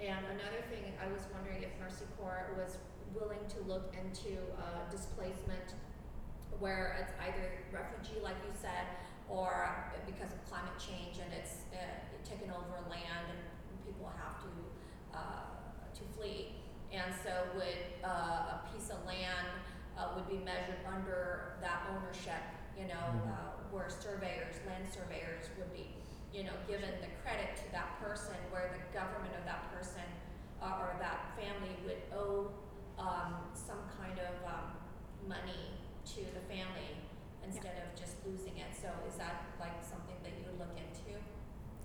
And 0.00 0.24
another 0.32 0.64
thing, 0.72 0.96
I 0.96 1.12
was 1.12 1.28
wondering 1.28 1.60
if 1.60 1.76
Mercy 1.76 2.08
Corps 2.16 2.56
was 2.56 2.80
willing 3.12 3.44
to 3.52 3.58
look 3.68 3.92
into 4.00 4.40
uh, 4.56 4.88
displacement 4.88 5.76
where 6.58 6.96
it's 7.00 7.12
either 7.28 7.44
refugee, 7.72 8.20
like 8.22 8.36
you 8.44 8.52
said, 8.54 8.86
or 9.28 9.68
because 10.06 10.32
of 10.32 10.40
climate 10.48 10.74
change 10.80 11.20
and 11.20 11.30
it's 11.32 11.68
uh, 11.72 11.78
taken 12.24 12.50
over 12.50 12.80
land 12.88 13.28
and 13.28 13.40
people 13.84 14.10
have 14.16 14.40
to 14.40 14.50
uh, 15.12 15.44
to 15.94 16.02
flee. 16.16 16.56
And 16.92 17.12
so 17.22 17.30
would 17.56 17.84
uh, 18.02 18.58
a 18.58 18.60
piece 18.72 18.88
of 18.90 19.04
land 19.04 19.48
uh, 19.98 20.14
would 20.16 20.28
be 20.28 20.40
measured 20.44 20.80
under 20.88 21.58
that 21.60 21.84
ownership, 21.92 22.40
you 22.78 22.86
know, 22.88 23.04
Mhm. 23.12 23.28
uh, 23.28 23.34
where 23.70 23.90
surveyors, 23.90 24.56
land 24.66 24.88
surveyors 24.88 25.50
would 25.58 25.72
be, 25.74 25.92
you 26.32 26.44
know, 26.44 26.54
given 26.66 26.88
the 27.02 27.10
credit 27.22 27.56
to 27.56 27.66
that 27.72 28.00
person, 28.00 28.36
where 28.50 28.72
the 28.72 28.80
government 28.96 29.34
of 29.36 29.44
that 29.44 29.68
person 29.74 30.06
uh, 30.62 30.78
or 30.80 30.96
that 30.98 31.36
family 31.36 31.76
would 31.84 32.00
owe 32.16 32.50
um, 32.98 33.36
some 33.54 33.82
kind 34.00 34.18
of 34.18 34.34
um, 34.48 34.72
money 35.28 35.76
to 36.14 36.20
the 36.34 36.40
family 36.52 36.96
instead 37.44 37.76
of 37.84 37.98
just 37.98 38.14
losing 38.26 38.56
it. 38.58 38.70
So 38.80 38.88
is 39.08 39.14
that 39.16 39.44
like 39.60 39.82
something 39.82 40.16
that 40.22 40.32
you 40.38 40.44
would 40.50 40.58
look 40.58 40.76
into? 40.76 41.18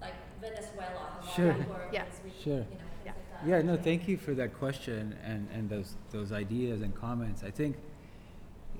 Like 0.01 0.13
Venezuela, 0.41 1.19
how 1.21 1.31
Sure. 1.31 1.53
people 1.53 1.73
are- 1.73 1.89
Yeah. 1.91 2.05
we- 2.23 2.31
Sure. 2.31 2.53
You 2.53 2.59
know, 2.59 2.65
Yeah. 3.05 3.13
like. 3.33 3.47
Yeah, 3.47 3.61
no, 3.61 3.77
thank 3.77 4.07
you 4.07 4.17
for 4.17 4.33
that 4.35 4.53
question 4.53 5.15
and, 5.23 5.47
and 5.53 5.69
those, 5.69 5.95
those 6.11 6.31
ideas 6.31 6.81
and 6.81 6.93
comments. 6.95 7.43
I 7.43 7.51
think, 7.51 7.77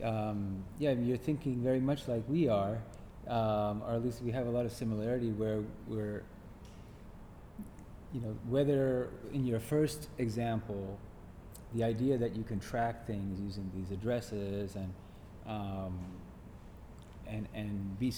um, 0.03 0.63
yeah, 0.79 0.91
you're 0.91 1.17
thinking 1.17 1.61
very 1.63 1.79
much 1.79 2.07
like 2.07 2.23
we 2.27 2.47
are, 2.49 2.77
um, 3.27 3.81
or 3.83 3.91
at 3.93 4.03
least 4.03 4.21
we 4.21 4.31
have 4.31 4.47
a 4.47 4.49
lot 4.49 4.65
of 4.65 4.71
similarity 4.71 5.31
where 5.31 5.61
we're, 5.87 6.23
you 8.13 8.21
know, 8.21 8.35
whether 8.49 9.09
in 9.31 9.45
your 9.45 9.59
first 9.59 10.09
example, 10.17 10.97
the 11.73 11.83
idea 11.83 12.17
that 12.17 12.35
you 12.35 12.43
can 12.43 12.59
track 12.59 13.07
things 13.07 13.39
using 13.39 13.71
these 13.75 13.91
addresses 13.91 14.75
and, 14.75 14.93
um, 15.47 15.99
and, 17.27 17.47
and 17.53 17.99
be, 17.99 18.13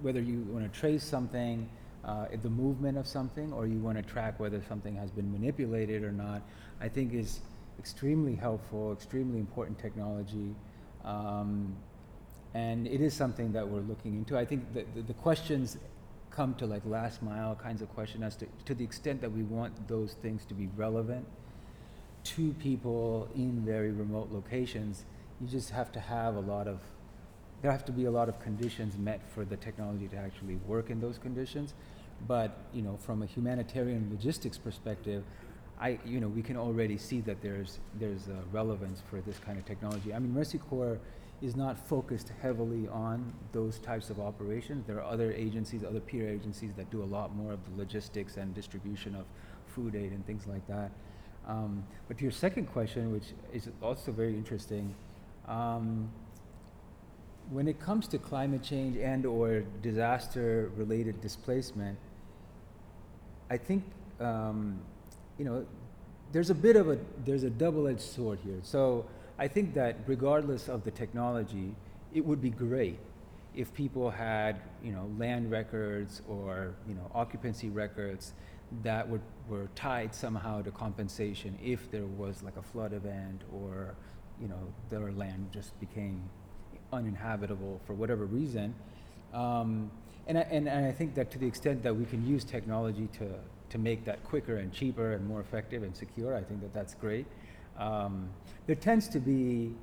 whether 0.00 0.20
you 0.20 0.40
want 0.50 0.70
to 0.70 0.80
trace 0.80 1.04
something, 1.04 1.68
uh, 2.04 2.26
the 2.42 2.50
movement 2.50 2.96
of 2.96 3.06
something, 3.06 3.52
or 3.52 3.66
you 3.66 3.78
want 3.78 3.96
to 3.96 4.02
track 4.02 4.38
whether 4.40 4.62
something 4.68 4.96
has 4.96 5.10
been 5.10 5.30
manipulated 5.32 6.02
or 6.04 6.12
not, 6.12 6.42
I 6.80 6.88
think 6.88 7.14
is 7.14 7.40
extremely 7.78 8.34
helpful, 8.34 8.92
extremely 8.92 9.38
important 9.38 9.78
technology. 9.78 10.54
Um, 11.04 11.76
and 12.54 12.86
it 12.86 13.00
is 13.00 13.14
something 13.14 13.52
that 13.52 13.68
we're 13.68 13.80
looking 13.80 14.14
into. 14.14 14.36
I 14.38 14.44
think 14.44 14.72
that 14.74 14.94
the, 14.94 15.02
the 15.02 15.14
questions 15.14 15.76
come 16.30 16.54
to 16.54 16.66
like 16.66 16.82
last 16.84 17.22
mile 17.22 17.54
kinds 17.54 17.82
of 17.82 17.92
question 17.94 18.22
as 18.22 18.36
to, 18.36 18.46
to 18.64 18.74
the 18.74 18.84
extent 18.84 19.20
that 19.20 19.30
we 19.30 19.42
want 19.42 19.88
those 19.88 20.14
things 20.14 20.44
to 20.46 20.54
be 20.54 20.68
relevant 20.76 21.26
to 22.24 22.52
people 22.54 23.28
in 23.34 23.64
very 23.64 23.90
remote 23.90 24.30
locations, 24.30 25.04
you 25.40 25.46
just 25.46 25.70
have 25.70 25.92
to 25.92 26.00
have 26.00 26.36
a 26.36 26.40
lot 26.40 26.66
of 26.66 26.80
there 27.60 27.72
have 27.72 27.84
to 27.84 27.92
be 27.92 28.04
a 28.04 28.10
lot 28.10 28.28
of 28.28 28.38
conditions 28.40 28.96
met 28.96 29.20
for 29.34 29.44
the 29.44 29.56
technology 29.56 30.06
to 30.08 30.16
actually 30.16 30.56
work 30.66 30.90
in 30.90 31.00
those 31.00 31.18
conditions. 31.18 31.74
But 32.26 32.56
you 32.72 32.82
know, 32.82 32.96
from 32.96 33.22
a 33.22 33.26
humanitarian 33.26 34.08
logistics 34.10 34.58
perspective, 34.58 35.24
I 35.80 35.98
you 36.04 36.20
know 36.20 36.28
we 36.28 36.42
can 36.42 36.56
already 36.56 36.98
see 36.98 37.20
that 37.22 37.42
there's 37.42 37.78
there's 37.98 38.28
relevance 38.52 39.02
for 39.08 39.20
this 39.20 39.38
kind 39.38 39.58
of 39.58 39.64
technology. 39.64 40.14
I 40.14 40.18
mean, 40.18 40.32
Mercy 40.32 40.58
Corps 40.58 40.98
is 41.40 41.54
not 41.54 41.78
focused 41.78 42.32
heavily 42.42 42.88
on 42.88 43.32
those 43.52 43.78
types 43.78 44.10
of 44.10 44.18
operations. 44.18 44.84
There 44.86 44.96
are 44.96 45.04
other 45.04 45.32
agencies, 45.32 45.84
other 45.84 46.00
peer 46.00 46.28
agencies 46.28 46.72
that 46.76 46.90
do 46.90 47.02
a 47.02 47.06
lot 47.06 47.34
more 47.36 47.52
of 47.52 47.60
the 47.64 47.78
logistics 47.78 48.36
and 48.36 48.52
distribution 48.54 49.14
of 49.14 49.24
food 49.66 49.94
aid 49.94 50.10
and 50.10 50.26
things 50.26 50.48
like 50.48 50.66
that. 50.66 50.90
Um, 51.46 51.84
but 52.08 52.18
to 52.18 52.24
your 52.24 52.32
second 52.32 52.66
question, 52.66 53.12
which 53.12 53.32
is 53.52 53.68
also 53.80 54.10
very 54.10 54.34
interesting, 54.34 54.94
um, 55.48 56.10
when 57.50 57.66
it 57.66 57.80
comes 57.80 58.06
to 58.08 58.18
climate 58.18 58.62
change 58.62 58.96
and 58.96 59.24
or 59.24 59.60
disaster 59.82 60.70
related 60.76 61.20
displacement 61.20 61.98
i 63.50 63.56
think 63.56 63.82
um, 64.20 64.78
you 65.38 65.44
know 65.44 65.64
there's 66.32 66.50
a 66.50 66.54
bit 66.54 66.76
of 66.76 66.88
a 66.88 66.98
there's 67.24 67.44
a 67.44 67.50
double-edged 67.50 68.00
sword 68.00 68.38
here. 68.44 68.58
So 68.62 69.06
i 69.38 69.48
think 69.48 69.74
that 69.74 69.96
regardless 70.06 70.68
of 70.68 70.84
the 70.84 70.90
technology 70.90 71.74
it 72.12 72.24
would 72.24 72.42
be 72.42 72.50
great 72.50 72.98
if 73.54 73.72
people 73.74 74.10
had 74.10 74.60
you 74.82 74.92
know 74.92 75.08
land 75.18 75.50
records 75.50 76.22
or 76.28 76.74
you 76.88 76.94
know 76.94 77.10
occupancy 77.14 77.70
records 77.70 78.32
that 78.82 79.08
were, 79.08 79.20
were 79.48 79.68
tied 79.74 80.14
somehow 80.14 80.60
to 80.60 80.70
compensation 80.70 81.58
if 81.64 81.90
there 81.90 82.04
was 82.04 82.42
like 82.42 82.56
a 82.56 82.62
flood 82.62 82.92
event 82.92 83.40
or 83.52 83.94
you 84.40 84.48
know 84.48 84.60
their 84.90 85.12
land 85.12 85.48
just 85.52 85.78
became 85.80 86.22
uninhabitable 86.92 87.80
for 87.86 87.94
whatever 87.94 88.24
reason. 88.24 88.74
Um, 89.32 89.90
and, 90.26 90.38
I, 90.38 90.42
and, 90.42 90.68
and 90.68 90.86
I 90.86 90.92
think 90.92 91.14
that 91.14 91.30
to 91.32 91.38
the 91.38 91.46
extent 91.46 91.82
that 91.82 91.94
we 91.94 92.04
can 92.04 92.26
use 92.26 92.44
technology 92.44 93.08
to, 93.18 93.28
to 93.70 93.78
make 93.78 94.04
that 94.04 94.24
quicker 94.24 94.56
and 94.56 94.72
cheaper 94.72 95.12
and 95.12 95.26
more 95.26 95.40
effective 95.40 95.82
and 95.82 95.96
secure, 95.96 96.34
I 96.34 96.42
think 96.42 96.60
that 96.60 96.74
that's 96.74 96.94
great. 96.94 97.26
Um, 97.78 98.28
there 98.66 98.76
tends 98.76 99.08
to 99.08 99.20
be 99.20 99.74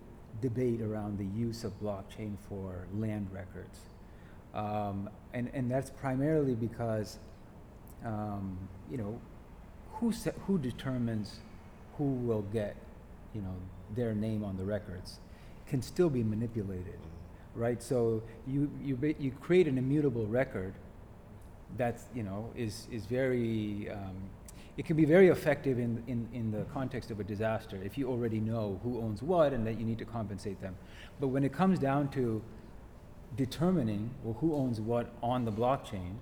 debate 0.41 0.81
around 0.81 1.17
the 1.17 1.25
use 1.39 1.63
of 1.63 1.79
blockchain 1.79 2.35
for 2.49 2.87
land 2.93 3.27
records. 3.31 3.79
Um, 4.53 5.09
and, 5.33 5.49
and 5.53 5.69
that's 5.69 5.89
primarily 5.89 6.53
because, 6.53 7.17
um, 8.05 8.57
you 8.91 8.97
know, 8.97 9.19
who, 9.93 10.11
se- 10.11 10.33
who 10.45 10.57
determines 10.57 11.39
who 11.97 12.03
will 12.03 12.43
get, 12.53 12.75
you 13.33 13.41
know, 13.41 13.55
their 13.95 14.13
name 14.13 14.43
on 14.43 14.57
the 14.57 14.63
records 14.63 15.19
can 15.67 15.81
still 15.81 16.09
be 16.09 16.23
manipulated, 16.23 16.99
right? 17.55 17.81
So 17.81 18.21
you, 18.47 18.69
you, 18.83 19.15
you 19.19 19.31
create 19.31 19.67
an 19.67 19.77
immutable 19.77 20.25
record 20.27 20.73
that's, 21.77 22.05
you 22.13 22.23
know, 22.23 22.51
is, 22.55 22.87
is 22.91 23.05
very, 23.05 23.89
um, 23.89 24.15
it 24.77 24.85
can 24.85 24.95
be 24.95 25.05
very 25.05 25.29
effective 25.29 25.79
in, 25.79 26.03
in, 26.07 26.27
in 26.33 26.51
the 26.51 26.63
context 26.65 27.11
of 27.11 27.19
a 27.19 27.23
disaster 27.23 27.79
if 27.83 27.97
you 27.97 28.09
already 28.09 28.39
know 28.39 28.79
who 28.83 28.99
owns 28.99 29.21
what 29.21 29.53
and 29.53 29.65
that 29.65 29.79
you 29.79 29.85
need 29.85 29.97
to 29.97 30.05
compensate 30.05 30.61
them. 30.61 30.75
But 31.19 31.29
when 31.29 31.43
it 31.43 31.53
comes 31.53 31.79
down 31.79 32.09
to 32.09 32.41
determining 33.35 34.11
well, 34.23 34.37
who 34.39 34.55
owns 34.55 34.79
what 34.79 35.11
on 35.23 35.45
the 35.45 35.51
blockchain, 35.51 36.15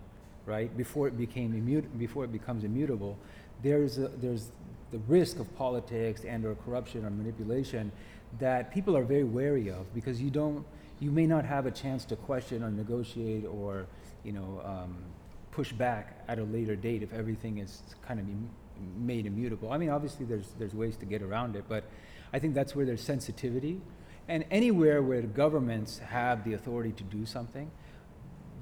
right, 0.46 0.76
before 0.76 1.08
it 1.08 1.18
became 1.18 1.54
immut- 1.54 1.98
before 2.00 2.24
it 2.24 2.32
becomes 2.32 2.64
immutable, 2.64 3.18
there's, 3.62 3.98
a, 3.98 4.08
there's 4.08 4.52
the 4.94 5.00
risk 5.08 5.40
of 5.40 5.54
politics 5.58 6.24
and 6.24 6.46
or 6.46 6.54
corruption 6.54 7.04
or 7.04 7.10
manipulation 7.10 7.92
that 8.40 8.72
people 8.72 8.96
are 8.96 9.04
very 9.04 9.24
wary 9.24 9.70
of 9.70 9.92
because 9.94 10.22
you 10.22 10.30
don't 10.30 10.64
you 11.00 11.10
may 11.12 11.26
not 11.26 11.44
have 11.44 11.66
a 11.66 11.72
chance 11.72 12.06
to 12.06 12.16
question 12.16 12.64
or 12.64 12.70
negotiate 12.70 13.44
or 13.46 13.88
you 14.24 14.32
know 14.32 14.62
um, 14.64 14.96
push 15.52 15.74
back 15.74 16.24
at 16.28 16.38
a 16.38 16.44
later 16.44 16.76
date 16.76 17.02
if 17.02 17.12
everything 17.12 17.58
is 17.58 17.82
kind 18.08 18.20
of 18.20 18.28
im- 18.28 18.50
made 18.96 19.26
immutable. 19.26 19.72
I 19.72 19.78
mean, 19.78 19.90
obviously 19.90 20.26
there's 20.28 20.54
there's 20.60 20.76
ways 20.76 20.96
to 20.98 21.06
get 21.06 21.24
around 21.24 21.56
it, 21.56 21.66
but 21.68 21.84
I 22.32 22.38
think 22.38 22.54
that's 22.54 22.76
where 22.76 22.86
there's 22.86 23.04
sensitivity, 23.04 23.82
and 24.28 24.46
anywhere 24.52 25.02
where 25.02 25.24
governments 25.24 25.98
have 25.98 26.44
the 26.44 26.54
authority 26.54 26.92
to 26.92 27.04
do 27.04 27.26
something, 27.26 27.72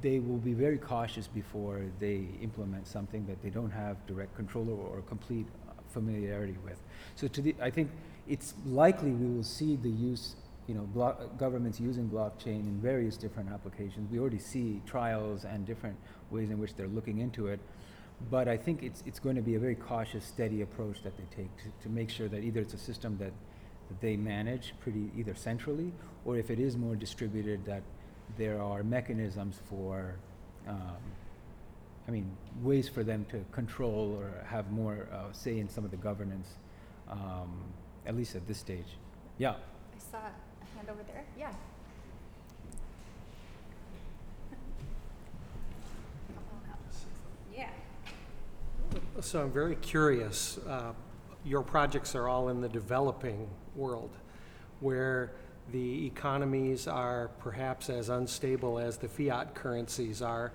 they 0.02 0.20
will 0.20 0.38
be 0.38 0.54
very 0.54 0.78
cautious 0.78 1.28
before 1.28 1.82
they 2.00 2.28
implement 2.42 2.88
something 2.88 3.26
that 3.28 3.42
they 3.44 3.50
don't 3.50 3.72
have 3.72 4.06
direct 4.08 4.34
control 4.36 4.70
over 4.70 4.82
or 4.82 5.02
complete 5.02 5.48
familiarity 5.92 6.58
with. 6.64 6.80
So 7.16 7.28
to 7.28 7.42
the, 7.42 7.56
I 7.62 7.70
think 7.70 7.92
it's 8.28 8.54
likely 8.66 9.12
we 9.12 9.36
will 9.36 9.44
see 9.44 9.76
the 9.76 9.90
use, 9.90 10.36
you 10.68 10.76
know, 10.76 10.88
blo- 10.94 11.30
governments 11.38 11.80
using 11.80 12.10
blockchain 12.10 12.62
in 12.62 12.80
various 12.82 13.18
different 13.18 13.50
applications. 13.50 14.10
We 14.12 14.20
already 14.20 14.40
see 14.40 14.82
trials 14.86 15.46
and 15.46 15.66
different 15.66 15.98
ways 16.30 16.50
in 16.50 16.60
which 16.60 16.76
they're 16.76 16.88
looking 16.88 17.20
into 17.20 17.48
it. 17.48 17.60
But 18.30 18.48
I 18.48 18.58
think 18.58 18.84
it's, 18.84 19.04
it's 19.06 19.20
going 19.20 19.36
to 19.36 19.42
be 19.42 19.56
a 19.56 19.60
very 19.60 19.76
cautious, 19.76 20.24
steady 20.24 20.62
approach 20.62 21.02
that 21.04 21.14
they 21.18 21.24
take 21.36 21.58
to, 21.58 21.84
to 21.84 21.90
make 21.90 22.10
sure 22.10 22.28
that 22.28 22.44
either 22.44 22.62
it's 22.62 22.74
a 22.74 22.78
system 22.78 23.18
that, 23.18 23.34
that 23.90 24.00
they 24.00 24.16
manage 24.16 24.74
pretty 24.80 25.10
either 25.18 25.34
centrally, 25.34 25.92
or 26.24 26.38
if 26.38 26.52
it 26.52 26.60
is 26.60 26.78
more 26.78 26.96
distributed, 26.96 27.66
that 27.66 27.82
there 28.38 28.62
are 28.62 28.84
mechanisms 28.84 29.60
for, 29.68 30.16
um, 30.68 30.98
I 32.08 32.12
mean, 32.12 32.30
ways 32.62 32.90
for 32.90 33.04
them 33.04 33.26
to 33.30 33.44
control 33.52 34.18
or 34.20 34.44
have 34.46 34.72
more 34.72 35.08
uh, 35.12 35.32
say 35.32 35.60
in 35.60 35.70
some 35.70 35.86
of 35.86 35.92
the 35.92 35.98
governance, 35.98 36.56
um, 37.10 37.52
at 38.06 38.16
least 38.16 38.36
at 38.36 38.48
this 38.48 38.58
stage. 38.58 38.98
Yeah. 39.38 39.52
I 39.52 40.12
saw 40.12 40.18
a 40.18 40.76
hand 40.76 40.90
over 40.90 41.04
there. 41.04 41.24
Yeah. 41.38 41.52
Yeah. 47.54 47.70
So 49.20 49.42
I'm 49.42 49.52
very 49.52 49.76
curious. 49.76 50.58
Uh, 50.60 50.94
your 51.44 51.62
projects 51.62 52.16
are 52.16 52.28
all 52.28 52.50
in 52.50 52.62
the 52.62 52.70
developing 52.70 53.48
world, 53.76 54.12
where 54.80 55.34
the 55.72 56.06
economies 56.06 56.88
are 56.88 57.30
perhaps 57.40 57.90
as 57.90 58.10
unstable 58.10 58.80
as 58.80 58.98
the 58.98 59.08
fiat 59.08 59.54
currencies 59.54 60.22
are. 60.22 60.52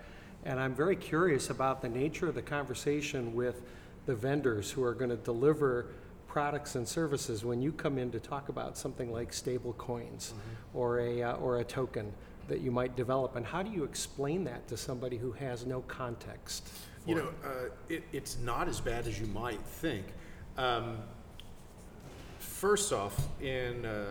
And 0.46 0.60
I'm 0.60 0.76
very 0.76 0.94
curious 0.94 1.50
about 1.50 1.82
the 1.82 1.88
nature 1.88 2.28
of 2.28 2.36
the 2.36 2.42
conversation 2.42 3.34
with 3.34 3.62
the 4.06 4.14
vendors 4.14 4.70
who 4.70 4.84
are 4.84 4.94
going 4.94 5.10
to 5.10 5.16
deliver 5.16 5.86
products 6.28 6.76
and 6.76 6.86
services 6.86 7.44
when 7.44 7.60
you 7.60 7.72
come 7.72 7.98
in 7.98 8.12
to 8.12 8.20
talk 8.20 8.48
about 8.48 8.78
something 8.78 9.10
like 9.10 9.32
stable 9.32 9.72
coins 9.72 10.34
or 10.72 11.00
a, 11.00 11.20
uh, 11.20 11.32
or 11.38 11.58
a 11.58 11.64
token 11.64 12.12
that 12.46 12.60
you 12.60 12.70
might 12.70 12.94
develop? 12.94 13.34
And 13.34 13.44
how 13.44 13.60
do 13.64 13.72
you 13.72 13.82
explain 13.82 14.44
that 14.44 14.68
to 14.68 14.76
somebody 14.76 15.16
who 15.16 15.32
has 15.32 15.66
no 15.66 15.80
context? 15.80 16.68
You 17.06 17.16
know, 17.16 17.28
uh, 17.44 17.48
it, 17.88 18.04
it's 18.12 18.38
not 18.38 18.68
as 18.68 18.80
bad 18.80 19.08
as 19.08 19.18
you 19.18 19.26
might 19.26 19.60
think. 19.60 20.06
Um, 20.56 20.98
first 22.38 22.92
off, 22.92 23.18
in 23.42 23.84
uh, 23.84 24.04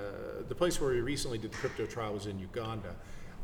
the 0.49 0.55
place 0.55 0.81
where 0.81 0.89
we 0.89 0.99
recently 0.99 1.37
did 1.37 1.53
the 1.53 1.57
crypto 1.57 1.85
trial 1.85 2.13
was 2.13 2.25
in 2.27 2.39
Uganda. 2.39 2.93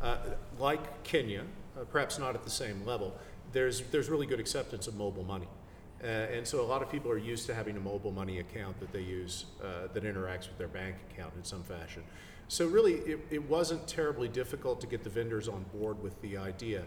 Uh, 0.01 0.17
like 0.59 1.03
Kenya, 1.03 1.43
uh, 1.77 1.83
perhaps 1.85 2.19
not 2.19 2.35
at 2.35 2.43
the 2.43 2.49
same 2.49 2.85
level, 2.85 3.15
there's, 3.51 3.81
there's 3.91 4.09
really 4.09 4.25
good 4.25 4.39
acceptance 4.39 4.87
of 4.87 4.95
mobile 4.95 5.23
money. 5.23 5.47
Uh, 6.03 6.07
and 6.07 6.47
so 6.47 6.61
a 6.61 6.65
lot 6.65 6.81
of 6.81 6.91
people 6.91 7.11
are 7.11 7.17
used 7.17 7.45
to 7.45 7.53
having 7.53 7.77
a 7.77 7.79
mobile 7.79 8.11
money 8.11 8.39
account 8.39 8.79
that 8.79 8.91
they 8.91 9.01
use 9.01 9.45
uh, 9.63 9.87
that 9.93 10.03
interacts 10.03 10.47
with 10.47 10.57
their 10.57 10.67
bank 10.67 10.95
account 11.11 11.31
in 11.37 11.43
some 11.43 11.61
fashion. 11.63 12.01
So 12.47 12.67
really, 12.67 12.95
it, 12.95 13.19
it 13.29 13.49
wasn't 13.49 13.87
terribly 13.87 14.27
difficult 14.27 14.81
to 14.81 14.87
get 14.87 15.03
the 15.03 15.09
vendors 15.09 15.47
on 15.47 15.63
board 15.73 16.01
with 16.01 16.19
the 16.21 16.37
idea. 16.37 16.83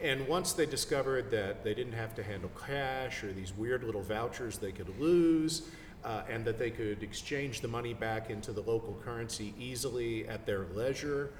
And 0.00 0.28
once 0.28 0.52
they 0.52 0.66
discovered 0.66 1.30
that 1.30 1.64
they 1.64 1.74
didn't 1.74 1.94
have 1.94 2.14
to 2.16 2.22
handle 2.22 2.50
cash 2.66 3.24
or 3.24 3.32
these 3.32 3.52
weird 3.52 3.82
little 3.82 4.02
vouchers 4.02 4.58
they 4.58 4.70
could 4.70 4.96
lose, 5.00 5.62
uh, 6.04 6.22
and 6.30 6.44
that 6.44 6.58
they 6.58 6.70
could 6.70 7.02
exchange 7.02 7.60
the 7.60 7.68
money 7.68 7.94
back 7.94 8.30
into 8.30 8.52
the 8.52 8.60
local 8.62 8.96
currency 9.04 9.54
easily 9.58 10.28
at 10.28 10.46
their 10.46 10.66
leisure, 10.74 11.30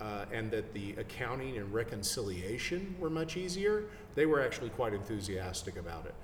uh, 0.00 0.26
and 0.32 0.50
that 0.50 0.72
the 0.74 0.94
accounting 0.98 1.56
and 1.56 1.72
reconciliation 1.72 2.94
were 2.98 3.10
much 3.10 3.36
easier, 3.36 3.84
they 4.14 4.26
were 4.26 4.42
actually 4.42 4.70
quite 4.70 4.92
enthusiastic 4.92 5.76
about 5.76 6.06
it. 6.06 6.14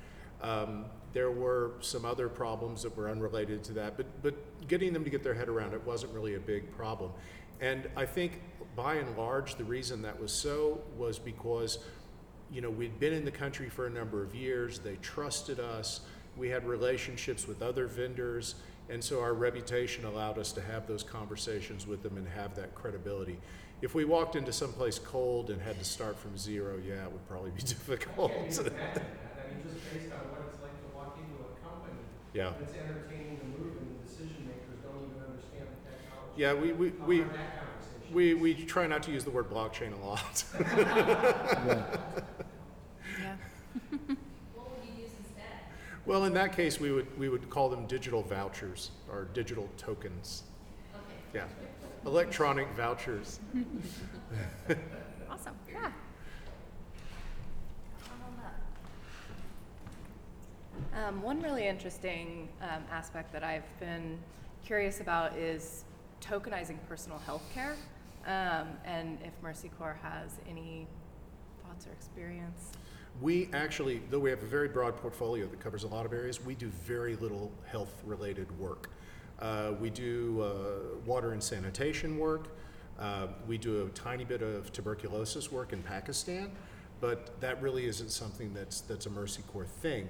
Um, 0.43 0.87
there 1.13 1.31
were 1.31 1.73
some 1.81 2.05
other 2.05 2.29
problems 2.29 2.83
that 2.83 2.97
were 2.97 3.11
unrelated 3.11 3.63
to 3.65 3.73
that, 3.75 3.97
but, 3.97 4.07
but 4.23 4.35
getting 4.67 4.93
them 4.93 5.05
to 5.05 5.11
get 5.11 5.23
their 5.23 5.35
head 5.35 5.49
around 5.49 5.75
it 5.75 5.85
wasn't 5.87 6.13
really 6.13 6.35
a 6.35 6.41
big 6.41 6.75
problem. 6.77 7.13
And 7.61 7.89
I 7.97 8.07
think 8.07 8.41
by 8.75 8.95
and 8.95 9.17
large, 9.17 9.55
the 9.57 9.65
reason 9.65 10.03
that 10.03 10.19
was 10.21 10.33
so 10.33 10.81
was 10.97 11.19
because, 11.19 11.79
you 12.51 12.61
know, 12.61 12.71
we'd 12.71 12.99
been 12.99 13.13
in 13.13 13.25
the 13.25 13.31
country 13.31 13.69
for 13.69 13.87
a 13.87 13.91
number 13.91 14.23
of 14.23 14.35
years, 14.35 14.79
they 14.79 14.97
trusted 14.97 15.61
us, 15.61 16.01
we 16.37 16.49
had 16.49 16.67
relationships 16.67 17.47
with 17.47 17.63
other 17.63 17.87
vendors, 17.87 18.57
and 18.89 19.03
so 19.03 19.21
our 19.21 19.35
reputation 19.35 20.05
allowed 20.05 20.39
us 20.39 20.51
to 20.53 20.61
have 20.61 20.87
those 20.87 21.03
conversations 21.03 21.87
with 21.87 22.03
them 22.03 22.17
and 22.17 22.27
have 22.29 22.55
that 22.57 22.75
credibility. 22.75 23.39
If 23.83 23.97
we 23.97 24.05
walked 24.05 24.37
into 24.37 24.53
someplace 24.53 24.99
cold 25.01 25.51
and 25.51 25.61
had 25.61 25.79
to 25.81 25.85
start 25.85 26.17
from 26.17 26.39
zero, 26.39 26.81
yeah, 26.87 27.05
it 27.05 27.13
would 27.13 27.29
probably 27.29 27.51
be 27.51 27.63
difficult. 27.75 28.31
I 28.31 28.37
mean, 28.37 28.49
just 28.49 28.65
based 28.65 30.13
on 30.13 30.23
what 30.31 30.47
it's 30.49 30.63
like 30.63 30.73
to 30.79 30.97
walk 30.97 31.19
into 31.19 31.43
a 31.43 31.53
company 31.67 31.99
yeah. 32.33 32.53
that's 32.61 32.75
entertaining 32.75 33.39
the 33.43 33.59
move 33.59 33.77
and 33.77 33.99
the 33.99 34.09
decision 34.09 34.47
makers 34.47 34.79
don't 34.87 35.03
even 35.11 35.21
understand 35.29 35.67
the 35.67 35.83
technology. 35.91 36.37
Yeah, 36.37 36.55
we, 36.55 36.73
we, 36.73 36.91
we, 37.05 37.21
that 37.23 37.63
we, 38.13 38.35
we 38.35 38.55
try 38.55 38.87
not 38.87 39.03
to 39.03 39.11
use 39.11 39.25
the 39.25 39.31
word 39.31 39.51
blockchain 39.51 39.93
a 40.01 40.07
lot. 40.07 40.45
Yeah. 43.21 43.37
What 44.55 44.71
would 44.71 44.89
you 44.89 45.03
use 45.03 45.11
instead? 45.19 45.45
well, 46.07 46.25
in 46.25 46.33
that 46.35 46.57
case, 46.57 46.81
we 46.81 46.93
would, 46.93 47.19
we 47.19 47.29
would 47.29 47.51
call 47.51 47.69
them 47.69 47.87
digital 47.87 48.23
vouchers 48.23 48.91
or 49.11 49.29
digital 49.35 49.69
tokens. 49.77 50.45
Okay. 50.95 51.03
Yeah. 51.35 51.45
Electronic 52.07 52.69
vouchers. 52.77 53.41
Awesome. 55.31 55.55
Yeah. 55.71 55.91
Um, 60.95 61.23
one 61.23 61.41
really 61.41 61.67
interesting 61.67 62.49
um, 62.61 62.83
aspect 62.91 63.33
that 63.33 63.43
I've 63.43 63.67
been 63.81 64.19
curious 64.65 65.01
about 65.01 65.37
is 65.37 65.85
tokenizing 66.21 66.77
personal 66.89 67.19
health 67.21 67.43
care, 67.55 67.77
um, 68.27 68.69
and 68.85 69.19
if 69.25 69.33
Mercy 69.43 69.71
Corps 69.79 69.99
has 70.03 70.39
any 70.49 70.87
thoughts 71.63 71.87
or 71.87 71.93
experience. 71.93 72.73
We 73.21 73.49
actually, 73.53 74.03
though 74.11 74.19
we 74.19 74.31
have 74.31 74.43
a 74.43 74.47
very 74.47 74.69
broad 74.69 74.97
portfolio 74.97 75.47
that 75.47 75.61
covers 75.61 75.85
a 75.85 75.89
lot 75.89 76.07
of 76.07 76.13
areas, 76.13 76.45
we 76.45 76.55
do 76.55 76.69
very 76.69 77.17
little 77.17 77.51
health 77.67 78.03
related 78.05 78.47
work. 78.59 78.91
Uh, 79.41 79.73
we 79.81 79.91
do 79.91 80.41
uh, 80.43 80.99
water 81.07 81.33
and 81.33 81.43
sanitation 81.43 82.19
work. 82.19 82.49
Uh, 82.99 83.29
we 83.49 83.59
do 83.59 83.87
a 83.87 83.89
tiny 83.91 84.25
bit 84.25 84.43
of 84.43 84.73
tuberculosis 84.73 85.51
work 85.51 85.73
in 85.73 85.83
Pakistan, 85.83 86.51
but 87.01 87.41
that 87.41 87.61
really 87.61 87.87
isn't 87.87 88.11
something 88.11 88.53
that's, 88.55 88.83
that's 88.83 89.07
a 89.07 89.11
Mercy 89.11 89.43
Corps 89.53 89.65
thing. 89.65 90.09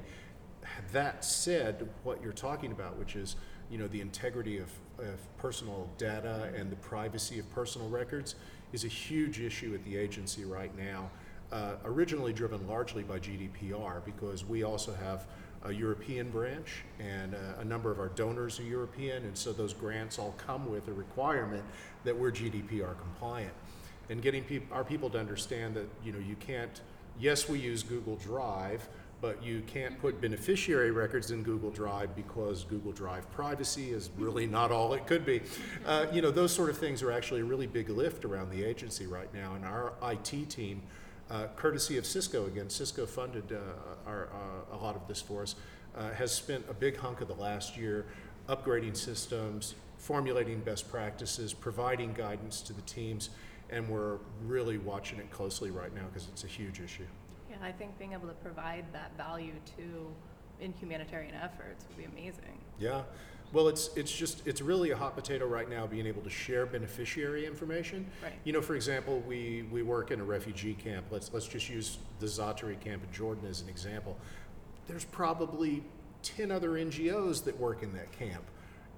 That 0.92 1.24
said, 1.24 1.88
what 2.04 2.22
you're 2.22 2.32
talking 2.32 2.72
about, 2.72 2.98
which 2.98 3.16
is 3.16 3.36
you 3.70 3.78
know 3.78 3.88
the 3.88 4.00
integrity 4.00 4.58
of, 4.58 4.70
of 4.98 5.38
personal 5.38 5.88
data 5.96 6.52
and 6.54 6.70
the 6.70 6.76
privacy 6.76 7.38
of 7.38 7.50
personal 7.50 7.88
records, 7.88 8.34
is 8.72 8.84
a 8.84 8.88
huge 8.88 9.40
issue 9.40 9.74
at 9.74 9.82
the 9.84 9.96
agency 9.96 10.44
right 10.44 10.76
now. 10.76 11.10
Uh, 11.50 11.74
originally 11.84 12.32
driven 12.32 12.66
largely 12.66 13.02
by 13.02 13.18
GDPR, 13.18 14.04
because 14.04 14.44
we 14.44 14.62
also 14.62 14.94
have 14.94 15.26
a 15.64 15.72
European 15.72 16.30
branch, 16.30 16.82
and 16.98 17.34
uh, 17.34 17.60
a 17.60 17.64
number 17.64 17.90
of 17.90 17.98
our 17.98 18.08
donors 18.08 18.58
are 18.58 18.64
European, 18.64 19.24
and 19.24 19.36
so 19.36 19.52
those 19.52 19.72
grants 19.72 20.18
all 20.18 20.34
come 20.36 20.68
with 20.68 20.88
a 20.88 20.92
requirement 20.92 21.62
that 22.04 22.16
we're 22.16 22.32
GDPR 22.32 22.98
compliant. 22.98 23.52
And 24.10 24.20
getting 24.20 24.42
peop- 24.42 24.72
our 24.72 24.84
people 24.84 25.08
to 25.10 25.18
understand 25.18 25.74
that 25.76 25.88
you 26.04 26.12
know 26.12 26.18
you 26.18 26.36
can't. 26.36 26.80
Yes, 27.20 27.48
we 27.48 27.58
use 27.58 27.82
Google 27.82 28.16
Drive, 28.16 28.88
but 29.20 29.42
you 29.42 29.62
can't 29.66 29.98
put 30.00 30.20
beneficiary 30.20 30.90
records 30.90 31.30
in 31.30 31.42
Google 31.42 31.70
Drive 31.70 32.16
because 32.16 32.64
Google 32.64 32.92
Drive 32.92 33.30
privacy 33.30 33.92
is 33.92 34.10
really 34.18 34.46
not 34.46 34.72
all 34.72 34.94
it 34.94 35.06
could 35.06 35.24
be. 35.24 35.42
Uh, 35.86 36.06
you 36.12 36.20
know, 36.20 36.30
those 36.30 36.52
sort 36.52 36.70
of 36.70 36.78
things 36.78 37.02
are 37.02 37.12
actually 37.12 37.42
a 37.42 37.44
really 37.44 37.68
big 37.68 37.88
lift 37.88 38.24
around 38.24 38.50
the 38.50 38.64
agency 38.64 39.06
right 39.06 39.32
now, 39.32 39.54
and 39.54 39.64
our 39.64 39.92
IT 40.02 40.50
team. 40.50 40.82
Uh, 41.30 41.46
courtesy 41.56 41.96
of 41.96 42.04
Cisco, 42.04 42.46
again, 42.46 42.68
Cisco 42.68 43.06
funded 43.06 43.52
uh, 43.52 44.08
our, 44.08 44.28
uh, 44.32 44.76
a 44.76 44.78
lot 44.78 44.96
of 44.96 45.06
this 45.08 45.20
for 45.20 45.42
us, 45.42 45.54
uh, 45.96 46.10
has 46.10 46.32
spent 46.32 46.64
a 46.68 46.74
big 46.74 46.96
hunk 46.96 47.20
of 47.20 47.28
the 47.28 47.34
last 47.34 47.76
year 47.76 48.06
upgrading 48.48 48.96
systems, 48.96 49.74
formulating 49.96 50.60
best 50.60 50.90
practices, 50.90 51.54
providing 51.54 52.12
guidance 52.12 52.60
to 52.60 52.72
the 52.72 52.82
teams, 52.82 53.30
and 53.70 53.88
we're 53.88 54.18
really 54.44 54.78
watching 54.78 55.18
it 55.18 55.30
closely 55.30 55.70
right 55.70 55.94
now 55.94 56.04
because 56.12 56.28
it's 56.28 56.44
a 56.44 56.48
huge 56.48 56.80
issue. 56.80 57.06
Yeah, 57.50 57.56
I 57.62 57.72
think 57.72 57.98
being 57.98 58.12
able 58.12 58.28
to 58.28 58.34
provide 58.34 58.84
that 58.92 59.16
value 59.16 59.54
to 59.76 60.12
in 60.60 60.72
humanitarian 60.74 61.34
efforts 61.34 61.84
would 61.88 61.96
be 61.96 62.04
amazing. 62.04 62.58
Yeah. 62.78 63.02
Well, 63.52 63.68
it's 63.68 63.90
it's 63.96 64.10
just 64.10 64.46
it's 64.46 64.62
really 64.62 64.90
a 64.92 64.96
hot 64.96 65.14
potato 65.14 65.46
right 65.46 65.68
now 65.68 65.86
being 65.86 66.06
able 66.06 66.22
to 66.22 66.30
share 66.30 66.64
beneficiary 66.64 67.46
information. 67.46 68.10
Right. 68.22 68.32
You 68.44 68.52
know, 68.52 68.62
for 68.62 68.74
example, 68.74 69.20
we 69.26 69.66
we 69.70 69.82
work 69.82 70.10
in 70.10 70.20
a 70.20 70.24
refugee 70.24 70.74
camp. 70.74 71.06
Let's 71.10 71.32
let's 71.32 71.46
just 71.46 71.68
use 71.68 71.98
the 72.18 72.26
Zaatari 72.26 72.80
camp 72.80 73.04
in 73.04 73.12
Jordan 73.12 73.48
as 73.48 73.60
an 73.60 73.68
example. 73.68 74.16
There's 74.86 75.04
probably 75.04 75.82
10 76.22 76.50
other 76.50 76.70
NGOs 76.70 77.44
that 77.44 77.58
work 77.58 77.82
in 77.82 77.92
that 77.92 78.10
camp. 78.12 78.44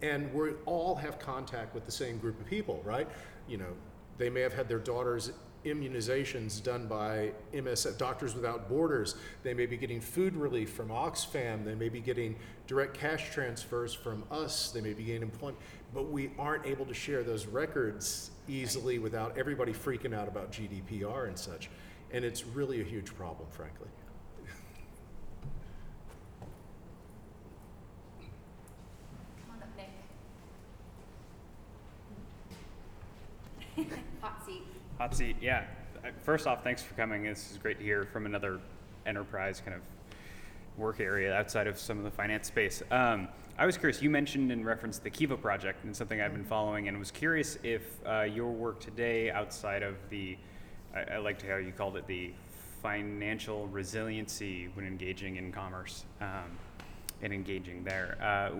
And 0.02 0.32
we 0.34 0.50
all 0.66 0.94
have 0.94 1.18
contact 1.18 1.74
with 1.74 1.86
the 1.86 1.92
same 1.92 2.18
group 2.18 2.38
of 2.40 2.46
people, 2.46 2.82
right? 2.84 3.08
You 3.48 3.58
know, 3.58 3.74
they 4.18 4.30
may 4.30 4.40
have 4.40 4.54
had 4.54 4.68
their 4.68 4.78
daughters 4.78 5.32
immunizations 5.64 6.62
done 6.62 6.86
by 6.86 7.32
MSF, 7.52 7.96
Doctors 7.96 8.34
Without 8.34 8.68
Borders. 8.68 9.16
They 9.42 9.54
may 9.54 9.66
be 9.66 9.76
getting 9.76 10.00
food 10.00 10.36
relief 10.36 10.70
from 10.70 10.88
Oxfam. 10.88 11.64
They 11.64 11.74
may 11.74 11.88
be 11.88 12.00
getting 12.00 12.36
direct 12.66 12.94
cash 12.94 13.30
transfers 13.32 13.94
from 13.94 14.24
us. 14.30 14.70
They 14.70 14.80
may 14.80 14.92
be 14.92 15.04
getting 15.04 15.22
employment. 15.22 15.58
But 15.94 16.10
we 16.10 16.30
aren't 16.38 16.66
able 16.66 16.84
to 16.86 16.94
share 16.94 17.22
those 17.22 17.46
records 17.46 18.30
easily 18.48 18.98
without 18.98 19.36
everybody 19.38 19.72
freaking 19.72 20.14
out 20.14 20.28
about 20.28 20.52
GDPR 20.52 21.28
and 21.28 21.38
such. 21.38 21.70
And 22.12 22.24
it's 22.24 22.46
really 22.46 22.80
a 22.80 22.84
huge 22.84 23.14
problem, 23.14 23.48
frankly. 23.50 23.88
Come 29.46 29.56
on 29.56 29.62
up, 29.62 29.68
Nick. 29.76 29.88
Hot 34.20 34.44
seat, 35.12 35.36
yeah. 35.40 35.64
Uh, 36.02 36.08
First 36.22 36.46
off, 36.46 36.62
thanks 36.64 36.82
for 36.82 36.94
coming. 36.94 37.24
This 37.24 37.50
is 37.50 37.58
great 37.58 37.78
to 37.78 37.84
hear 37.84 38.04
from 38.04 38.24
another 38.24 38.60
enterprise 39.04 39.60
kind 39.62 39.76
of 39.76 39.82
work 40.78 41.00
area 41.00 41.34
outside 41.34 41.66
of 41.66 41.78
some 41.78 41.98
of 41.98 42.04
the 42.04 42.10
finance 42.10 42.46
space. 42.46 42.82
Um, 42.90 43.28
I 43.58 43.66
was 43.66 43.76
curious, 43.76 44.00
you 44.00 44.08
mentioned 44.08 44.50
in 44.50 44.64
reference 44.64 44.98
to 44.98 45.04
the 45.04 45.10
Kiva 45.10 45.36
project 45.36 45.84
and 45.84 45.94
something 45.94 46.20
I've 46.20 46.32
been 46.32 46.44
following, 46.44 46.88
and 46.88 46.98
was 46.98 47.10
curious 47.10 47.58
if 47.62 47.82
uh, 48.06 48.22
your 48.22 48.50
work 48.50 48.80
today 48.80 49.30
outside 49.30 49.82
of 49.82 49.96
the, 50.10 50.38
I, 50.94 51.14
I 51.14 51.18
liked 51.18 51.42
how 51.42 51.56
you 51.56 51.72
called 51.72 51.96
it 51.96 52.06
the 52.06 52.32
financial 52.82 53.66
resiliency 53.68 54.68
when 54.74 54.86
engaging 54.86 55.36
in 55.36 55.52
commerce 55.52 56.04
um, 56.20 56.58
and 57.22 57.32
engaging 57.32 57.84
there. 57.84 58.16
Uh, 58.22 58.50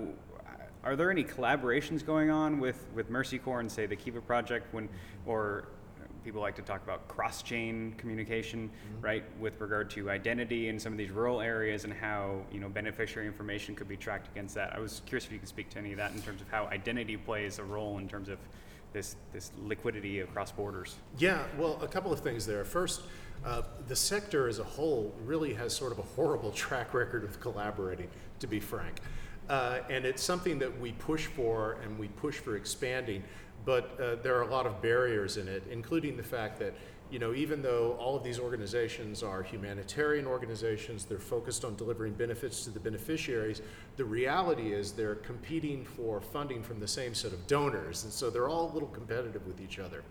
are 0.85 0.97
there 0.97 1.11
any 1.11 1.25
collaborations 1.25 2.05
going 2.05 2.31
on 2.31 2.61
with, 2.61 2.87
with 2.95 3.09
Mercy 3.09 3.39
Corps 3.39 3.61
and 3.61 3.73
say 3.73 3.87
the 3.87 3.97
Kiva 3.97 4.21
project 4.21 4.73
when, 4.75 4.89
or 5.25 5.69
people 6.25 6.41
like 6.41 6.57
to 6.57 6.63
talk 6.63 6.83
about 6.83 7.07
cross-chain 7.09 7.95
communication, 7.99 8.71
right, 9.01 9.25
with 9.39 9.61
regard 9.61 9.91
to 9.91 10.11
identity 10.11 10.69
in 10.69 10.79
some 10.81 10.93
of 10.93 10.99
these 10.99 11.11
rural 11.11 11.41
areas 11.41 11.85
and 11.85 11.93
how 11.93 12.41
you 12.51 12.59
know 12.59 12.69
beneficiary 12.69 13.27
information 13.27 13.75
could 13.75 13.89
be 13.89 13.97
tracked 13.97 14.29
against 14.29 14.55
that. 14.55 14.73
I 14.75 14.81
was 14.81 15.03
curious 15.07 15.27
if 15.27 15.33
you 15.33 15.39
could 15.39 15.49
speak 15.49 15.71
to 15.71 15.79
any 15.79 15.93
of 15.93 15.99
that 15.99 16.13
in 16.13 16.23
terms 16.23 16.41
of 16.41 16.49
how 16.49 16.65
identity 16.67 17.17
plays 17.17 17.59
a 17.59 17.65
role 17.65 17.99
in 17.99 18.09
terms 18.09 18.29
of 18.29 18.39
this 18.93 19.17
this 19.33 19.53
liquidity 19.63 20.21
across 20.21 20.51
borders. 20.51 20.97
Yeah, 21.19 21.43
well, 21.59 21.79
a 21.83 21.89
couple 21.89 22.13
of 22.13 22.21
things 22.21 22.47
there. 22.47 22.65
First, 22.65 23.03
uh, 23.45 23.63
the 23.89 23.97
sector 23.97 24.49
as 24.49 24.59
a 24.59 24.65
whole 24.65 25.15
really 25.25 25.53
has 25.55 25.77
sort 25.77 25.93
of 25.93 25.99
a 25.99 26.03
horrible 26.03 26.51
track 26.65 26.95
record 26.95 27.25
of 27.25 27.39
collaborating, 27.41 28.09
to 28.41 28.47
be 28.47 28.61
frank. 28.61 29.01
Uh, 29.49 29.81
and 29.91 30.07
it's 30.07 30.23
something 30.23 30.59
that 30.59 30.81
we 30.81 30.93
push 30.93 31.27
for 31.27 31.77
and 31.83 31.99
we 31.99 32.09
push 32.09 32.37
for 32.37 32.57
expanding, 32.57 33.23
but 33.65 33.99
uh, 34.01 34.17
there 34.23 34.37
are 34.37 34.43
a 34.43 34.51
lot 34.51 34.67
of 34.67 34.83
barriers 34.83 35.37
in 35.37 35.49
it, 35.49 35.63
including 35.71 36.17
the 36.17 36.23
fact 36.23 36.59
that 36.59 36.75
you 37.11 37.19
know, 37.19 37.35
even 37.35 37.63
though 37.63 37.93
all 38.01 38.17
of 38.17 38.25
these 38.25 38.41
organizations 38.41 39.23
are 39.23 39.43
humanitarian 39.43 40.27
organizations, 40.27 41.05
they're 41.05 41.19
focused 41.19 41.65
on 41.65 41.77
delivering 41.77 42.15
benefits 42.15 42.65
to 42.65 42.71
the 42.71 42.81
beneficiaries, 42.81 43.63
the 43.97 44.05
reality 44.05 44.73
is 44.73 44.93
they're 44.93 45.15
competing 45.15 45.85
for 45.85 46.21
funding 46.21 46.63
from 46.63 46.81
the 46.81 46.89
same 46.89 47.15
set 47.15 47.33
of 47.33 47.47
donors, 47.47 48.05
and 48.05 48.13
so 48.13 48.31
they're 48.31 48.49
all 48.49 48.71
a 48.71 48.73
little 48.73 48.89
competitive 48.89 49.47
with 49.47 49.61
each 49.61 49.79
other. 49.79 50.03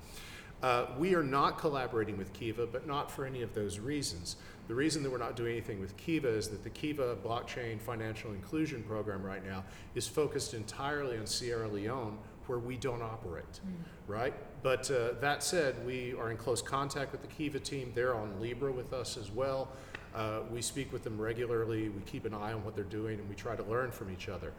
Uh, 0.62 0.86
we 0.98 1.14
are 1.14 1.24
not 1.24 1.58
collaborating 1.58 2.16
with 2.16 2.32
Kiva, 2.32 2.66
but 2.66 2.88
not 2.88 3.12
for 3.12 3.26
any 3.26 3.42
of 3.42 3.54
those 3.54 3.80
reasons. 3.80 4.38
The 4.70 4.76
reason 4.76 5.04
that 5.04 5.10
we're 5.12 5.18
not 5.18 5.36
doing 5.36 5.52
anything 5.52 5.82
with 5.82 5.98
Kiva 5.98 6.30
is 6.30 6.48
that 6.50 6.64
the 6.64 6.70
Kiva 6.70 7.18
Blockchain 7.18 7.82
Financial 7.82 8.32
Inclusion 8.32 8.82
Program 8.82 9.24
right 9.24 9.46
now 9.46 9.66
is 9.94 10.08
focused 10.08 10.54
entirely 10.54 11.18
on 11.18 11.28
Sierra 11.28 11.68
Leone, 11.68 12.18
where 12.48 12.60
we 12.60 12.78
don't 12.78 13.02
operate, 13.02 13.60
mm. 13.66 13.74
right? 14.08 14.34
But 14.62 14.90
uh, 14.92 15.14
that 15.22 15.44
said, 15.44 15.86
we 15.86 16.14
are 16.14 16.32
in 16.32 16.38
close 16.38 16.62
contact 16.62 17.12
with 17.12 17.22
the 17.22 17.28
Kiva 17.28 17.60
team. 17.60 17.92
They're 17.94 18.16
on 18.16 18.40
Libra 18.40 18.72
with 18.72 18.94
us 18.94 19.18
as 19.18 19.32
well. 19.32 19.70
Uh, 20.16 20.42
we 20.52 20.62
speak 20.62 20.94
with 20.94 21.04
them 21.04 21.20
regularly. 21.20 21.90
We 21.90 22.02
keep 22.02 22.26
an 22.26 22.34
eye 22.34 22.54
on 22.54 22.64
what 22.64 22.76
they're 22.76 22.84
doing, 22.84 23.20
and 23.20 23.28
we 23.28 23.36
try 23.36 23.56
to 23.56 23.64
learn 23.64 23.92
from 23.92 24.12
each 24.12 24.30
other. 24.30 24.54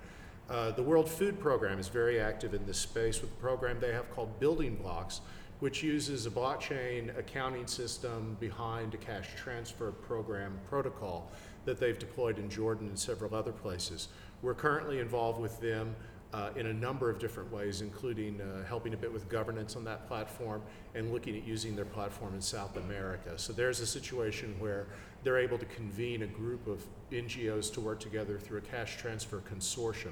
Uh, 0.51 0.73
the 0.73 0.83
World 0.83 1.09
Food 1.09 1.41
Program 1.41 1.79
is 1.79 1.89
very 1.89 2.21
active 2.21 2.53
in 2.53 2.67
this 2.67 2.79
space 2.79 3.23
with 3.23 3.31
a 3.31 3.37
program 3.37 3.81
they 3.81 3.93
have 3.93 4.11
called 4.15 4.39
Building 4.41 4.75
Blocks, 4.77 5.21
which 5.61 5.83
uses 5.83 6.27
a 6.27 6.31
blockchain 6.31 7.17
accounting 7.17 7.67
system 7.67 8.37
behind 8.41 8.93
a 8.93 8.99
cash 8.99 9.29
transfer 9.37 9.93
program 9.93 10.59
protocol 10.69 11.31
that 11.65 11.81
they've 11.81 11.99
deployed 11.99 12.39
in 12.39 12.51
Jordan 12.51 12.89
and 12.89 12.99
several 12.99 13.35
other 13.35 13.53
places. 13.53 14.09
We're 14.43 14.55
currently 14.55 14.99
involved 14.99 15.41
with 15.41 15.59
them 15.61 15.97
uh, 16.35 16.51
in 16.57 16.67
a 16.67 16.75
number 16.75 17.09
of 17.09 17.21
different 17.21 17.51
ways, 17.53 17.81
including 17.81 18.41
uh, 18.41 18.65
helping 18.67 18.93
a 18.93 18.97
bit 18.97 19.13
with 19.13 19.29
governance 19.29 19.77
on 19.77 19.85
that 19.85 20.09
platform 20.09 20.61
and 20.97 21.13
looking 21.13 21.37
at 21.37 21.47
using 21.47 21.77
their 21.77 21.85
platform 21.85 22.35
in 22.35 22.41
South 22.41 22.77
America. 22.77 23.39
So 23.39 23.53
there's 23.53 23.79
a 23.79 23.87
situation 23.87 24.57
where 24.59 24.89
they're 25.23 25.39
able 25.39 25.59
to 25.59 25.65
convene 25.67 26.23
a 26.23 26.27
group 26.27 26.67
of 26.67 26.85
NGOs 27.13 27.73
to 27.75 27.81
work 27.81 28.01
together 28.01 28.37
through 28.37 28.59
a 28.59 28.63
cash 28.63 28.97
transfer 28.97 29.43
consortium. 29.49 30.11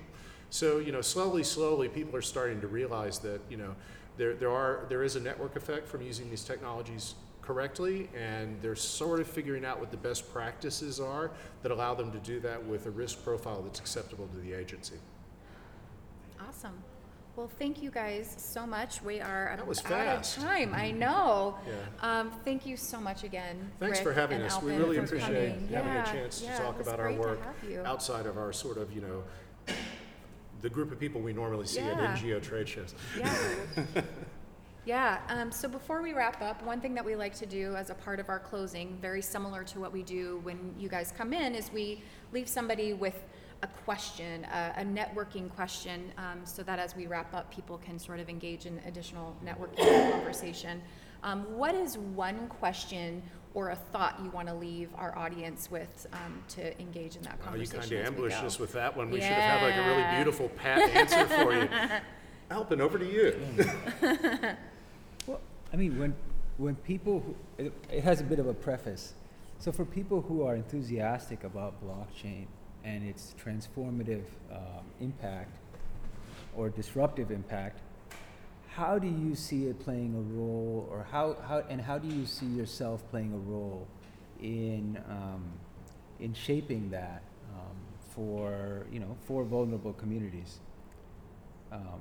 So 0.50 0.78
you 0.78 0.92
know, 0.92 1.00
slowly, 1.00 1.42
slowly, 1.42 1.88
people 1.88 2.14
are 2.14 2.22
starting 2.22 2.60
to 2.60 2.68
realize 2.68 3.18
that 3.20 3.40
you 3.50 3.56
know 3.56 3.74
there 4.16 4.34
there 4.34 4.50
are 4.50 4.86
there 4.88 5.02
is 5.02 5.16
a 5.16 5.20
network 5.20 5.56
effect 5.56 5.88
from 5.88 6.02
using 6.02 6.30
these 6.30 6.44
technologies 6.44 7.16
correctly, 7.40 8.08
and 8.16 8.62
they're 8.62 8.76
sort 8.76 9.18
of 9.18 9.26
figuring 9.26 9.64
out 9.64 9.80
what 9.80 9.90
the 9.90 9.96
best 9.96 10.32
practices 10.32 11.00
are 11.00 11.32
that 11.64 11.72
allow 11.72 11.94
them 11.94 12.12
to 12.12 12.18
do 12.18 12.38
that 12.38 12.64
with 12.64 12.86
a 12.86 12.90
risk 12.90 13.24
profile 13.24 13.60
that's 13.62 13.80
acceptable 13.80 14.28
to 14.28 14.36
the 14.36 14.52
agency. 14.52 14.98
Awesome. 16.48 16.82
Well, 17.36 17.48
thank 17.58 17.82
you 17.82 17.90
guys 17.90 18.34
so 18.36 18.66
much. 18.66 19.00
We 19.02 19.20
are 19.20 19.54
That 19.56 19.66
was 19.66 19.78
out 19.80 19.84
fast. 19.86 20.36
of 20.36 20.42
time. 20.44 20.74
I 20.74 20.90
know. 20.90 21.56
Yeah. 21.66 22.20
Um, 22.20 22.30
thank 22.44 22.66
you 22.66 22.76
so 22.76 23.00
much 23.00 23.24
again. 23.24 23.70
Thanks 23.80 23.98
Rick 23.98 24.06
for 24.08 24.12
having 24.12 24.36
and 24.38 24.46
us. 24.46 24.60
We 24.60 24.72
Alpen, 24.72 24.78
really 24.84 24.96
for 24.98 25.04
appreciate 25.04 25.50
coming. 25.54 25.68
having 25.72 25.92
Yeah, 25.92 26.02
a 26.02 26.06
chance 26.12 26.40
to 26.40 26.44
yeah, 26.44 26.58
talk 26.58 26.74
it 26.74 26.78
was 26.78 26.86
about 26.88 27.00
our 27.00 27.06
great 27.06 27.16
to 27.16 27.20
work 27.22 27.40
have 27.42 27.70
you. 27.70 27.80
outside 27.86 28.26
of 28.26 28.36
our 28.36 28.52
sort 28.52 28.76
of, 28.76 28.92
you 28.94 29.00
know, 29.00 29.22
the 30.60 30.68
group 30.68 30.92
of 30.92 31.00
people 31.00 31.22
we 31.22 31.32
normally 31.32 31.66
see 31.66 31.80
Yeah. 31.80 31.92
at 31.92 32.18
NGO 32.18 32.42
trade 32.42 32.68
shows. 32.68 32.94
Yeah. 33.18 33.34
yeah. 34.84 35.20
Um, 35.30 35.50
so 35.50 35.68
before 35.68 36.02
we 36.02 36.12
wrap 36.12 36.42
up, 36.42 36.62
one 36.64 36.82
thing 36.82 36.94
that 36.94 37.04
we 37.04 37.16
like 37.16 37.34
to 37.36 37.46
do 37.46 37.74
as 37.76 37.88
a 37.88 37.94
part 37.94 38.20
of 38.20 38.28
our 38.28 38.40
closing, 38.40 38.98
very 39.00 39.22
similar 39.22 39.64
to 39.64 39.80
what 39.80 39.90
we 39.90 40.02
do 40.02 40.40
when 40.42 40.74
you 40.78 40.90
guys 40.90 41.14
come 41.16 41.32
in, 41.32 41.54
is 41.54 41.72
we 41.72 42.02
leave 42.32 42.48
somebody 42.48 42.92
with 42.92 43.24
a 43.62 43.66
question, 43.84 44.44
a, 44.44 44.80
a 44.80 44.84
networking 44.84 45.50
question, 45.54 46.10
um, 46.18 46.40
so 46.44 46.62
that 46.62 46.78
as 46.78 46.96
we 46.96 47.06
wrap 47.06 47.32
up, 47.34 47.52
people 47.54 47.78
can 47.78 47.98
sort 47.98 48.18
of 48.18 48.28
engage 48.28 48.66
in 48.66 48.80
additional 48.86 49.36
networking 49.44 50.10
conversation. 50.12 50.82
Um, 51.22 51.44
what 51.56 51.74
is 51.74 51.96
one 51.96 52.48
question 52.48 53.22
or 53.54 53.70
a 53.70 53.76
thought 53.76 54.18
you 54.22 54.30
want 54.30 54.48
to 54.48 54.54
leave 54.54 54.88
our 54.96 55.16
audience 55.16 55.70
with 55.70 56.06
um, 56.12 56.42
to 56.48 56.78
engage 56.80 57.16
in 57.16 57.22
that 57.22 57.38
Well, 57.44 57.56
you 57.56 57.66
conversation? 57.66 57.80
kind 57.80 57.84
of 57.84 57.84
as 57.84 57.90
we 57.90 58.24
ambushed 58.24 58.44
us 58.44 58.58
with 58.58 58.72
that 58.72 58.96
one. 58.96 59.10
We 59.10 59.20
should 59.20 59.30
have 59.30 59.60
had 59.60 59.62
like 59.62 59.76
a 59.76 59.88
really 59.88 60.16
beautiful 60.16 60.48
pat 60.48 60.80
answer 60.90 61.26
for 61.26 61.54
you. 61.54 61.68
Alpen, 62.50 62.80
over 62.80 62.98
to 62.98 63.06
you. 63.06 63.36
Well, 65.28 65.40
I 65.72 65.76
mean, 65.76 66.00
when, 66.00 66.16
when 66.56 66.74
people, 66.74 67.20
who, 67.20 67.36
it, 67.56 67.72
it 67.88 68.02
has 68.02 68.20
a 68.20 68.24
bit 68.24 68.40
of 68.40 68.48
a 68.48 68.54
preface. 68.54 69.14
So 69.60 69.70
for 69.70 69.84
people 69.84 70.20
who 70.20 70.42
are 70.42 70.56
enthusiastic 70.56 71.44
about 71.44 71.74
blockchain 71.80 72.46
and 72.84 73.06
its 73.08 73.34
transformative 73.42 74.24
um, 74.50 74.84
impact 75.00 75.56
or 76.56 76.68
disruptive 76.68 77.30
impact, 77.30 77.80
how 78.68 78.98
do 78.98 79.06
you 79.06 79.34
see 79.34 79.66
it 79.66 79.78
playing 79.80 80.14
a 80.14 80.38
role, 80.38 80.88
or 80.90 81.06
how, 81.10 81.36
how 81.46 81.58
and 81.68 81.80
how 81.80 81.98
do 81.98 82.08
you 82.08 82.24
see 82.26 82.46
yourself 82.46 83.02
playing 83.10 83.32
a 83.32 83.38
role 83.50 83.86
in 84.40 84.98
um, 85.08 85.44
in 86.20 86.32
shaping 86.34 86.90
that 86.90 87.22
um, 87.54 87.76
for 88.14 88.86
you 88.90 88.98
know 89.00 89.16
for 89.26 89.44
vulnerable 89.44 89.92
communities? 89.92 90.60
Um, 91.70 92.00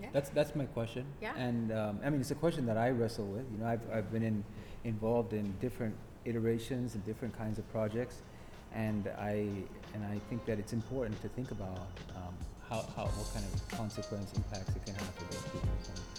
Yeah. 0.00 0.08
that's 0.12 0.30
that's 0.30 0.54
my 0.56 0.66
question. 0.66 1.04
Yeah. 1.20 1.34
And 1.36 1.70
um, 1.72 2.00
I 2.04 2.10
mean, 2.10 2.20
it's 2.20 2.30
a 2.32 2.36
question 2.36 2.66
that 2.66 2.76
I 2.76 2.90
wrestle 2.90 3.26
with. 3.26 3.44
You 3.52 3.58
know, 3.58 3.66
I've 3.66 3.82
I've 3.92 4.10
been 4.12 4.22
in, 4.22 4.44
involved 4.84 5.32
in 5.32 5.52
different 5.60 5.94
iterations 6.24 6.94
and 6.94 7.04
different 7.04 7.36
kinds 7.36 7.58
of 7.58 7.64
projects, 7.72 8.22
and 8.74 9.08
I 9.18 9.48
and 9.94 10.04
I 10.04 10.18
think 10.28 10.44
that 10.46 10.58
it's 10.58 10.72
important 10.72 11.20
to 11.22 11.28
think 11.28 11.50
about 11.50 11.78
um, 12.16 12.34
how, 12.68 12.84
how 12.96 13.04
what 13.04 13.32
kind 13.34 13.44
of 13.44 13.68
consequence 13.76 14.32
impacts 14.34 14.74
it 14.74 14.84
can 14.86 14.94
have 14.94 15.14
for 15.14 15.24
those 15.32 15.42
people. 15.42 15.68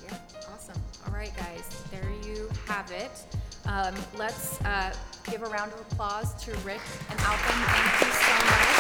Yeah, 0.06 0.54
awesome. 0.54 0.82
All 1.08 1.14
right, 1.14 1.36
guys, 1.36 1.84
there 1.90 2.10
you 2.24 2.50
have 2.68 2.92
it. 2.92 3.26
Um, 3.66 3.96
let's 4.18 4.62
uh, 4.62 4.94
give 5.30 5.42
a 5.42 5.46
round 5.46 5.74
of 5.74 5.80
applause 5.82 6.34
to 6.46 6.52
Rick 6.58 6.82
and 7.10 7.20
Alpen. 7.22 7.56
Thank 7.66 8.02
you 8.02 8.12
so 8.14 8.34
much. 8.46 8.74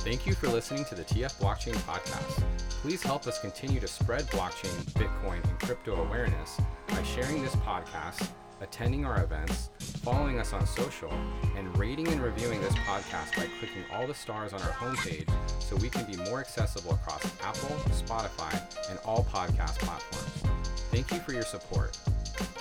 Thank 0.00 0.26
you 0.26 0.34
for 0.34 0.48
listening 0.48 0.84
to 0.86 0.94
the 0.94 1.04
TF 1.04 1.38
Blockchain 1.38 1.74
Podcast. 1.84 2.42
Please 2.82 3.02
help 3.02 3.26
us 3.26 3.40
continue 3.40 3.80
to 3.80 3.88
spread 3.88 4.22
blockchain, 4.28 4.74
Bitcoin, 4.92 5.42
and 5.42 5.58
crypto 5.58 5.96
awareness 6.02 6.60
by 6.86 7.02
sharing 7.02 7.42
this 7.42 7.54
podcast, 7.56 8.28
attending 8.60 9.04
our 9.04 9.22
events, 9.22 9.70
following 10.02 10.38
us 10.38 10.52
on 10.52 10.66
social, 10.66 11.12
and 11.56 11.76
rating 11.78 12.08
and 12.08 12.20
reviewing 12.22 12.60
this 12.60 12.74
podcast 12.74 13.36
by 13.36 13.46
clicking 13.58 13.84
all 13.92 14.06
the 14.06 14.14
stars 14.14 14.52
on 14.52 14.60
our 14.62 14.72
homepage 14.72 15.28
so 15.60 15.76
we 15.76 15.88
can 15.88 16.04
be 16.04 16.16
more 16.30 16.40
accessible 16.40 16.92
across 16.92 17.24
Apple, 17.42 17.76
Spotify, 17.92 18.60
and 18.90 18.98
all 19.04 19.24
podcast 19.24 19.78
platforms. 19.78 20.58
Thank 20.90 21.12
you 21.12 21.18
for 21.20 21.32
your 21.32 21.42
support. 21.42 21.98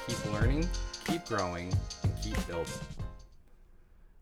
Keep 0.07 0.33
learning, 0.33 0.67
keep 1.05 1.25
growing, 1.25 1.73
and 2.03 2.13
keep 2.21 2.47
building. 2.47 2.73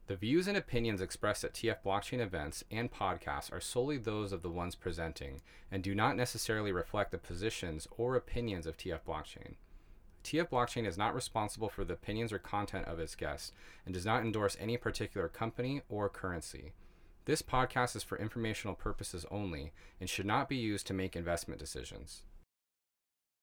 The 0.07 0.15
views 0.15 0.47
and 0.47 0.55
opinions 0.55 1.01
expressed 1.01 1.43
at 1.43 1.55
TF 1.55 1.77
Blockchain 1.83 2.19
events 2.19 2.63
and 2.69 2.91
podcasts 2.91 3.51
are 3.51 3.59
solely 3.59 3.97
those 3.97 4.31
of 4.31 4.43
the 4.43 4.51
ones 4.51 4.75
presenting 4.75 5.41
and 5.71 5.81
do 5.81 5.95
not 5.95 6.15
necessarily 6.15 6.71
reflect 6.71 7.09
the 7.09 7.17
positions 7.17 7.87
or 7.97 8.15
opinions 8.15 8.67
of 8.67 8.77
TF 8.77 8.99
Blockchain. 9.07 9.55
TF 10.25 10.49
Blockchain 10.49 10.87
is 10.87 10.97
not 10.97 11.13
responsible 11.13 11.69
for 11.69 11.85
the 11.85 11.93
opinions 11.93 12.33
or 12.33 12.39
content 12.39 12.87
of 12.87 12.99
its 12.99 13.13
guests 13.13 13.51
and 13.85 13.93
does 13.93 14.07
not 14.07 14.23
endorse 14.23 14.57
any 14.59 14.75
particular 14.75 15.27
company 15.27 15.83
or 15.87 16.09
currency. 16.09 16.73
This 17.25 17.43
podcast 17.43 17.95
is 17.95 18.01
for 18.01 18.17
informational 18.17 18.73
purposes 18.73 19.27
only 19.29 19.71
and 20.01 20.09
should 20.09 20.25
not 20.25 20.49
be 20.49 20.55
used 20.55 20.87
to 20.87 20.95
make 20.95 21.15
investment 21.15 21.59
decisions. 21.59 22.23